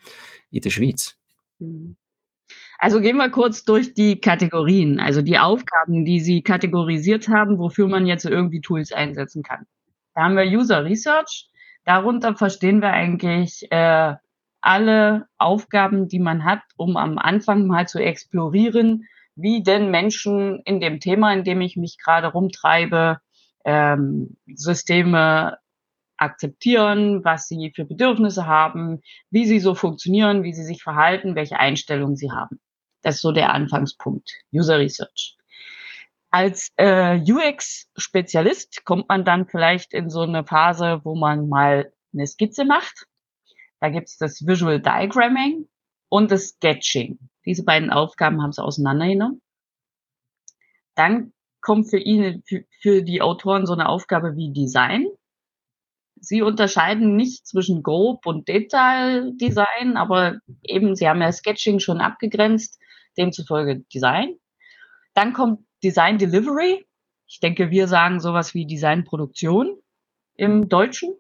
in 0.54 0.62
der 0.62 0.70
Schweiz? 0.70 1.18
Mhm. 1.60 1.96
Also 2.78 3.00
gehen 3.00 3.18
wir 3.18 3.30
kurz 3.30 3.64
durch 3.64 3.94
die 3.94 4.20
Kategorien, 4.20 5.00
also 5.00 5.22
die 5.22 5.40
Aufgaben, 5.40 6.06
die 6.06 6.20
Sie 6.20 6.42
kategorisiert 6.42 7.30
haben, 7.30 7.58
wofür 7.58 7.88
man 7.88 8.06
jetzt 8.06 8.26
irgendwie 8.26 8.62
Tools 8.62 8.92
einsetzen 8.92 9.44
kann. 9.44 9.66
Da 10.14 10.24
haben 10.24 10.36
wir 10.36 10.46
User 10.46 10.84
Research. 10.84 11.50
Darunter 11.86 12.36
verstehen 12.36 12.82
wir 12.82 12.92
eigentlich 12.92 13.72
äh, 13.72 14.16
alle 14.62 15.28
Aufgaben, 15.38 16.08
die 16.08 16.20
man 16.20 16.44
hat, 16.44 16.62
um 16.78 16.98
am 16.98 17.18
Anfang 17.18 17.68
mal 17.68 17.88
zu 17.88 18.00
explorieren, 18.00 19.08
wie 19.36 19.64
denn 19.64 19.90
Menschen 19.90 20.62
in 20.66 20.80
dem 20.80 21.00
Thema, 21.00 21.34
in 21.34 21.44
dem 21.44 21.62
ich 21.62 21.76
mich 21.76 21.98
gerade 21.98 22.28
rumtreibe, 22.28 23.20
ähm, 23.66 24.38
Systeme 24.54 25.58
akzeptieren, 26.24 27.24
was 27.24 27.48
sie 27.48 27.72
für 27.76 27.86
Bedürfnisse 27.86 28.48
haben, 28.48 29.02
wie 29.30 29.46
sie 29.46 29.60
so 29.60 29.76
funktionieren, 29.76 30.44
wie 30.44 30.54
sie 30.54 30.64
sich 30.64 30.82
verhalten, 30.82 31.36
welche 31.36 31.60
Einstellungen 31.60 32.16
sie 32.16 32.32
haben. 32.32 32.60
Das 33.02 33.16
ist 33.16 33.22
so 33.22 33.32
der 33.32 33.54
Anfangspunkt, 33.54 34.32
User 34.54 34.80
Research. 34.80 35.38
Als 36.32 36.72
äh, 36.78 37.20
UX-Spezialist 37.20 38.86
kommt 38.86 39.08
man 39.10 39.24
dann 39.24 39.48
vielleicht 39.48 39.94
in 39.94 40.10
so 40.10 40.22
eine 40.22 40.44
Phase, 40.44 41.02
wo 41.04 41.16
man 41.16 41.48
mal 41.48 41.94
eine 42.14 42.26
Skizze 42.26 42.66
macht. 42.66 43.06
Da 43.80 43.90
gibt's 43.90 44.18
das 44.18 44.48
Visual 44.48 44.82
Diagramming 44.82 45.68
und 46.10 46.32
das 46.32 46.50
Sketching. 46.50 47.20
Diese 47.46 47.64
beiden 47.64 47.92
Aufgaben 47.92 48.42
haben 48.42 48.52
sie 48.52 48.64
auseinandergenommen. 48.64 49.42
Dann 50.96 51.34
kommt 51.62 51.90
für 51.90 51.98
ihn, 51.98 52.44
für 52.82 53.02
die 53.02 53.22
Autoren 53.22 53.66
so 53.66 53.74
eine 53.74 53.90
Aufgabe 53.90 54.36
wie 54.36 54.54
Design. 54.54 55.08
Sie 56.24 56.42
unterscheiden 56.42 57.18
nicht 57.18 57.46
zwischen 57.46 57.84
Grob- 57.84 58.26
und 58.26 58.48
Detail-Design, 58.48 59.98
aber 59.98 60.40
eben, 60.64 60.96
sie 60.96 61.10
haben 61.10 61.22
ja 61.22 61.30
Sketching 61.30 61.80
schon 61.80 62.00
abgegrenzt, 62.00 62.80
demzufolge 63.18 63.82
Design. 63.94 64.36
Dann 65.16 65.34
kommt 65.34 65.66
Design 65.84 66.18
Delivery. 66.18 66.86
Ich 67.28 67.42
denke, 67.42 67.72
wir 67.72 67.90
sagen 67.90 68.22
sowas 68.22 68.54
wie 68.54 68.66
Design 68.66 69.04
Produktion 69.04 69.78
im 70.36 70.70
Deutschen. 70.70 71.14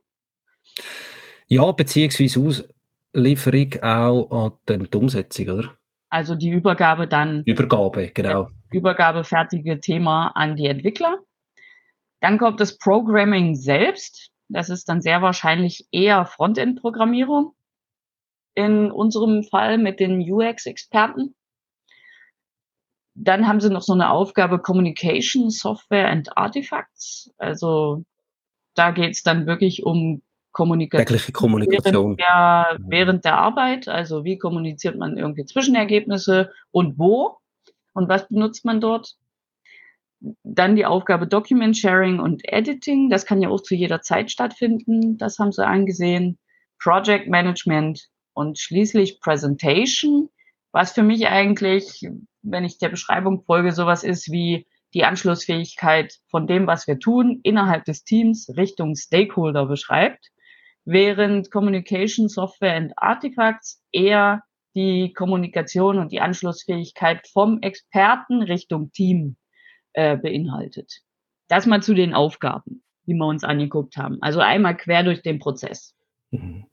Ja, 1.47 1.69
beziehungsweise 1.73 2.69
Auslieferung 3.13 3.83
auch 3.83 4.53
an 4.67 4.87
die 4.89 4.97
Umsetzung, 4.97 5.49
oder? 5.49 5.77
Also 6.07 6.35
die 6.35 6.49
Übergabe 6.49 7.09
dann. 7.09 7.43
Übergabe, 7.43 8.07
genau. 8.07 8.47
Übergabe 8.71 9.25
fertige 9.25 9.81
Thema 9.81 10.27
an 10.27 10.55
die 10.55 10.67
Entwickler. 10.67 11.19
Dann 12.21 12.37
kommt 12.37 12.61
das 12.61 12.77
Programming 12.77 13.55
selbst. 13.55 14.32
Das 14.49 14.69
ist 14.69 14.89
dann 14.89 15.01
sehr 15.01 15.21
wahrscheinlich 15.21 15.87
eher 15.91 16.25
Frontend-Programmierung. 16.25 17.53
In 18.55 18.91
unserem 18.91 19.43
Fall 19.43 19.77
mit 19.77 19.99
den 19.99 20.21
UX-Experten. 20.21 21.35
Dann 23.15 23.47
haben 23.47 23.61
sie 23.61 23.69
noch 23.69 23.81
so 23.81 23.93
eine 23.93 24.11
Aufgabe 24.11 24.59
Communication, 24.59 25.49
Software 25.49 26.09
and 26.09 26.37
Artifacts. 26.37 27.31
Also 27.37 28.03
da 28.75 28.91
geht 28.91 29.11
es 29.11 29.23
dann 29.23 29.45
wirklich 29.47 29.85
um 29.85 30.21
Kommunikation, 30.51 31.33
Kommunikation. 31.33 32.17
Während 32.17 32.19
der, 32.19 32.77
während 32.87 33.25
der 33.25 33.37
Arbeit. 33.37 33.87
Also 33.87 34.23
wie 34.23 34.37
kommuniziert 34.37 34.97
man 34.97 35.17
irgendwie 35.17 35.45
Zwischenergebnisse 35.45 36.51
und 36.71 36.97
wo 36.99 37.37
und 37.93 38.07
was 38.07 38.27
benutzt 38.27 38.65
man 38.65 38.79
dort. 38.79 39.15
Dann 40.43 40.75
die 40.75 40.85
Aufgabe 40.85 41.27
Document 41.27 41.77
Sharing 41.77 42.19
und 42.19 42.41
Editing. 42.45 43.09
Das 43.09 43.25
kann 43.25 43.41
ja 43.41 43.49
auch 43.49 43.61
zu 43.61 43.75
jeder 43.75 44.01
Zeit 44.01 44.31
stattfinden. 44.31 45.17
Das 45.17 45.39
haben 45.39 45.51
sie 45.51 45.65
angesehen. 45.65 46.39
Project 46.81 47.27
Management 47.27 48.07
und 48.33 48.59
schließlich 48.59 49.19
Presentation, 49.19 50.29
was 50.71 50.91
für 50.91 51.03
mich 51.03 51.27
eigentlich, 51.27 52.07
wenn 52.41 52.63
ich 52.63 52.77
der 52.77 52.89
Beschreibung 52.89 53.43
folge, 53.43 53.71
sowas 53.71 54.03
ist 54.03 54.31
wie 54.31 54.65
die 54.93 55.05
Anschlussfähigkeit 55.05 56.15
von 56.29 56.47
dem, 56.47 56.67
was 56.67 56.87
wir 56.87 56.99
tun, 56.99 57.39
innerhalb 57.43 57.85
des 57.85 58.03
Teams 58.03 58.49
Richtung 58.55 58.95
Stakeholder 58.95 59.65
beschreibt 59.65 60.33
während 60.85 61.51
Communication 61.51 62.27
Software 62.27 62.75
and 62.75 62.93
Artifacts 62.97 63.81
eher 63.91 64.43
die 64.75 65.13
Kommunikation 65.13 65.99
und 65.99 66.11
die 66.11 66.19
Anschlussfähigkeit 66.19 67.27
vom 67.27 67.61
Experten 67.61 68.41
Richtung 68.41 68.91
Team 68.91 69.37
äh, 69.93 70.17
beinhaltet. 70.17 71.01
Das 71.47 71.65
mal 71.65 71.81
zu 71.81 71.93
den 71.93 72.13
Aufgaben, 72.13 72.83
die 73.05 73.13
wir 73.13 73.27
uns 73.27 73.43
angeguckt 73.43 73.97
haben. 73.97 74.17
Also 74.21 74.39
einmal 74.39 74.77
quer 74.77 75.03
durch 75.03 75.21
den 75.21 75.39
Prozess. 75.39 75.95
Mhm. 76.31 76.65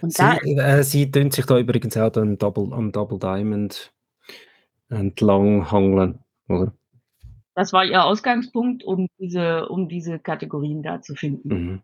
Und 0.00 0.12
Sie, 0.12 0.22
da, 0.22 0.36
äh, 0.36 0.82
Sie 0.82 1.10
tun 1.10 1.30
sich 1.30 1.46
da 1.46 1.58
übrigens 1.58 1.96
auch 1.96 2.14
am 2.16 2.36
Double, 2.36 2.72
am 2.72 2.92
Double 2.92 3.18
Diamond 3.18 3.92
entlang 4.90 5.70
hangeln, 5.70 6.18
oder? 6.48 6.74
Das 7.54 7.72
war 7.72 7.84
Ihr 7.84 8.04
Ausgangspunkt, 8.04 8.84
um 8.84 9.08
diese, 9.18 9.68
um 9.68 9.88
diese 9.88 10.18
Kategorien 10.18 10.82
da 10.82 11.00
zu 11.00 11.14
finden. 11.14 11.48
Mhm. 11.48 11.82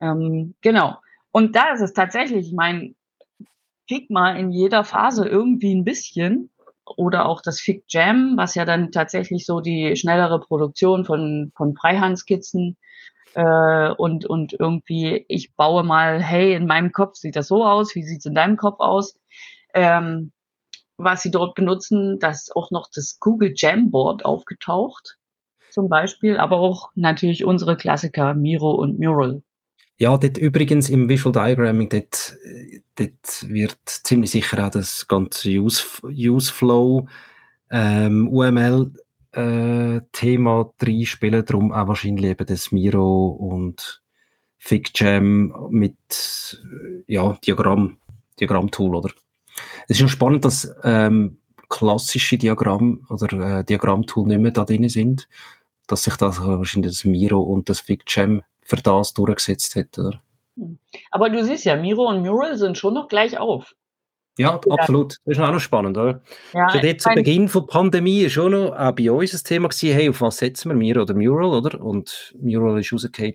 Ähm, 0.00 0.54
genau. 0.60 0.98
Und 1.32 1.56
da 1.56 1.72
ist 1.72 1.80
es 1.80 1.92
tatsächlich, 1.92 2.46
ich 2.48 2.52
meine, 2.52 2.94
Figma 3.88 4.32
in 4.32 4.50
jeder 4.50 4.84
Phase 4.84 5.26
irgendwie 5.26 5.74
ein 5.74 5.84
bisschen 5.84 6.50
oder 6.96 7.26
auch 7.26 7.40
das 7.42 7.60
Fig 7.60 7.84
Jam, 7.88 8.34
was 8.36 8.54
ja 8.54 8.64
dann 8.64 8.92
tatsächlich 8.92 9.46
so 9.46 9.60
die 9.60 9.96
schnellere 9.96 10.40
Produktion 10.40 11.04
von, 11.04 11.52
von 11.56 11.74
Freihandskizzen 11.74 12.76
äh, 13.34 13.90
und, 13.90 14.26
und 14.26 14.54
irgendwie, 14.58 15.24
ich 15.28 15.54
baue 15.54 15.82
mal, 15.84 16.22
hey, 16.22 16.54
in 16.54 16.66
meinem 16.66 16.92
Kopf 16.92 17.16
sieht 17.16 17.36
das 17.36 17.48
so 17.48 17.64
aus, 17.64 17.94
wie 17.94 18.02
sieht's 18.02 18.26
in 18.26 18.34
deinem 18.34 18.56
Kopf 18.56 18.80
aus? 18.80 19.18
Ähm, 19.74 20.32
was 20.96 21.22
sie 21.22 21.30
dort 21.30 21.54
benutzen, 21.54 22.18
da 22.18 22.30
ist 22.30 22.54
auch 22.54 22.70
noch 22.70 22.88
das 22.94 23.18
Google 23.20 23.52
Jamboard 23.56 24.24
aufgetaucht, 24.24 25.16
zum 25.70 25.88
Beispiel, 25.88 26.36
aber 26.36 26.58
auch 26.58 26.90
natürlich 26.94 27.44
unsere 27.44 27.76
Klassiker 27.76 28.34
Miro 28.34 28.72
und 28.72 28.98
Mural. 28.98 29.42
Ja, 30.00 30.16
dort 30.16 30.38
übrigens 30.38 30.88
im 30.88 31.10
Visual 31.10 31.30
Diagramming, 31.30 31.90
dort, 31.90 32.34
dort 32.94 33.48
wird 33.50 33.78
ziemlich 33.84 34.30
sicher 34.30 34.66
auch 34.66 34.70
das 34.70 35.06
ganze 35.06 35.50
Use, 35.50 35.84
Useflow, 36.02 37.06
ähm, 37.70 38.26
UML 38.28 38.94
äh, 39.32 40.00
Thema 40.12 40.72
reinspielen, 40.80 41.44
darum 41.44 41.70
auch 41.72 41.88
wahrscheinlich 41.88 42.30
eben 42.30 42.46
das 42.46 42.72
Miro 42.72 43.28
und 43.28 44.00
FigJam 44.56 45.68
mit 45.68 45.98
ja, 47.06 47.38
Diagramm, 47.44 47.98
Diagrammtool, 48.40 48.96
oder? 48.96 49.10
Es 49.84 49.90
ist 49.90 49.98
schon 49.98 50.08
spannend, 50.08 50.46
dass 50.46 50.74
ähm, 50.82 51.40
klassische 51.68 52.38
Diagramm 52.38 53.04
oder 53.10 53.58
äh, 53.58 53.64
Diagrammtool 53.64 54.28
nicht 54.28 54.40
mehr 54.40 54.52
da 54.52 54.64
drin 54.64 54.88
sind, 54.88 55.28
dass 55.86 56.04
sich 56.04 56.16
das 56.16 56.40
wahrscheinlich 56.40 56.92
das 56.92 57.04
Miro 57.04 57.42
und 57.42 57.68
das 57.68 57.80
FigJam 57.80 58.40
für 58.70 58.76
das 58.76 59.12
durchgesetzt 59.12 59.76
hat. 59.76 59.98
Oder? 59.98 60.22
Hm. 60.56 60.78
Aber 61.10 61.28
du 61.28 61.44
siehst 61.44 61.64
ja, 61.64 61.76
Miro 61.76 62.08
und 62.08 62.22
Mural 62.22 62.56
sind 62.56 62.78
schon 62.78 62.94
noch 62.94 63.08
gleich 63.08 63.38
auf. 63.38 63.74
Ja, 64.38 64.58
absolut. 64.70 65.18
Das 65.24 65.36
ist 65.36 65.40
auch 65.40 65.52
noch 65.52 65.60
spannend, 65.60 65.98
oder? 65.98 66.22
Ja, 66.54 66.70
schon 66.70 66.98
zu 66.98 67.10
Beginn 67.10 67.50
der 67.52 67.60
Pandemie 67.60 68.22
war 68.22 68.30
schon 68.30 68.52
noch 68.52 68.72
auch 68.72 68.92
bei 68.92 69.10
uns 69.10 69.34
ein 69.34 69.44
Thema 69.44 69.68
gewesen, 69.68 69.94
hey, 69.94 70.08
auf 70.08 70.20
was 70.22 70.38
setzen 70.38 70.70
wir, 70.70 70.76
Miro 70.76 71.02
oder 71.02 71.14
Mural, 71.14 71.50
oder? 71.50 71.78
Und 71.80 72.34
Mural 72.40 72.80
ist 72.80 72.92
rausgefallen 72.92 73.34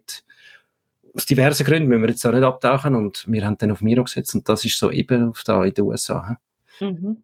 aus 1.14 1.26
diversen 1.26 1.66
Gründen, 1.66 1.88
müssen 1.88 2.02
wir 2.02 2.10
jetzt 2.10 2.26
auch 2.26 2.32
nicht 2.32 2.44
abtauchen 2.44 2.94
und 2.94 3.24
wir 3.28 3.46
haben 3.46 3.58
dann 3.58 3.72
auf 3.72 3.82
Miro 3.82 4.04
gesetzt 4.04 4.36
und 4.36 4.50
das 4.50 4.66
ist 4.66 4.78
so 4.78 4.92
eben 4.92 5.30
auf 5.30 5.44
da 5.44 5.64
in 5.64 5.74
den 5.74 5.86
USA. 5.86 6.38
Mhm. 6.80 7.24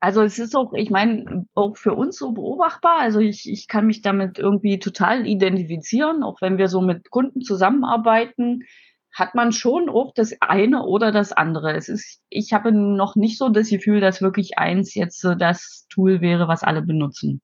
Also 0.00 0.22
es 0.22 0.38
ist 0.38 0.56
auch, 0.56 0.72
ich 0.72 0.88
meine, 0.88 1.46
auch 1.54 1.76
für 1.76 1.94
uns 1.94 2.16
so 2.16 2.32
beobachtbar. 2.32 3.00
Also 3.00 3.20
ich, 3.20 3.48
ich 3.48 3.68
kann 3.68 3.86
mich 3.86 4.00
damit 4.00 4.38
irgendwie 4.38 4.78
total 4.78 5.26
identifizieren, 5.26 6.22
auch 6.22 6.40
wenn 6.40 6.56
wir 6.56 6.68
so 6.68 6.80
mit 6.80 7.10
Kunden 7.10 7.42
zusammenarbeiten, 7.42 8.64
hat 9.12 9.34
man 9.34 9.52
schon 9.52 9.90
auch 9.90 10.14
das 10.14 10.34
eine 10.40 10.84
oder 10.84 11.12
das 11.12 11.32
andere. 11.32 11.76
Es 11.76 11.88
ist, 11.88 12.22
ich 12.30 12.52
habe 12.52 12.72
noch 12.72 13.14
nicht 13.14 13.36
so 13.36 13.50
das 13.50 13.68
Gefühl, 13.68 14.00
dass 14.00 14.22
wirklich 14.22 14.56
eins 14.56 14.94
jetzt 14.94 15.20
so 15.20 15.34
das 15.34 15.86
Tool 15.90 16.20
wäre, 16.20 16.48
was 16.48 16.62
alle 16.62 16.80
benutzen. 16.80 17.42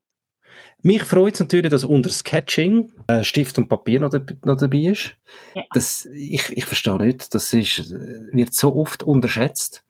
Mich 0.82 1.02
freut 1.02 1.34
es 1.34 1.40
natürlich, 1.40 1.70
dass 1.70 1.84
unter 1.84 2.08
Sketching 2.08 2.92
äh, 3.08 3.24
Stift 3.24 3.58
und 3.58 3.68
Papier 3.68 4.00
noch, 4.00 4.12
noch 4.44 4.56
dabei 4.56 4.78
ist. 4.78 5.16
Ja. 5.54 5.64
Das, 5.72 6.06
ich, 6.06 6.56
ich 6.56 6.64
verstehe 6.64 6.96
nicht, 6.98 7.34
das 7.34 7.52
ist, 7.52 7.90
wird 7.90 8.54
so 8.54 8.74
oft 8.76 9.02
unterschätzt 9.02 9.85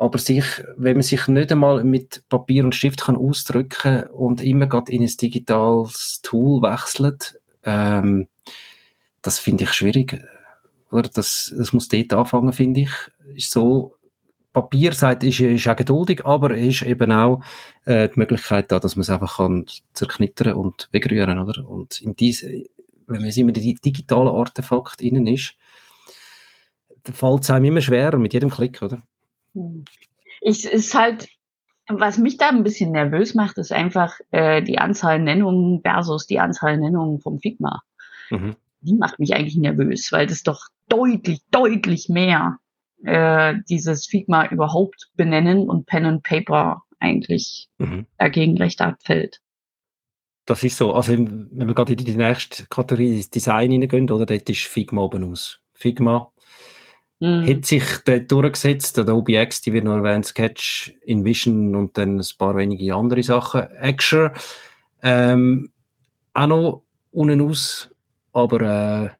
aber 0.00 0.16
sich, 0.16 0.46
wenn 0.78 0.94
man 0.96 1.02
sich 1.02 1.28
nicht 1.28 1.52
einmal 1.52 1.84
mit 1.84 2.24
Papier 2.30 2.64
und 2.64 2.74
Stift 2.74 3.02
kann 3.02 3.16
ausdrücken 3.16 4.04
und 4.04 4.42
immer 4.42 4.66
gerade 4.66 4.90
in 4.90 5.02
ein 5.02 5.14
digitales 5.20 6.20
Tool 6.22 6.62
wechselt, 6.62 7.38
ähm, 7.64 8.26
das 9.20 9.38
finde 9.38 9.64
ich 9.64 9.74
schwierig. 9.74 10.24
Oder 10.90 11.10
das, 11.10 11.54
das 11.54 11.74
muss 11.74 11.88
dort 11.88 12.14
anfangen, 12.14 12.54
finde 12.54 12.80
ich. 12.80 12.90
Ist 13.34 13.50
so, 13.50 13.94
Papierseite 14.54 15.26
ist, 15.26 15.40
ist 15.40 15.68
auch 15.68 15.76
geduldig, 15.76 16.24
aber 16.24 16.52
es 16.52 16.76
ist 16.76 16.82
eben 16.82 17.12
auch 17.12 17.42
äh, 17.84 18.08
die 18.08 18.18
Möglichkeit 18.18 18.72
da, 18.72 18.80
dass 18.80 18.96
man 18.96 19.02
es 19.02 19.10
einfach 19.10 19.36
kann 19.36 19.66
zerknittern 19.92 20.54
und 20.54 20.88
wegrühren, 20.92 21.38
oder? 21.38 21.68
Und 21.68 22.00
in 22.00 22.16
diese, 22.16 22.48
wenn 23.06 23.20
man 23.20 23.30
immer 23.30 23.52
die 23.52 23.74
digitalen 23.74 24.28
Artefakt 24.28 25.02
innen 25.02 25.26
ist, 25.26 25.56
fällt 27.04 27.42
es 27.42 27.50
einem 27.50 27.66
immer 27.66 27.82
schwerer 27.82 28.16
mit 28.16 28.32
jedem 28.32 28.48
Klick, 28.48 28.80
oder? 28.80 29.02
Hm. 29.54 29.84
Ich 30.40 30.64
ist 30.64 30.94
halt, 30.94 31.28
was 31.88 32.18
mich 32.18 32.36
da 32.36 32.48
ein 32.48 32.62
bisschen 32.62 32.92
nervös 32.92 33.34
macht, 33.34 33.58
ist 33.58 33.72
einfach 33.72 34.18
äh, 34.30 34.62
die 34.62 34.78
Anzahl 34.78 35.18
Nennungen 35.18 35.82
versus 35.82 36.26
die 36.26 36.38
Anzahl 36.38 36.78
Nennungen 36.78 37.20
vom 37.20 37.40
Figma. 37.40 37.82
Mhm. 38.30 38.56
Die 38.80 38.94
macht 38.94 39.18
mich 39.18 39.34
eigentlich 39.34 39.56
nervös, 39.56 40.10
weil 40.12 40.26
das 40.26 40.42
doch 40.42 40.68
deutlich, 40.88 41.40
deutlich 41.50 42.08
mehr 42.08 42.58
äh, 43.04 43.54
dieses 43.68 44.06
Figma 44.06 44.46
überhaupt 44.46 45.10
benennen 45.16 45.68
und 45.68 45.86
Pen 45.86 46.06
and 46.06 46.22
Paper 46.22 46.82
eigentlich 46.98 47.68
mhm. 47.78 48.06
dagegen 48.18 48.56
recht 48.56 48.80
abfällt. 48.80 49.40
das 50.46 50.64
ist 50.64 50.76
so. 50.76 50.92
Also, 50.92 51.12
wenn 51.12 51.50
wir 51.52 51.74
gerade 51.74 51.92
in 51.92 51.98
die 52.04 52.16
nächste 52.16 52.66
Kategorie 52.66 53.24
Design 53.32 53.70
hineingehen, 53.70 54.10
oder, 54.10 54.26
dort 54.26 54.48
ist 54.48 54.62
Figma 54.62 55.02
oben 55.02 55.30
aus. 55.30 55.60
Figma 55.74 56.30
mhm. 57.20 57.46
hat 57.46 57.64
sich 57.64 57.84
dort 58.04 58.30
durchgesetzt. 58.30 58.96
Der 58.96 59.14
OBX, 59.14 59.62
die 59.62 59.72
wird 59.72 59.84
noch 59.84 59.96
erwähnt, 59.96 60.26
Sketch, 60.26 60.94
InVision 61.02 61.76
und 61.76 61.96
dann 61.96 62.18
ein 62.18 62.26
paar 62.38 62.56
wenige 62.56 62.94
andere 62.94 63.22
Sachen. 63.22 63.68
Axure, 63.80 64.32
ähm, 65.02 65.70
auch 66.34 66.46
noch 66.46 66.82
unten 67.12 67.40
aus, 67.40 67.90
aber 68.32 68.60
äh, 68.60 69.10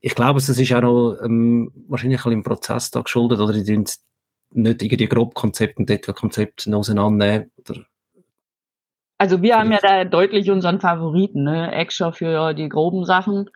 ich 0.00 0.14
glaube, 0.14 0.38
es 0.38 0.48
ist 0.48 0.72
auch 0.72 0.80
noch 0.80 1.16
ähm, 1.22 1.70
wahrscheinlich 1.88 2.24
ein 2.24 2.32
im 2.32 2.42
Prozess 2.42 2.90
da 2.90 3.02
geschuldet, 3.02 3.38
oder 3.38 3.52
die 3.52 3.64
tun 3.64 3.84
nicht 4.54 4.82
irgendwie 4.82 5.06
grob 5.06 5.34
Konzept 5.34 5.78
und 5.78 5.88
dort 5.88 6.14
Konzept 6.14 6.68
auseinandernehmen, 6.68 7.50
oder 7.68 7.86
also 9.22 9.40
wir 9.40 9.56
haben 9.56 9.70
ja 9.70 9.78
da 9.80 10.04
deutlich 10.04 10.50
unseren 10.50 10.80
Favoriten, 10.80 11.44
ne? 11.44 11.70
Extra 11.70 12.10
für 12.10 12.54
die 12.54 12.68
groben 12.68 13.04
Sachen. 13.04 13.48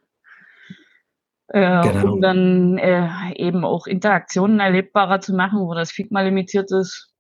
Äh, 1.49 1.83
genau. 1.83 2.15
Um 2.15 2.21
dann 2.21 2.79
äh, 2.79 3.09
eben 3.37 3.65
auch 3.65 3.87
Interaktionen 3.87 4.61
erlebbarer 4.61 5.21
zu 5.21 5.35
machen, 5.35 5.61
wo 5.61 5.75
das 5.75 5.93
Figma 5.93 6.23
limitiert 6.23 6.71
ist. 6.73 7.13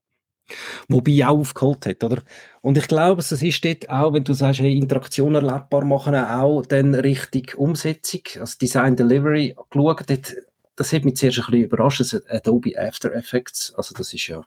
Wobei 0.88 1.26
auch 1.26 1.38
aufgeholt 1.38 1.86
hat, 1.86 2.04
oder? 2.04 2.22
Und 2.60 2.78
ich 2.78 2.86
glaube, 2.86 3.20
es 3.20 3.32
ist 3.32 3.64
dort 3.64 3.90
auch, 3.90 4.12
wenn 4.12 4.24
du 4.24 4.32
sagst, 4.32 4.60
hey, 4.60 4.76
Interaktion 4.76 5.34
erlebbar 5.34 5.84
machen, 5.84 6.14
auch 6.14 6.62
dann 6.62 6.94
richtig 6.94 7.56
Umsetzung, 7.56 8.22
also 8.38 8.56
Design 8.60 8.94
Delivery 8.96 9.56
geschaut, 9.70 10.08
dort, 10.08 10.36
das 10.76 10.92
hat 10.92 11.04
mich 11.04 11.16
zuerst 11.16 11.38
ein 11.38 11.46
bisschen 11.46 11.64
überrascht, 11.64 12.00
also 12.00 12.18
Adobe 12.28 12.78
After 12.78 13.12
Effects, 13.14 13.74
also 13.76 13.94
das 13.94 14.12
ist 14.12 14.26
ja 14.28 14.44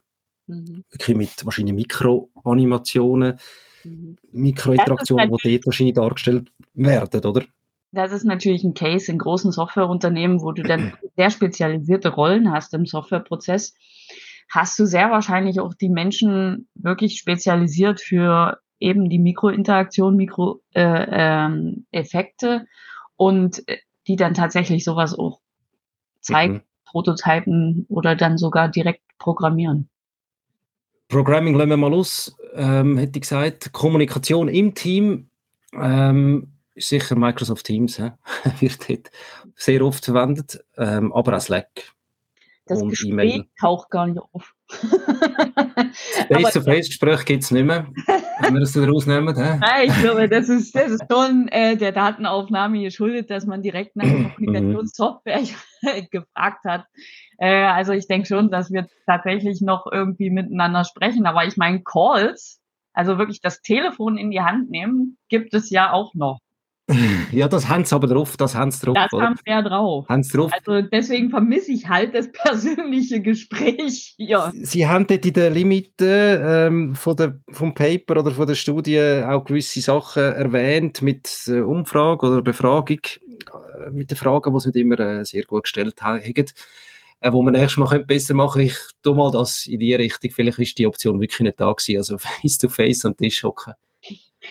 mhm. 0.47 0.85
wirklich 0.89 1.17
mit 1.17 1.45
wahrscheinlich 1.45 1.75
Mikroanimationen, 1.75 3.37
mhm. 3.83 4.17
Mikrointeraktionen, 4.31 5.31
die 5.43 5.51
dort 5.51 5.65
wahrscheinlich 5.65 5.95
dargestellt 5.95 6.49
werden, 6.73 7.25
oder? 7.25 7.43
Das 7.91 8.11
ist 8.11 8.23
natürlich 8.23 8.63
ein 8.63 8.73
Case 8.73 9.11
in 9.11 9.17
großen 9.17 9.51
Softwareunternehmen, 9.51 10.41
wo 10.41 10.51
du 10.51 10.63
dann 10.63 10.93
sehr 11.15 11.29
spezialisierte 11.29 12.09
Rollen 12.09 12.51
hast 12.51 12.73
im 12.73 12.85
Softwareprozess. 12.85 13.73
Hast 14.49 14.77
du 14.79 14.85
sehr 14.85 15.11
wahrscheinlich 15.11 15.59
auch 15.59 15.73
die 15.73 15.89
Menschen 15.89 16.67
wirklich 16.75 17.17
spezialisiert 17.17 18.01
für 18.01 18.59
eben 18.79 19.09
die 19.09 19.19
Mikrointeraktion, 19.19 20.15
Mikroeffekte 20.15 20.67
äh, 22.47 22.55
ähm, 22.55 22.67
und 23.15 23.67
äh, 23.67 23.77
die 24.07 24.15
dann 24.15 24.33
tatsächlich 24.33 24.83
sowas 24.83 25.17
auch 25.17 25.41
zeigen, 26.21 26.53
mhm. 26.53 26.61
prototypen 26.85 27.85
oder 27.89 28.15
dann 28.15 28.37
sogar 28.37 28.69
direkt 28.69 29.01
programmieren. 29.19 29.89
Programming 31.09 31.55
lassen 31.55 31.69
wir 31.69 31.77
mal 31.77 31.91
los, 31.91 32.35
ähm, 32.53 32.97
hätte 32.97 33.17
ich 33.17 33.21
gesagt. 33.21 33.73
Kommunikation 33.73 34.47
im 34.47 34.75
Team 34.75 35.29
ähm, 35.73 36.58
ist 36.79 36.89
sicher 36.89 37.15
Microsoft 37.15 37.65
Teams, 37.65 37.97
he? 37.97 38.11
wird 38.59 38.89
dort 38.89 39.11
sehr 39.55 39.81
oft 39.83 40.05
verwendet, 40.05 40.63
ähm, 40.77 41.13
aber 41.13 41.37
auch 41.37 41.41
Slack. 41.41 41.93
Das 42.65 42.81
und 42.81 42.89
Gespräch 42.89 43.43
taucht 43.59 43.89
gar 43.89 44.05
nicht 44.05 44.19
auf. 44.31 44.53
Face-to-Face-Gespräch 46.31 47.25
gibt 47.25 47.43
es 47.43 47.49
nicht 47.49 47.65
mehr, 47.65 47.87
wenn 48.41 48.53
wir 48.53 48.59
das 48.59 48.73
daraus 48.73 49.07
nehmen. 49.07 49.33
Nein, 49.59 49.89
ich 49.89 49.99
glaube, 49.99 50.29
das 50.29 50.49
ist, 50.49 50.75
das 50.75 50.91
ist 50.91 51.03
schon 51.11 51.47
äh, 51.47 51.75
der 51.75 51.91
Datenaufnahme 51.91 52.83
geschuldet, 52.83 53.31
dass 53.31 53.47
man 53.47 53.63
direkt 53.63 53.95
nach 53.95 54.05
der 54.05 54.29
Kommunikationssoftware 54.35 55.41
gefragt 56.11 56.63
hat. 56.65 56.85
Äh, 57.39 57.63
also 57.63 57.93
ich 57.93 58.07
denke 58.07 58.27
schon, 58.27 58.51
dass 58.51 58.71
wir 58.71 58.87
tatsächlich 59.07 59.61
noch 59.61 59.87
irgendwie 59.91 60.29
miteinander 60.29 60.83
sprechen. 60.85 61.25
Aber 61.25 61.45
ich 61.45 61.57
meine, 61.57 61.81
Calls, 61.81 62.61
also 62.93 63.17
wirklich 63.17 63.41
das 63.41 63.61
Telefon 63.61 64.19
in 64.19 64.29
die 64.29 64.41
Hand 64.41 64.69
nehmen, 64.69 65.17
gibt 65.27 65.55
es 65.55 65.71
ja 65.71 65.91
auch 65.91 66.13
noch. 66.13 66.39
Ja, 67.31 67.47
das 67.47 67.67
haben 67.67 67.85
sie 67.85 67.95
aber 67.95 68.07
drauf, 68.07 68.37
das 68.37 68.55
haben 68.55 68.71
sie 68.71 68.85
drauf. 68.85 68.95
Das 68.95 69.13
oder? 69.13 69.25
haben 69.25 69.35
sie 69.35 69.51
ja 69.51 69.61
drauf. 69.61 70.07
Haben's 70.09 70.29
drauf. 70.29 70.51
Also 70.53 70.81
deswegen 70.81 71.29
vermisse 71.29 71.71
ich 71.71 71.87
halt 71.87 72.15
das 72.15 72.31
persönliche 72.31 73.21
Gespräch 73.21 74.15
hier. 74.17 74.51
Sie 74.61 74.87
haben 74.87 75.05
dort 75.07 75.25
in 75.25 75.33
der 75.33 75.49
Limite 75.49 76.41
ähm, 76.43 76.95
von 76.95 77.15
der, 77.15 77.39
vom 77.51 77.73
Paper 77.73 78.19
oder 78.19 78.31
von 78.31 78.47
der 78.47 78.55
Studie 78.55 78.99
auch 78.99 79.43
gewisse 79.45 79.81
Sachen 79.81 80.23
erwähnt 80.23 81.01
mit 81.01 81.29
äh, 81.47 81.61
Umfrage 81.61 82.25
oder 82.25 82.41
Befragung, 82.41 82.99
äh, 82.99 83.91
mit 83.91 84.09
den 84.09 84.17
Fragen, 84.17 84.53
die 84.53 84.59
sie 84.59 84.69
nicht 84.69 84.77
immer 84.77 84.99
äh, 84.99 85.25
sehr 85.25 85.43
gut 85.43 85.63
gestellt 85.63 86.01
haben 86.01 86.21
äh, 87.21 87.33
wo 87.33 87.41
man 87.41 87.53
nächstes 87.53 87.77
Mal 87.77 87.99
besser 88.05 88.33
machen 88.33 88.61
könnte. 88.61 88.73
Ich 88.73 89.01
tue 89.03 89.13
mal 89.13 89.31
das 89.31 89.65
in 89.65 89.79
die 89.79 89.93
Richtung. 89.93 90.31
Vielleicht 90.31 90.59
ist 90.59 90.77
die 90.77 90.87
Option 90.87 91.19
wirklich 91.19 91.41
nicht 91.41 91.59
da 91.59 91.71
gewesen. 91.71 91.97
Also 91.97 92.17
face-to-face 92.41 93.05
am 93.05 93.17
Tisch 93.17 93.43
hocken. 93.43 93.73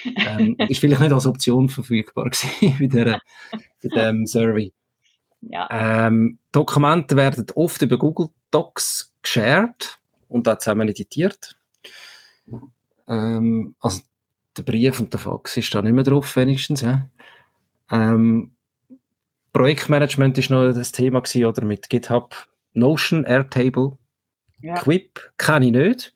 Ähm, 0.05 0.57
ist 0.69 0.81
vielleicht 0.81 1.01
nicht 1.01 1.13
als 1.13 1.27
Option 1.27 1.69
verfügbar 1.69 2.31
gewesen 2.31 2.77
bei, 2.79 3.05
der, 3.05 3.21
bei 3.83 3.89
dem 3.89 4.27
Survey. 4.27 4.73
Ja. 5.41 5.69
Ähm, 6.07 6.39
Dokumente 6.53 7.17
werden 7.17 7.47
oft 7.55 7.81
über 7.83 7.99
Google 7.99 8.29
Docs 8.51 9.15
geshared 9.23 9.99
und 10.29 10.47
da 10.47 10.59
zusammen 10.59 10.89
editiert. 10.89 11.57
Ähm, 13.07 13.75
also 13.81 14.01
der 14.57 14.63
Brief 14.63 15.01
und 15.01 15.13
der 15.13 15.21
Fax 15.21 15.57
ist 15.57 15.75
da 15.75 15.83
nicht 15.83 15.93
mehr 15.93 16.05
drauf, 16.05 16.35
wenigstens. 16.37 16.81
Ja. 16.81 17.09
Ähm, 17.91 18.53
Projektmanagement 19.53 20.37
ist 20.39 20.51
noch 20.51 20.73
das 20.73 20.93
Thema 20.93 21.21
gewesen, 21.21 21.45
oder 21.45 21.65
mit 21.65 21.89
GitHub 21.89 22.35
Notion, 22.75 23.25
Airtable, 23.25 23.97
ja. 24.61 24.75
Quip 24.75 25.33
kenne 25.39 25.67
ich 25.67 25.73
nicht. 25.73 26.15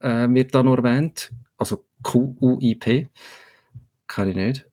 Äh, 0.00 0.28
wird 0.30 0.54
da 0.54 0.62
nur 0.62 0.78
erwähnt. 0.78 1.30
Also 1.58 1.84
QUIP 2.02 3.08
kenne 4.08 4.30
ich 4.30 4.36
nicht. 4.36 4.66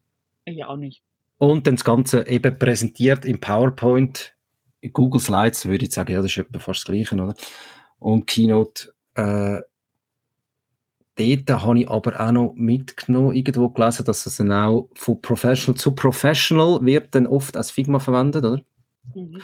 Ich 0.46 0.64
auch 0.66 0.78
nicht. 0.78 1.04
Und 1.38 1.68
dann 1.68 1.76
das 1.76 1.84
Ganze 1.84 2.28
eben 2.28 2.58
präsentiert 2.58 3.26
im 3.26 3.40
PowerPoint. 3.40 4.36
In 4.82 4.94
Google 4.94 5.22
Slides 5.22 5.66
würde 5.66 5.86
ich 5.86 5.94
sagen, 5.94 6.12
ja, 6.12 6.22
das 6.22 6.32
ist 6.32 6.38
etwa 6.38 6.60
fast 6.60 6.82
das 6.82 6.86
Gleiche, 6.86 7.16
oder? 7.16 7.36
Und 8.00 8.28
Keynote, 8.28 8.94
äh, 9.16 9.62
dort 11.16 11.64
habe 11.64 11.80
ich 11.80 11.90
aber 11.90 12.20
auch 12.20 12.32
noch 12.32 12.54
mitgenommen, 12.56 13.36
irgendwo 13.36 13.70
gelesen, 13.70 14.06
dass 14.06 14.26
es 14.26 14.38
dann 14.38 14.52
auch 14.52 14.90
von 14.94 15.22
Professional 15.22 15.78
zu 15.78 15.94
Professional 15.94 16.80
wird 16.84 17.14
dann 17.14 17.28
oft 17.28 17.58
als 17.58 17.72
Figma 17.72 18.00
verwendet, 18.00 18.46
oder? 18.46 18.62
Mhm. 19.14 19.42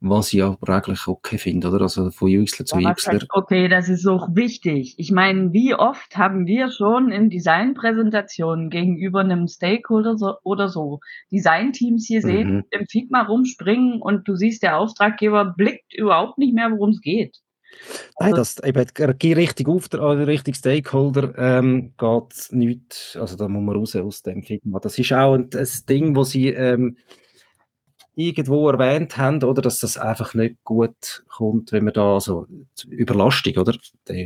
Was 0.00 0.32
ich 0.32 0.42
aber 0.44 0.76
eigentlich 0.76 1.08
okay 1.08 1.38
finde, 1.38 1.68
oder? 1.68 1.82
Also 1.82 2.10
von 2.12 2.28
UXler 2.28 2.64
zu 2.64 2.78
ja. 2.78 2.94
Okay, 3.30 3.66
das 3.66 3.88
ist 3.88 4.06
auch 4.06 4.28
wichtig. 4.32 4.94
Ich 4.96 5.10
meine, 5.10 5.52
wie 5.52 5.74
oft 5.74 6.16
haben 6.16 6.46
wir 6.46 6.70
schon 6.70 7.10
in 7.10 7.30
Designpräsentationen 7.30 8.70
gegenüber 8.70 9.20
einem 9.20 9.48
Stakeholder 9.48 10.16
so, 10.16 10.34
oder 10.44 10.68
so 10.68 11.00
Designteams 11.32 12.06
hier 12.06 12.20
mhm. 12.20 12.26
sehen, 12.26 12.64
im 12.70 12.86
Figma 12.86 13.22
rumspringen 13.22 14.00
und 14.00 14.28
du 14.28 14.36
siehst, 14.36 14.62
der 14.62 14.78
Auftraggeber 14.78 15.54
blickt 15.56 15.92
überhaupt 15.92 16.38
nicht 16.38 16.54
mehr, 16.54 16.70
worum 16.70 16.90
es 16.90 17.00
geht. 17.00 17.36
Nein, 18.20 18.34
also 18.34 18.36
das 18.36 18.62
eben 18.62 19.36
richtig 19.36 19.68
Auftrag, 19.68 20.26
richtig 20.26 20.56
Stakeholder 20.56 21.34
ähm, 21.36 21.92
geht 21.98 22.52
nichts, 22.52 23.16
also 23.16 23.36
da 23.36 23.48
muss 23.48 23.62
man 23.62 23.76
raus 23.76 23.96
aus 23.96 24.22
dem 24.22 24.42
Figma. 24.42 24.78
Das 24.78 24.98
ist 24.98 25.12
auch 25.12 25.34
ein, 25.34 25.50
ein 25.52 25.68
Ding, 25.88 26.14
wo 26.14 26.22
sie 26.22 26.48
ähm, 26.48 26.96
irgendwo 28.18 28.68
erwähnt 28.68 29.16
haben, 29.16 29.44
oder 29.44 29.62
dass 29.62 29.78
das 29.78 29.96
einfach 29.96 30.34
nicht 30.34 30.56
gut 30.64 31.22
kommt, 31.28 31.70
wenn 31.70 31.84
man 31.84 31.94
da 31.94 32.18
so 32.18 32.48
Überlastung, 32.88 33.56
oder? 33.56 33.76
Der, 34.08 34.16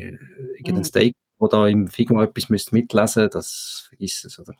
irgendein 0.56 0.76
mhm. 0.76 0.84
Steak, 0.84 1.14
wo 1.38 1.46
da 1.46 1.68
im 1.68 1.88
Figma 1.88 2.24
etwas 2.24 2.48
müsst 2.48 2.72
mitlesen, 2.72 3.28
das 3.30 3.84
vergisst 3.90 4.24
es, 4.24 4.38
oder? 4.38 4.54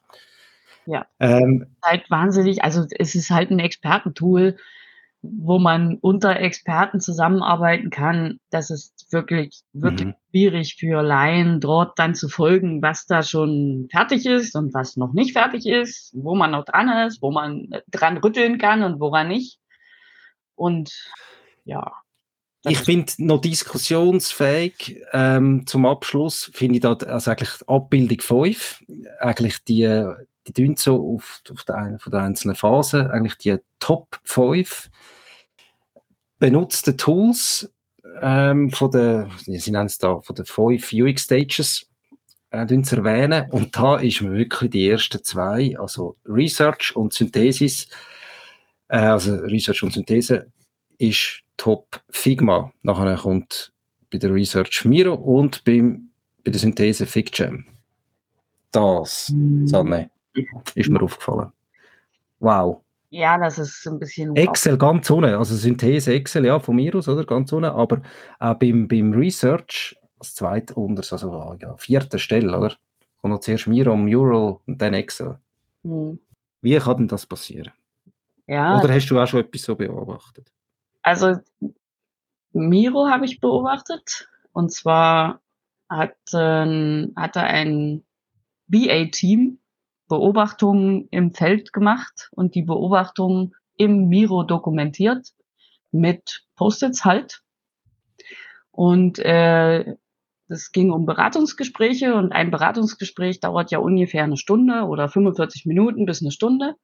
Ja. 0.84 1.06
Ähm, 1.18 1.66
halt 1.82 2.10
wahnsinnig, 2.10 2.62
also 2.62 2.84
es 2.98 3.14
ist 3.14 3.30
halt 3.30 3.50
ein 3.50 3.58
Expertentool, 3.58 4.58
wo 5.22 5.58
man 5.58 5.98
unter 6.00 6.38
Experten 6.40 7.00
zusammenarbeiten 7.00 7.90
kann, 7.90 8.40
das 8.50 8.70
ist 8.70 9.06
wirklich, 9.10 9.62
wirklich 9.72 10.08
mhm. 10.08 10.14
schwierig 10.30 10.76
für 10.78 11.00
Laien, 11.00 11.60
dort 11.60 11.98
dann 11.98 12.16
zu 12.16 12.28
folgen, 12.28 12.82
was 12.82 13.06
da 13.06 13.22
schon 13.22 13.88
fertig 13.90 14.26
ist 14.26 14.56
und 14.56 14.74
was 14.74 14.96
noch 14.96 15.12
nicht 15.12 15.32
fertig 15.32 15.66
ist, 15.66 16.10
wo 16.14 16.34
man 16.34 16.50
noch 16.50 16.64
dran 16.64 17.06
ist, 17.06 17.22
wo 17.22 17.30
man 17.30 17.68
dran 17.88 18.18
rütteln 18.18 18.58
kann 18.58 18.82
und 18.82 18.98
woran 18.98 19.28
nicht. 19.28 19.58
Und 20.56 20.92
ja. 21.64 21.92
Ich 22.64 22.78
finde 22.78 23.12
noch 23.18 23.40
diskussionsfähig 23.40 25.02
ähm, 25.12 25.66
zum 25.66 25.84
Abschluss, 25.84 26.50
finde 26.52 26.76
ich 26.76 26.80
da 26.80 26.92
also 26.92 27.30
eigentlich 27.30 27.50
Abbildung 27.66 28.20
5, 28.20 28.84
eigentlich 29.18 29.64
die, 29.64 30.04
die 30.46 30.52
tun 30.52 30.76
so 30.76 31.14
auf, 31.14 31.42
auf 31.50 31.64
der, 31.64 31.76
einen, 31.76 31.98
von 31.98 32.10
der 32.10 32.22
einzelnen 32.22 32.56
Phasen, 32.56 33.10
eigentlich 33.10 33.36
die 33.38 33.58
Top 33.78 34.18
5 34.24 34.90
benutzte 36.38 36.96
Tools 36.96 37.72
ähm, 38.20 38.70
von 38.70 38.90
der, 38.90 39.30
sie 39.44 39.70
nennen 39.70 39.86
es 39.86 39.98
da, 39.98 40.20
von 40.20 40.34
den 40.34 40.44
fünf 40.44 40.92
UX-Stages 40.92 41.88
äh, 42.50 42.82
zu 42.82 42.96
erwähnen. 42.96 43.50
Und 43.50 43.76
da 43.76 43.96
ist 43.96 44.20
mir 44.20 44.32
wirklich 44.32 44.70
die 44.70 44.88
ersten 44.88 45.22
zwei, 45.22 45.76
also 45.78 46.16
Research 46.26 46.94
und 46.96 47.12
Synthesis, 47.12 47.88
äh, 48.88 48.98
also 48.98 49.34
Research 49.36 49.82
und 49.82 49.92
Synthese 49.92 50.46
ist 50.98 51.42
Top 51.56 52.00
Figma. 52.10 52.72
Nachher 52.82 53.16
kommt 53.16 53.72
bei 54.10 54.18
der 54.18 54.32
Research 54.32 54.84
Miro 54.84 55.14
und 55.14 55.64
beim, 55.64 56.10
bei 56.44 56.50
der 56.50 56.60
Synthese 56.60 57.06
FigJam. 57.06 57.66
Das, 58.70 59.30
Mhm. 59.30 59.66
Sanne, 59.66 60.10
ist 60.74 60.90
mir 60.90 61.02
aufgefallen. 61.02 61.52
Wow. 62.40 62.82
Ja, 63.10 63.36
das 63.38 63.58
ist 63.58 63.86
ein 63.86 63.98
bisschen. 63.98 64.34
Excel 64.36 64.78
ganz 64.78 65.10
unten, 65.10 65.34
also 65.34 65.54
Synthese 65.54 66.14
Excel, 66.14 66.46
ja, 66.46 66.58
von 66.58 66.76
mir 66.76 66.94
aus, 66.94 67.08
oder? 67.08 67.24
Ganz 67.24 67.52
unten, 67.52 67.66
aber 67.66 68.00
auch 68.38 68.54
beim, 68.54 68.88
beim 68.88 69.12
Research 69.12 69.96
als 70.18 70.34
zweit 70.34 70.72
unter, 70.72 71.02
also 71.12 71.32
ah, 71.32 71.56
ja, 71.60 71.76
vierter 71.76 72.18
Stelle, 72.18 72.56
oder? 72.56 72.74
Und 73.20 73.30
noch 73.30 73.40
zuerst 73.40 73.66
Miro, 73.66 73.94
Mural 73.96 74.58
und 74.66 74.80
dann 74.80 74.94
Excel. 74.94 75.38
Mhm. 75.82 76.18
Wie 76.62 76.78
kann 76.78 76.96
denn 76.96 77.08
das 77.08 77.26
passieren? 77.26 77.72
Ja, 78.46 78.80
Oder 78.80 78.94
hast 78.94 79.08
du 79.08 79.20
auch 79.20 79.26
schon 79.26 79.40
etwas 79.40 79.62
so 79.62 79.76
beobachtet? 79.76 80.50
also 81.02 81.36
Miro 82.52 83.08
habe 83.08 83.24
ich 83.24 83.40
beobachtet. 83.40 84.28
Und 84.52 84.72
zwar 84.72 85.40
hat, 85.88 86.16
ähm, 86.34 87.12
hatte 87.16 87.40
ein 87.40 88.04
BA-Team 88.68 89.58
Beobachtungen 90.12 91.08
im 91.10 91.32
Feld 91.32 91.72
gemacht 91.72 92.28
und 92.32 92.54
die 92.54 92.60
Beobachtungen 92.60 93.54
im 93.78 94.08
Miro 94.08 94.42
dokumentiert 94.42 95.26
mit 95.90 96.44
Post-its 96.54 97.06
halt. 97.06 97.40
Und 98.70 99.18
äh, 99.20 99.96
es 100.48 100.70
ging 100.70 100.90
um 100.90 101.06
Beratungsgespräche 101.06 102.14
und 102.14 102.32
ein 102.32 102.50
Beratungsgespräch 102.50 103.40
dauert 103.40 103.70
ja 103.70 103.78
ungefähr 103.78 104.24
eine 104.24 104.36
Stunde 104.36 104.82
oder 104.84 105.08
45 105.08 105.64
Minuten 105.64 106.04
bis 106.04 106.20
eine 106.20 106.30
Stunde. 106.30 106.74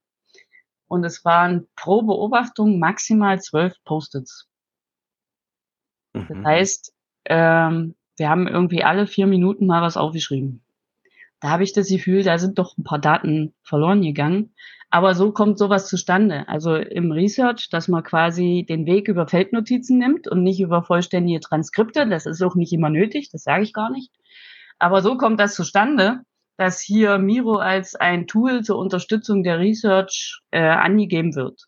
Und 0.86 1.04
es 1.04 1.22
waren 1.26 1.68
pro 1.76 2.00
Beobachtung 2.00 2.78
maximal 2.78 3.42
zwölf 3.42 3.74
Post-its. 3.84 4.48
Das 6.14 6.38
Mhm. 6.38 6.46
heißt, 6.46 6.94
ähm, 7.26 7.94
wir 8.16 8.30
haben 8.30 8.48
irgendwie 8.48 8.84
alle 8.84 9.06
vier 9.06 9.26
Minuten 9.26 9.66
mal 9.66 9.82
was 9.82 9.98
aufgeschrieben. 9.98 10.62
Da 11.41 11.51
habe 11.51 11.62
ich 11.62 11.72
das 11.72 11.89
Gefühl, 11.89 12.22
da 12.22 12.39
sind 12.39 12.59
doch 12.59 12.76
ein 12.76 12.84
paar 12.84 12.99
Daten 12.99 13.55
verloren 13.62 14.03
gegangen. 14.03 14.55
Aber 14.91 15.14
so 15.14 15.32
kommt 15.32 15.59
sowas 15.59 15.86
zustande. 15.86 16.49
Also 16.49 16.74
im 16.74 17.12
Research, 17.12 17.68
dass 17.70 17.89
man 17.89 18.03
quasi 18.03 18.64
den 18.68 18.86
Weg 18.86 19.09
über 19.09 19.28
Feldnotizen 19.28 19.99
nimmt 19.99 20.28
und 20.28 20.43
nicht 20.43 20.61
über 20.61 20.82
vollständige 20.82 21.41
Transkripte. 21.41 22.09
Das 22.09 22.26
ist 22.26 22.43
auch 22.43 22.55
nicht 22.55 22.72
immer 22.72 22.89
nötig, 22.89 23.30
das 23.30 23.43
sage 23.43 23.64
ich 23.64 23.72
gar 23.72 23.91
nicht. 23.91 24.11
Aber 24.78 25.03
so 25.03 25.16
kommt 25.16 25.41
das 25.41 25.55
zustande, 25.55 26.20
dass 26.57 26.80
hier 26.80 27.18
Miro 27.18 27.57
als 27.57 27.95
ein 27.95 28.26
Tool 28.26 28.62
zur 28.62 28.78
Unterstützung 28.78 29.43
der 29.43 29.59
Research 29.59 30.41
äh, 30.51 30.61
angegeben 30.61 31.34
wird. 31.34 31.66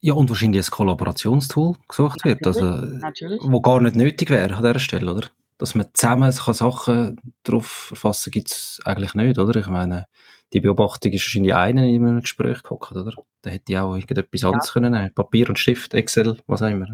Ja, 0.00 0.14
und 0.14 0.28
wahrscheinlich 0.28 0.66
ein 0.66 0.70
Kollaborationstool 0.70 1.76
gesucht 1.88 2.24
wird, 2.24 2.44
also, 2.44 2.64
Natürlich. 2.64 3.40
wo 3.44 3.60
gar 3.60 3.80
nicht 3.80 3.94
nötig 3.94 4.30
wäre 4.30 4.52
an 4.52 4.62
dieser 4.62 4.80
Stelle, 4.80 5.14
oder? 5.14 5.28
Dass 5.58 5.74
man 5.74 5.86
zusammen 5.92 6.32
kann 6.34 6.54
Sachen 6.54 7.20
drauf 7.44 7.88
erfassen 7.90 8.30
gibt 8.30 8.50
es 8.50 8.80
eigentlich 8.84 9.14
nicht, 9.14 9.38
oder? 9.38 9.60
Ich 9.60 9.68
meine, 9.68 10.06
die 10.52 10.60
Beobachtung 10.60 11.12
ist 11.12 11.22
wahrscheinlich 11.24 11.54
einer 11.54 11.84
in 11.84 12.06
einem 12.06 12.20
Gespräch 12.20 12.62
gehockt, 12.62 12.92
oder? 12.92 13.12
Da 13.42 13.50
hätte 13.50 13.72
ich 13.72 13.78
auch 13.78 13.94
irgendetwas 13.94 14.40
Ja. 14.42 14.48
anderes 14.50 14.72
können 14.72 14.92
nehmen. 14.92 15.14
Papier 15.14 15.48
und 15.48 15.58
Stift, 15.58 15.94
Excel, 15.94 16.38
was 16.46 16.62
auch 16.62 16.68
immer. 16.70 16.86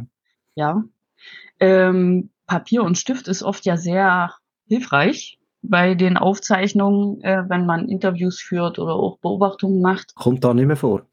Ja. 0.54 0.84
Ähm, 1.60 2.30
Papier 2.46 2.82
und 2.84 2.96
Stift 2.98 3.28
ist 3.28 3.42
oft 3.42 3.64
ja 3.66 3.76
sehr 3.76 4.34
hilfreich 4.66 5.38
bei 5.62 5.94
den 5.94 6.16
Aufzeichnungen, 6.16 7.20
äh, 7.22 7.44
wenn 7.48 7.66
man 7.66 7.88
Interviews 7.88 8.40
führt 8.40 8.78
oder 8.78 8.94
auch 8.94 9.18
Beobachtungen 9.18 9.80
macht. 9.82 10.14
Kommt 10.14 10.44
da 10.44 10.54
nicht 10.54 10.66
mehr 10.66 10.76
vor. 10.76 11.06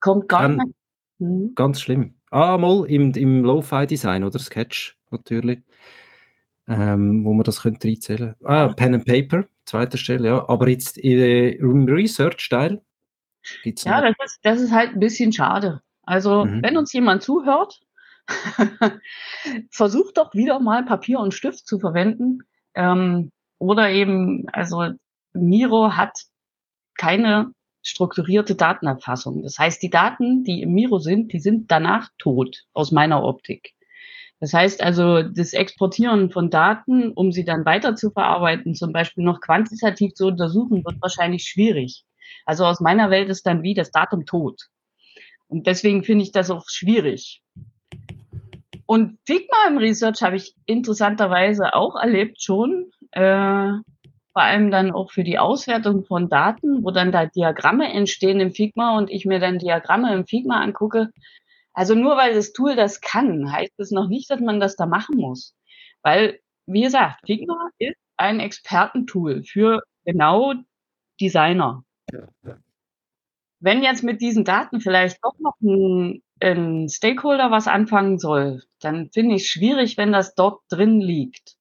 Kommt 0.00 0.28
gar 0.28 0.42
Kann- 0.42 0.56
nicht. 0.56 0.74
Mhm. 1.18 1.52
Ganz 1.54 1.80
schlimm. 1.80 2.14
Ah, 2.30 2.56
mal 2.56 2.86
im, 2.86 3.12
im 3.12 3.44
Lo-Fi-Design, 3.44 4.24
oder? 4.24 4.38
Sketch, 4.38 4.96
natürlich. 5.10 5.60
Ähm, 6.68 7.24
wo 7.24 7.32
man 7.32 7.44
das 7.44 7.62
könnte 7.62 7.88
reinzählen. 7.88 8.34
Ah, 8.44 8.68
Pen 8.68 8.94
and 8.94 9.04
Paper, 9.04 9.44
zweite 9.64 9.98
Stelle, 9.98 10.28
ja. 10.28 10.48
Aber 10.48 10.68
jetzt 10.68 10.98
äh, 10.98 11.50
im 11.50 11.86
Research-Teil 11.86 12.80
gibt 13.64 13.78
es 13.78 13.84
Ja, 13.84 14.00
das 14.00 14.14
ist, 14.24 14.38
das 14.42 14.60
ist 14.60 14.72
halt 14.72 14.92
ein 14.94 15.00
bisschen 15.00 15.32
schade. 15.32 15.80
Also, 16.04 16.44
Mhm. 16.44 16.62
wenn 16.62 16.76
uns 16.76 16.92
jemand 16.92 17.22
zuhört, 17.22 17.80
versucht 19.70 20.18
doch 20.18 20.34
wieder 20.34 20.60
mal 20.60 20.84
Papier 20.84 21.18
und 21.20 21.34
Stift 21.34 21.66
zu 21.66 21.78
verwenden. 21.78 22.40
Ähm, 22.74 23.30
oder 23.58 23.90
eben, 23.90 24.46
also 24.52 24.90
Miro 25.32 25.92
hat 25.96 26.16
keine 26.96 27.52
strukturierte 27.82 28.54
Datenerfassung. 28.54 29.42
Das 29.42 29.58
heißt, 29.58 29.82
die 29.82 29.90
Daten, 29.90 30.44
die 30.44 30.62
im 30.62 30.72
Miro 30.72 30.98
sind, 30.98 31.32
die 31.32 31.40
sind 31.40 31.70
danach 31.70 32.10
tot, 32.18 32.64
aus 32.72 32.92
meiner 32.92 33.22
Optik. 33.24 33.72
Das 34.40 34.54
heißt 34.54 34.82
also, 34.82 35.22
das 35.22 35.52
Exportieren 35.52 36.30
von 36.30 36.48
Daten, 36.48 37.12
um 37.12 37.30
sie 37.30 37.44
dann 37.44 37.66
weiter 37.66 37.94
zu 37.94 38.10
verarbeiten, 38.10 38.74
zum 38.74 38.92
Beispiel 38.92 39.22
noch 39.22 39.40
quantitativ 39.40 40.14
zu 40.14 40.28
untersuchen, 40.28 40.84
wird 40.84 41.00
wahrscheinlich 41.02 41.44
schwierig. 41.44 42.04
Also 42.46 42.64
aus 42.64 42.80
meiner 42.80 43.10
Welt 43.10 43.28
ist 43.28 43.46
dann 43.46 43.62
wie 43.62 43.74
das 43.74 43.90
Datum 43.90 44.24
tot. 44.24 44.62
Und 45.46 45.66
deswegen 45.66 46.04
finde 46.04 46.24
ich 46.24 46.32
das 46.32 46.50
auch 46.50 46.64
schwierig. 46.68 47.42
Und 48.86 49.18
Figma 49.26 49.68
im 49.68 49.78
Research 49.78 50.22
habe 50.22 50.36
ich 50.36 50.54
interessanterweise 50.66 51.74
auch 51.74 51.96
erlebt 51.96 52.42
schon, 52.42 52.90
äh, 53.12 53.72
vor 54.32 54.42
allem 54.42 54.70
dann 54.70 54.92
auch 54.92 55.10
für 55.10 55.24
die 55.24 55.38
Auswertung 55.38 56.04
von 56.04 56.28
Daten, 56.28 56.82
wo 56.82 56.90
dann 56.90 57.12
da 57.12 57.26
Diagramme 57.26 57.92
entstehen 57.92 58.40
im 58.40 58.52
Figma 58.52 58.96
und 58.96 59.10
ich 59.10 59.26
mir 59.26 59.38
dann 59.38 59.58
Diagramme 59.58 60.14
im 60.14 60.26
Figma 60.26 60.60
angucke. 60.60 61.10
Also 61.80 61.94
nur 61.94 62.18
weil 62.18 62.34
das 62.34 62.52
Tool 62.52 62.76
das 62.76 63.00
kann, 63.00 63.50
heißt 63.50 63.72
es 63.78 63.90
noch 63.90 64.06
nicht, 64.06 64.30
dass 64.30 64.38
man 64.38 64.60
das 64.60 64.76
da 64.76 64.84
machen 64.84 65.16
muss. 65.16 65.56
Weil, 66.02 66.38
wie 66.66 66.82
gesagt, 66.82 67.22
Figma 67.24 67.70
ist 67.78 67.96
ein 68.18 68.38
Expertentool 68.38 69.44
für 69.44 69.82
genau 70.04 70.52
Designer. 71.18 71.82
Wenn 73.60 73.82
jetzt 73.82 74.04
mit 74.04 74.20
diesen 74.20 74.44
Daten 74.44 74.82
vielleicht 74.82 75.24
doch 75.24 75.38
noch 75.38 75.54
ein, 75.62 76.22
ein 76.42 76.90
Stakeholder 76.90 77.50
was 77.50 77.66
anfangen 77.66 78.18
soll, 78.18 78.62
dann 78.80 79.10
finde 79.10 79.36
ich 79.36 79.44
es 79.44 79.48
schwierig, 79.48 79.96
wenn 79.96 80.12
das 80.12 80.34
dort 80.34 80.60
drin 80.68 81.00
liegt. 81.00 81.56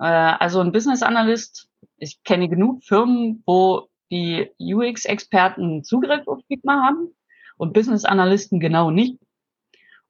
Äh, 0.00 0.04
also 0.04 0.60
ein 0.60 0.72
Business 0.72 1.02
Analyst, 1.02 1.68
ich 1.98 2.22
kenne 2.24 2.48
genug 2.48 2.82
Firmen, 2.82 3.42
wo 3.44 3.90
die 4.10 4.50
UX-Experten 4.58 5.84
Zugriff 5.84 6.26
auf 6.26 6.40
Figma 6.48 6.82
haben 6.82 7.14
und 7.62 7.74
Business 7.74 8.04
Analysten 8.04 8.58
genau 8.58 8.90
nicht. 8.90 9.20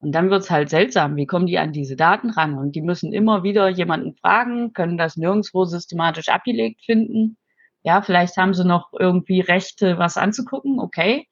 Und 0.01 0.13
dann 0.13 0.31
wird's 0.31 0.51
halt 0.51 0.71
seltsam, 0.71 1.17
wie 1.17 1.27
kommen 1.27 1.47
die 1.47 1.59
an 1.59 1.71
diese 1.71 1.97
Daten 1.97 2.31
ran? 2.31 2.57
Und 2.57 2.75
die 2.75 2.81
müssen 2.81 3.13
immer 3.13 3.43
wieder 3.43 3.69
jemanden 3.69 4.15
fragen, 4.15 4.73
können 4.73 4.97
das 4.97 5.19
nirgendwo 5.19 5.67
systematisch 5.67 6.31
abgelegt 6.31 6.81
finden. 6.83 7.37
Ja, 7.83 8.01
vielleicht 8.01 8.39
haben 8.39 8.55
sie 8.55 8.65
noch 8.65 8.95
irgendwie 8.99 9.41
Rechte, 9.41 9.99
was 9.99 10.17
anzugucken, 10.17 10.81
okay. 10.81 11.29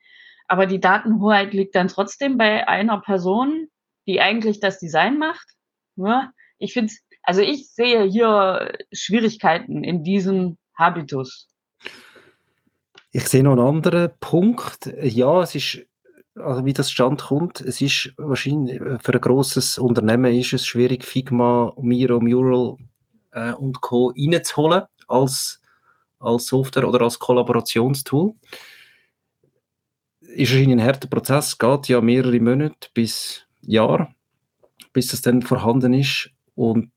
Aber 0.46 0.66
die 0.66 0.78
Datenhoheit 0.78 1.54
liegt 1.54 1.74
dann 1.74 1.88
trotzdem 1.88 2.36
bei 2.36 2.68
einer 2.68 3.00
Person, 3.00 3.68
die 4.06 4.20
eigentlich 4.20 4.60
das 4.60 4.78
Design 4.78 5.16
macht. 5.16 5.48
Ja, 5.96 6.32
ich 6.58 6.74
finde, 6.74 6.92
also 7.22 7.40
ich 7.40 7.70
sehe 7.70 8.02
hier 8.02 8.76
Schwierigkeiten 8.92 9.84
in 9.84 10.04
diesem 10.04 10.58
Habitus. 10.76 11.48
Ich 13.10 13.26
sehe 13.26 13.42
noch 13.42 13.52
einen 13.52 13.66
anderen 13.66 14.10
Punkt. 14.20 14.92
Ja, 15.02 15.42
es 15.42 15.54
ist, 15.54 15.86
also 16.36 16.64
wie 16.64 16.72
das 16.72 16.90
Stand 16.90 17.22
kommt, 17.22 17.60
es 17.60 17.80
ist 17.80 18.12
wahrscheinlich 18.16 18.80
äh, 18.80 18.98
für 19.00 19.14
ein 19.14 19.20
grosses 19.20 19.78
Unternehmen 19.78 20.34
ist 20.34 20.52
es 20.52 20.66
schwierig, 20.66 21.04
Figma, 21.04 21.72
Miro, 21.80 22.20
Mural 22.20 22.76
äh, 23.32 23.52
und 23.52 23.80
Co. 23.80 24.12
reinzuholen 24.16 24.82
als, 25.08 25.60
als 26.18 26.46
Software 26.46 26.88
oder 26.88 27.02
als 27.02 27.18
Kollaborationstool. 27.18 28.34
Ist 30.20 30.52
wahrscheinlich 30.52 30.78
ein 30.78 30.84
harter 30.84 31.08
Prozess, 31.08 31.58
geht 31.58 31.88
ja 31.88 32.00
mehrere 32.00 32.38
Monate 32.38 32.88
bis 32.94 33.46
Jahre, 33.62 34.08
bis 34.92 35.08
das 35.08 35.22
dann 35.22 35.42
vorhanden 35.42 35.92
ist 35.92 36.30
und 36.54 36.92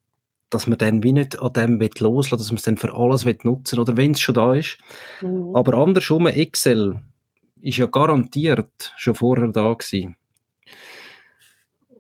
dass 0.52 0.68
man 0.68 0.78
dann 0.78 1.02
wie 1.02 1.14
nicht 1.14 1.42
an 1.42 1.54
dem 1.54 1.80
will 1.80 1.90
loslassen 1.98 2.38
dass 2.38 2.52
man 2.52 2.58
es 2.58 2.64
dann 2.64 2.78
für 2.78 2.94
alles 2.94 3.26
will 3.26 3.38
nutzen 3.42 3.80
oder 3.80 3.98
wenn 3.98 4.12
es 4.12 4.20
schon 4.20 4.36
da 4.36 4.54
ist. 4.54 4.78
Mhm. 5.22 5.56
Aber 5.56 5.74
andersrum, 5.74 6.28
Excel 6.28 7.02
ist 7.64 7.78
ja 7.78 7.86
garantiert 7.86 8.94
schon 8.98 9.16
vorher 9.16 9.48
da 9.48 9.74
gewesen. 9.74 10.16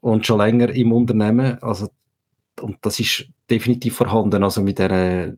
Und 0.02 0.26
schon 0.26 0.40
länger 0.40 0.70
im 0.70 0.92
Unternehmen. 0.92 1.58
Also, 1.64 1.90
und 2.60 2.78
das 2.82 3.00
ist 3.00 3.26
definitiv 3.50 3.96
vorhanden. 3.96 4.44
Also 4.44 4.62
mit 4.62 4.80
einem 4.82 5.38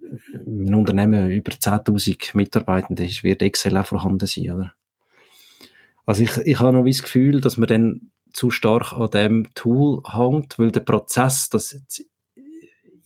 Unternehmen 0.74 1.30
über 1.30 1.52
10.000 1.52 2.36
Mitarbeitenden 2.36 3.08
wird 3.22 3.44
Excel 3.44 3.78
auch 3.78 3.86
vorhanden 3.86 4.26
sein. 4.26 4.52
Oder? 4.52 4.74
Also 6.08 6.24
ich, 6.24 6.36
ich 6.38 6.60
habe 6.60 6.76
noch 6.76 6.86
das 6.86 7.04
Gefühl, 7.04 7.40
dass 7.40 7.58
man 7.58 7.68
dann 7.68 8.12
zu 8.34 8.50
stark 8.50 8.94
an 8.94 9.12
dem 9.12 9.54
Tool 9.54 10.02
hängt, 10.12 10.58
weil 10.58 10.72
der 10.72 10.82
Prozess, 10.82 11.50
das 11.50 11.80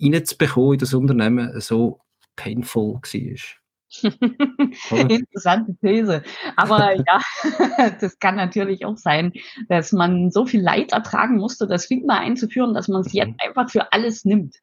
reinzubekommen 0.02 0.74
in 0.74 0.80
das 0.80 0.94
Unternehmen, 0.94 1.60
so 1.60 2.00
painful 2.38 2.96
war. 2.96 3.59
Interessante 4.92 5.76
These. 5.82 6.24
Aber 6.56 6.96
ja, 6.96 7.20
das 8.02 8.20
kann 8.20 8.36
natürlich 8.36 8.86
auch 8.86 8.98
sein, 8.98 9.34
dass 9.68 9.92
man 9.92 10.32
so 10.32 10.46
viel 10.46 10.62
Leid 10.62 10.92
ertragen 10.94 11.38
musste, 11.38 11.68
das 11.68 11.86
Figma 11.86 12.20
einzuführen, 12.20 12.74
dass 12.74 12.88
man 12.88 13.02
es 13.02 13.14
jetzt 13.14 13.30
Mhm. 13.30 13.38
einfach 13.40 13.70
für 13.70 13.92
alles 13.92 14.26
nimmt. 14.26 14.56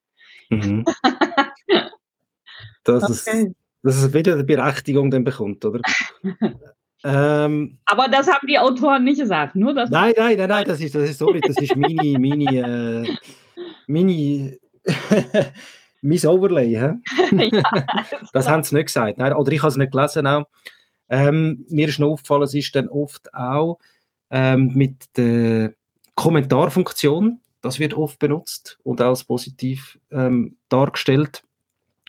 Mhm. 0.51 0.85
dass, 2.85 3.03
okay. 3.03 3.49
es, 3.49 3.53
dass 3.83 3.97
es 3.97 4.15
wieder 4.15 4.35
eine 4.35 4.45
Berechtigung 4.45 5.11
dann 5.11 5.25
bekommt, 5.25 5.65
oder? 5.65 5.81
ähm, 7.05 7.79
Aber 7.85 8.09
das 8.09 8.29
haben 8.29 8.47
die 8.47 8.59
Autoren 8.59 9.05
nicht 9.05 9.21
gesagt, 9.21 9.57
nur 9.57 9.75
das. 9.75 9.91
Nein, 9.91 10.15
nein, 10.17 10.37
nein, 10.39 10.49
nein, 10.49 10.65
das 10.67 10.81
ist, 10.81 10.95
das 10.95 11.11
ist 11.11 11.19
sorry, 11.19 11.41
das 11.41 11.57
ist 11.57 11.75
meine, 11.75 12.19
meine, 12.19 13.05
äh, 13.05 13.17
meine 13.89 14.57
mein 16.07 16.27
Overlay. 16.27 16.71
ja, 16.73 16.99
das 18.33 18.49
haben 18.49 18.63
sie 18.63 18.75
nicht 18.75 18.87
gesagt. 18.87 19.19
Nein, 19.19 19.33
oder 19.33 19.53
ich 19.53 19.61
habe 19.61 19.69
es 19.69 19.77
nicht 19.77 19.93
gelesen 19.93 20.27
auch. 20.27 20.47
Ähm, 21.09 21.65
mir 21.69 21.89
ist 21.89 21.99
noch 21.99 22.13
aufgefallen, 22.13 22.43
es 22.43 22.55
ist 22.55 22.75
dann 22.75 22.89
oft 22.89 23.33
auch 23.33 23.79
ähm, 24.31 24.73
mit 24.75 25.17
der 25.17 25.75
Kommentarfunktion, 26.15 27.41
das 27.61 27.79
wird 27.79 27.95
oft 27.95 28.19
benutzt 28.19 28.79
und 28.83 29.01
als 29.01 29.25
positiv 29.25 29.99
ähm, 30.11 30.57
dargestellt. 30.69 31.45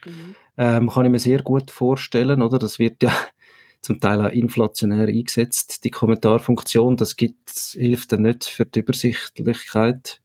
Mhm. 0.05 0.35
Ähm, 0.57 0.89
kann 0.89 1.05
ich 1.05 1.11
mir 1.11 1.19
sehr 1.19 1.43
gut 1.43 1.69
vorstellen, 1.69 2.41
oder? 2.41 2.57
Das 2.57 2.79
wird 2.79 3.03
ja 3.03 3.11
zum 3.81 3.99
Teil 3.99 4.25
auch 4.25 4.31
inflationär 4.31 5.07
eingesetzt, 5.07 5.83
die 5.83 5.91
Kommentarfunktion. 5.91 6.97
Das 6.97 7.15
gibt, 7.15 7.51
hilft 7.73 8.11
dann 8.11 8.23
nicht 8.23 8.45
für 8.45 8.65
die 8.65 8.79
Übersichtlichkeit. 8.79 10.21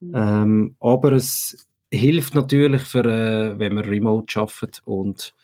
Mhm. 0.00 0.12
Ähm, 0.14 0.76
aber 0.80 1.12
es 1.12 1.68
hilft 1.92 2.34
natürlich, 2.34 2.82
für, 2.82 3.04
äh, 3.04 3.58
wenn 3.58 3.74
man 3.74 3.84
remote 3.84 4.38
arbeitet 4.38 4.82
und 4.84 5.34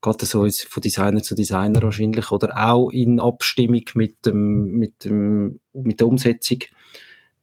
gerade 0.00 0.26
so 0.26 0.46
von 0.46 0.80
Designer 0.82 1.22
zu 1.22 1.34
Designer 1.34 1.82
wahrscheinlich 1.82 2.30
oder 2.30 2.52
auch 2.56 2.90
in 2.90 3.20
Abstimmung 3.20 3.84
mit, 3.94 4.26
dem, 4.26 4.64
mit, 4.72 5.04
dem, 5.04 5.60
mit 5.72 6.00
der 6.00 6.06
Umsetzung 6.06 6.58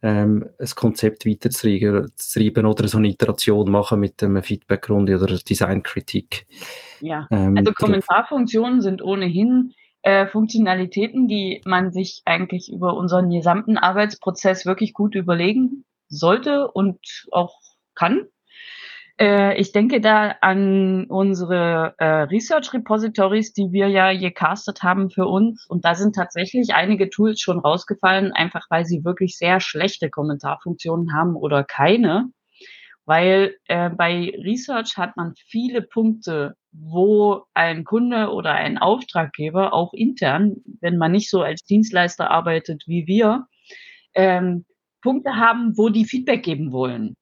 ähm, 0.03 0.49
ein 0.59 0.69
Konzept 0.75 1.25
weiterzutreiben 1.25 2.65
oder 2.65 2.87
so 2.87 2.97
eine 2.97 3.09
Iteration 3.09 3.69
machen 3.71 3.99
mit 3.99 4.21
einem 4.23 4.41
Feedbackrunde 4.41 5.15
oder 5.15 5.37
Designkritik. 5.37 6.47
Ja, 6.99 7.27
ähm, 7.31 7.57
also 7.57 7.71
Kommentarfunktionen 7.73 8.81
sind 8.81 9.01
ohnehin 9.01 9.73
äh, 10.03 10.27
Funktionalitäten, 10.27 11.27
die 11.27 11.61
man 11.65 11.91
sich 11.91 12.21
eigentlich 12.25 12.71
über 12.71 12.95
unseren 12.95 13.29
gesamten 13.29 13.77
Arbeitsprozess 13.77 14.65
wirklich 14.65 14.93
gut 14.93 15.15
überlegen 15.15 15.85
sollte 16.07 16.67
und 16.67 16.99
auch 17.31 17.59
kann. 17.93 18.27
Äh, 19.19 19.59
ich 19.59 19.71
denke 19.71 20.01
da 20.01 20.35
an 20.41 21.05
unsere 21.05 21.95
äh, 21.97 22.23
Research 22.23 22.73
Repositories, 22.73 23.53
die 23.53 23.71
wir 23.71 23.87
ja 23.87 24.13
gecastet 24.13 24.83
haben 24.83 25.09
für 25.09 25.25
uns. 25.25 25.65
Und 25.67 25.85
da 25.85 25.95
sind 25.95 26.15
tatsächlich 26.15 26.73
einige 26.73 27.09
Tools 27.09 27.39
schon 27.41 27.59
rausgefallen, 27.59 28.31
einfach 28.31 28.65
weil 28.69 28.85
sie 28.85 29.03
wirklich 29.03 29.37
sehr 29.37 29.59
schlechte 29.59 30.09
Kommentarfunktionen 30.09 31.13
haben 31.13 31.35
oder 31.35 31.63
keine. 31.63 32.29
Weil 33.05 33.55
äh, 33.67 33.89
bei 33.89 34.33
Research 34.43 34.97
hat 34.97 35.17
man 35.17 35.33
viele 35.35 35.81
Punkte, 35.81 36.55
wo 36.71 37.43
ein 37.53 37.83
Kunde 37.83 38.29
oder 38.29 38.53
ein 38.53 38.77
Auftraggeber 38.77 39.73
auch 39.73 39.93
intern, 39.93 40.57
wenn 40.79 40.97
man 40.97 41.11
nicht 41.11 41.29
so 41.29 41.41
als 41.41 41.63
Dienstleister 41.63 42.31
arbeitet 42.31 42.83
wie 42.87 43.07
wir, 43.07 43.47
ähm, 44.13 44.65
Punkte 45.01 45.35
haben, 45.35 45.77
wo 45.77 45.89
die 45.89 46.05
Feedback 46.05 46.43
geben 46.43 46.71
wollen 46.71 47.15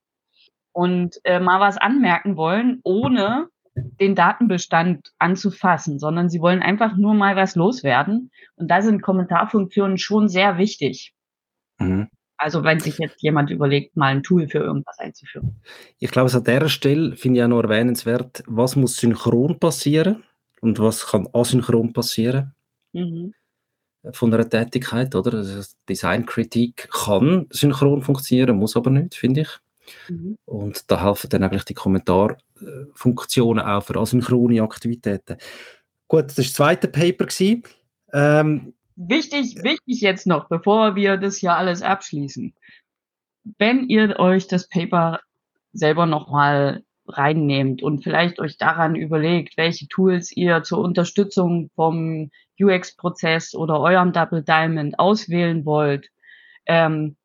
und 0.71 1.19
äh, 1.23 1.39
mal 1.39 1.59
was 1.59 1.77
anmerken 1.77 2.35
wollen, 2.35 2.79
ohne 2.83 3.47
den 3.75 4.15
Datenbestand 4.15 5.11
anzufassen, 5.19 5.99
sondern 5.99 6.29
sie 6.29 6.41
wollen 6.41 6.61
einfach 6.61 6.97
nur 6.97 7.13
mal 7.13 7.35
was 7.35 7.55
loswerden. 7.55 8.31
Und 8.55 8.69
da 8.69 8.81
sind 8.81 9.01
Kommentarfunktionen 9.01 9.97
schon 9.97 10.27
sehr 10.27 10.57
wichtig. 10.57 11.13
Mhm. 11.79 12.09
Also 12.37 12.63
wenn 12.63 12.79
sich 12.79 12.97
jetzt 12.97 13.21
jemand 13.21 13.49
überlegt, 13.49 13.97
mal 13.97 14.07
ein 14.07 14.23
Tool 14.23 14.47
für 14.47 14.59
irgendwas 14.59 14.97
einzuführen. 14.97 15.61
Ich 15.99 16.09
glaube, 16.09 16.33
an 16.33 16.43
der 16.45 16.69
Stelle 16.69 17.17
finde 17.17 17.39
ich 17.39 17.43
auch 17.43 17.49
noch 17.49 17.61
erwähnenswert, 17.61 18.43
was 18.47 18.77
muss 18.77 18.95
synchron 18.95 19.59
passieren 19.59 20.23
und 20.61 20.79
was 20.79 21.07
kann 21.07 21.27
asynchron 21.33 21.91
passieren. 21.91 22.55
Mhm. 22.93 23.33
Von 24.13 24.33
einer 24.33 24.49
Tätigkeit, 24.49 25.13
oder? 25.15 25.39
Also 25.39 25.73
Designkritik 25.89 26.89
kann 26.89 27.47
synchron 27.49 28.01
funktionieren, 28.01 28.55
muss 28.55 28.77
aber 28.77 28.89
nicht, 28.89 29.15
finde 29.15 29.41
ich. 29.41 29.49
Mhm. 30.07 30.37
Und 30.45 30.89
da 30.91 31.03
helfen 31.03 31.29
dann 31.29 31.43
eigentlich 31.43 31.65
die 31.65 31.73
Kommentarfunktionen 31.73 33.63
auch 33.63 33.83
für 33.83 33.97
asynchrone 33.97 34.61
Aktivitäten. 34.61 35.37
Gut, 36.07 36.25
das 36.25 36.37
war 36.37 36.43
das 36.43 36.53
zweite 36.53 36.87
Paper. 36.87 37.27
Ähm, 38.13 38.73
wichtig, 38.95 39.61
wichtig 39.63 40.01
jetzt 40.01 40.27
noch, 40.27 40.49
bevor 40.49 40.95
wir 40.95 41.17
das 41.17 41.37
hier 41.37 41.53
alles 41.53 41.81
abschließen. 41.81 42.53
Wenn 43.57 43.87
ihr 43.87 44.19
euch 44.19 44.47
das 44.47 44.67
Paper 44.67 45.19
selber 45.73 46.05
nochmal 46.05 46.83
reinnehmt 47.07 47.81
und 47.81 48.03
vielleicht 48.03 48.39
euch 48.39 48.57
daran 48.57 48.95
überlegt, 48.95 49.57
welche 49.57 49.87
Tools 49.87 50.31
ihr 50.31 50.63
zur 50.63 50.79
Unterstützung 50.79 51.69
vom 51.75 52.29
UX-Prozess 52.59 53.55
oder 53.55 53.79
eurem 53.79 54.11
Double 54.13 54.43
Diamond 54.43 54.99
auswählen 54.99 55.65
wollt, 55.65 56.09
ähm, 56.65 57.15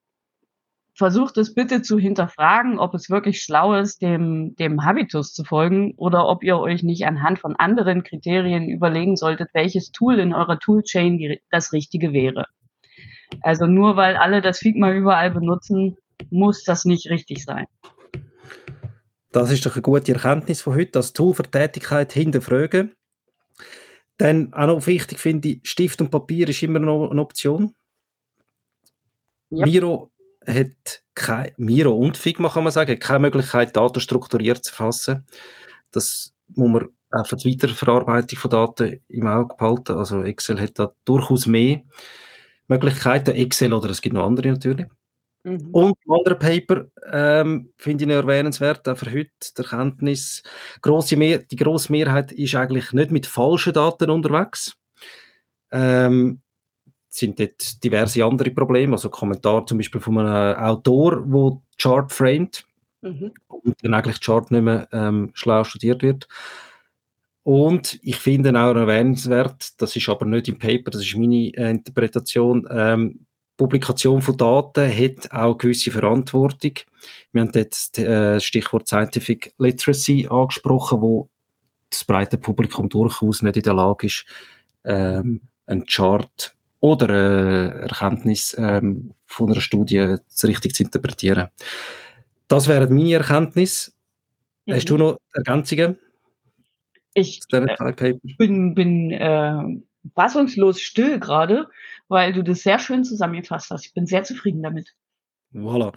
versucht 0.95 1.36
es 1.38 1.55
bitte 1.55 1.82
zu 1.82 1.99
hinterfragen, 1.99 2.78
ob 2.78 2.95
es 2.95 3.11
wirklich 3.11 3.42
schlau 3.42 3.74
ist, 3.74 4.01
dem, 4.01 4.55
dem 4.57 4.84
Habitus 4.84 5.32
zu 5.32 5.45
folgen 5.45 5.95
oder 5.97 6.28
ob 6.28 6.45
ihr 6.45 6.59
euch 6.59 6.82
nicht 6.82 7.07
anhand 7.07 7.40
von 7.40 7.57
anderen 7.57 8.05
Kriterien 8.05 8.68
überlegen 8.68 9.16
solltet, 9.16 9.51
welches 9.53 9.90
Tool 9.90 10.18
in 10.18 10.32
eurer 10.32 10.59
Toolchain 10.59 11.18
die, 11.18 11.40
das 11.51 11.72
richtige 11.72 12.12
wäre. 12.12 12.47
Also 13.40 13.66
nur 13.66 13.97
weil 13.97 14.16
alle 14.16 14.40
das 14.40 14.59
Figma 14.59 14.92
überall 14.92 15.32
benutzen, 15.32 15.97
muss 16.30 16.62
das 16.62 16.84
nicht 16.84 17.11
richtig 17.11 17.45
sein. 17.45 17.66
Das 19.32 19.51
ist 19.51 19.66
doch 19.66 19.74
eine 19.74 19.82
gute 19.82 20.12
Erkenntnis 20.12 20.62
von 20.62 20.76
heute, 20.76 20.92
das 20.92 21.12
Tool 21.12 21.34
für 21.34 21.42
Tätigkeit 21.42 22.12
hinterfragen. 22.12 22.95
Dann 24.16 24.53
auch 24.53 24.68
noch 24.68 24.86
wichtig 24.86 25.18
finde 25.18 25.49
ich, 25.49 25.61
Stift 25.64 26.01
und 26.01 26.12
Papier 26.12 26.49
ist 26.49 26.62
immer 26.62 26.78
noch 26.78 27.11
eine 27.11 27.20
Option. 27.20 27.74
Ja. 29.51 29.66
Miro 29.66 30.12
hat 30.47 31.03
kein, 31.14 31.53
Miro 31.57 31.92
und 31.92 32.16
Figma 32.16 32.49
kann 32.49 32.64
man 32.64 32.72
sagen, 32.72 32.99
keine 32.99 33.20
Möglichkeit, 33.20 33.76
Daten 33.76 34.01
strukturiert 34.01 34.64
zu 34.64 34.74
fassen. 34.74 35.26
Das 35.90 36.32
muss 36.49 36.70
man 36.70 36.88
auch 37.11 37.26
für 37.26 37.36
die 37.36 37.53
Weiterverarbeitung 37.53 38.38
von 38.38 38.51
Daten 38.51 39.01
im 39.09 39.26
Auge 39.26 39.55
behalten. 39.57 39.97
Also 39.97 40.22
Excel 40.22 40.61
hat 40.61 40.78
da 40.78 40.92
durchaus 41.05 41.47
mehr 41.47 41.82
Möglichkeiten. 42.68 43.30
Excel 43.30 43.72
oder 43.72 43.90
es 43.90 44.01
gibt 44.01 44.14
noch 44.14 44.26
andere 44.26 44.49
natürlich. 44.49 44.86
Mhm. 45.45 45.70
Und 45.72 45.97
andere 46.09 46.36
Paper 46.36 46.86
ähm, 47.12 47.72
finde 47.76 48.05
ich 48.05 48.11
erwähnenswert, 48.11 48.88
auch 48.88 48.97
für 48.97 49.12
heute 49.12 49.30
die 49.57 49.62
Erkenntnis, 49.62 50.42
grosse 50.80 51.16
Mehr 51.16 51.38
die 51.38 51.57
grosse 51.57 51.92
Mehrheit 51.92 52.32
ist 52.32 52.55
eigentlich 52.55 52.92
nicht 52.92 53.11
mit 53.11 53.26
falschen 53.26 53.74
Daten 53.74 54.11
unterwegs. 54.11 54.74
Ähm, 55.70 56.40
sind 57.14 57.38
dort 57.38 57.82
diverse 57.84 58.24
andere 58.24 58.50
Probleme, 58.50 58.92
also 58.92 59.08
Kommentar 59.08 59.66
zum 59.66 59.78
Beispiel 59.78 60.00
von 60.00 60.18
einem 60.18 60.56
Autor, 60.58 61.22
wo 61.26 61.62
Chart 61.78 62.10
framed 62.12 62.64
mhm. 63.02 63.32
und 63.46 63.76
dann 63.82 63.94
eigentlich 63.94 64.20
Chart 64.20 64.50
nicht 64.50 64.62
mehr 64.62 64.88
ähm, 64.92 65.30
schlau 65.34 65.62
studiert 65.64 66.02
wird. 66.02 66.26
Und 67.44 68.00
ich 68.02 68.16
finde 68.16 68.50
auch 68.50 68.74
erwähnenswert, 68.74 69.80
das 69.80 69.94
ist 69.94 70.08
aber 70.08 70.24
nicht 70.24 70.48
im 70.48 70.58
Paper, 70.58 70.90
das 70.90 71.02
ist 71.02 71.16
meine 71.16 71.54
äh, 71.54 71.70
Interpretation, 71.70 72.66
ähm, 72.70 73.26
Publikation 73.56 74.20
von 74.20 74.36
Daten 74.36 74.90
hat 74.90 75.30
auch 75.30 75.56
gewisse 75.56 75.92
Verantwortung. 75.92 76.72
Wir 77.30 77.42
haben 77.42 77.54
äh, 77.54 77.68
das 77.68 78.44
Stichwort 78.44 78.88
Scientific 78.88 79.54
Literacy 79.58 80.26
angesprochen, 80.28 81.00
wo 81.00 81.28
das 81.90 82.04
breite 82.04 82.38
Publikum 82.38 82.88
durchaus 82.88 83.42
nicht 83.42 83.56
in 83.56 83.62
der 83.62 83.74
Lage 83.74 84.08
ist, 84.08 84.24
ähm, 84.84 85.42
einen 85.66 85.86
Chart 85.86 86.53
oder 86.85 87.09
eine 87.09 87.80
Erkenntnis 87.89 88.55
ähm, 88.59 89.14
von 89.24 89.51
einer 89.51 89.62
Studie 89.62 90.16
richtig 90.43 90.74
zu 90.74 90.82
interpretieren. 90.82 91.49
Das 92.47 92.68
wäre 92.68 92.89
meine 92.89 93.14
Erkenntnis. 93.14 93.97
Mhm. 94.66 94.74
Hast 94.74 94.91
du 94.91 94.99
noch 94.99 95.16
Ergänzungen? 95.32 95.99
Ich 97.14 97.41
äh, 97.53 98.14
bin, 98.37 98.74
bin 98.74 99.11
äh, 99.12 99.80
fassungslos 100.14 100.78
still 100.78 101.18
gerade, 101.20 101.68
weil 102.09 102.35
du 102.35 102.45
das 102.45 102.61
sehr 102.61 102.78
schön 102.78 103.03
zusammengefasst 103.03 103.70
hast. 103.70 103.87
Ich 103.87 103.95
bin 103.95 104.05
sehr 104.05 104.24
zufrieden 104.24 104.62
damit. 104.62 104.95
Voilà. 105.55 105.92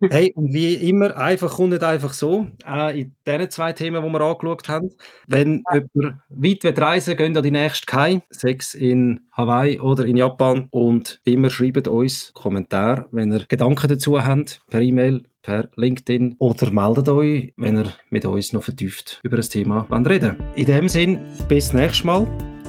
Hey, 0.00 0.32
und 0.34 0.52
wie 0.52 0.74
immer, 0.74 1.16
einfach 1.16 1.56
kommt 1.56 1.70
nicht 1.70 1.84
einfach 1.84 2.14
so. 2.14 2.46
Auch 2.64 2.88
in 2.88 3.14
diesen 3.26 3.50
zwei 3.50 3.72
Themen, 3.72 4.02
die 4.02 4.10
wir 4.10 4.20
angeschaut 4.20 4.68
haben. 4.68 4.90
Wenn 5.26 5.62
ja. 5.72 5.82
jemand 5.94 6.64
weit 6.64 6.80
reisen 6.80 7.10
will, 7.10 7.16
gehen 7.16 7.36
an 7.36 7.42
die 7.42 7.50
nächste 7.50 7.86
Kai, 7.86 8.22
sechs 8.30 8.74
in 8.74 9.20
Hawaii 9.32 9.78
oder 9.80 10.06
in 10.06 10.16
Japan. 10.16 10.68
Und 10.70 11.20
immer 11.24 11.50
schreibt 11.50 11.86
uns 11.86 12.32
Kommentare, 12.32 13.06
wenn 13.12 13.32
ihr 13.32 13.44
Gedanken 13.46 13.88
dazu 13.88 14.24
habt, 14.24 14.62
per 14.70 14.80
E-Mail, 14.80 15.22
per 15.42 15.68
LinkedIn 15.76 16.36
oder 16.38 16.70
meldet 16.70 17.08
euch, 17.08 17.52
wenn 17.56 17.78
ihr 17.78 17.92
mit 18.10 18.24
uns 18.24 18.52
noch 18.52 18.62
vertieft 18.62 19.20
über 19.22 19.36
das 19.36 19.48
Thema 19.48 19.86
reden 19.90 20.36
In 20.56 20.66
dem 20.66 20.88
Sinn, 20.88 21.20
bis 21.48 21.72
nächstes 21.72 22.04
Mal. 22.04 22.26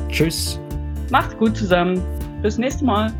Tschüss. 0.09 0.59
Macht's 1.11 1.37
gut 1.37 1.55
zusammen. 1.55 2.01
Bis 2.41 2.57
nächstes 2.57 2.83
Mal. 2.83 3.13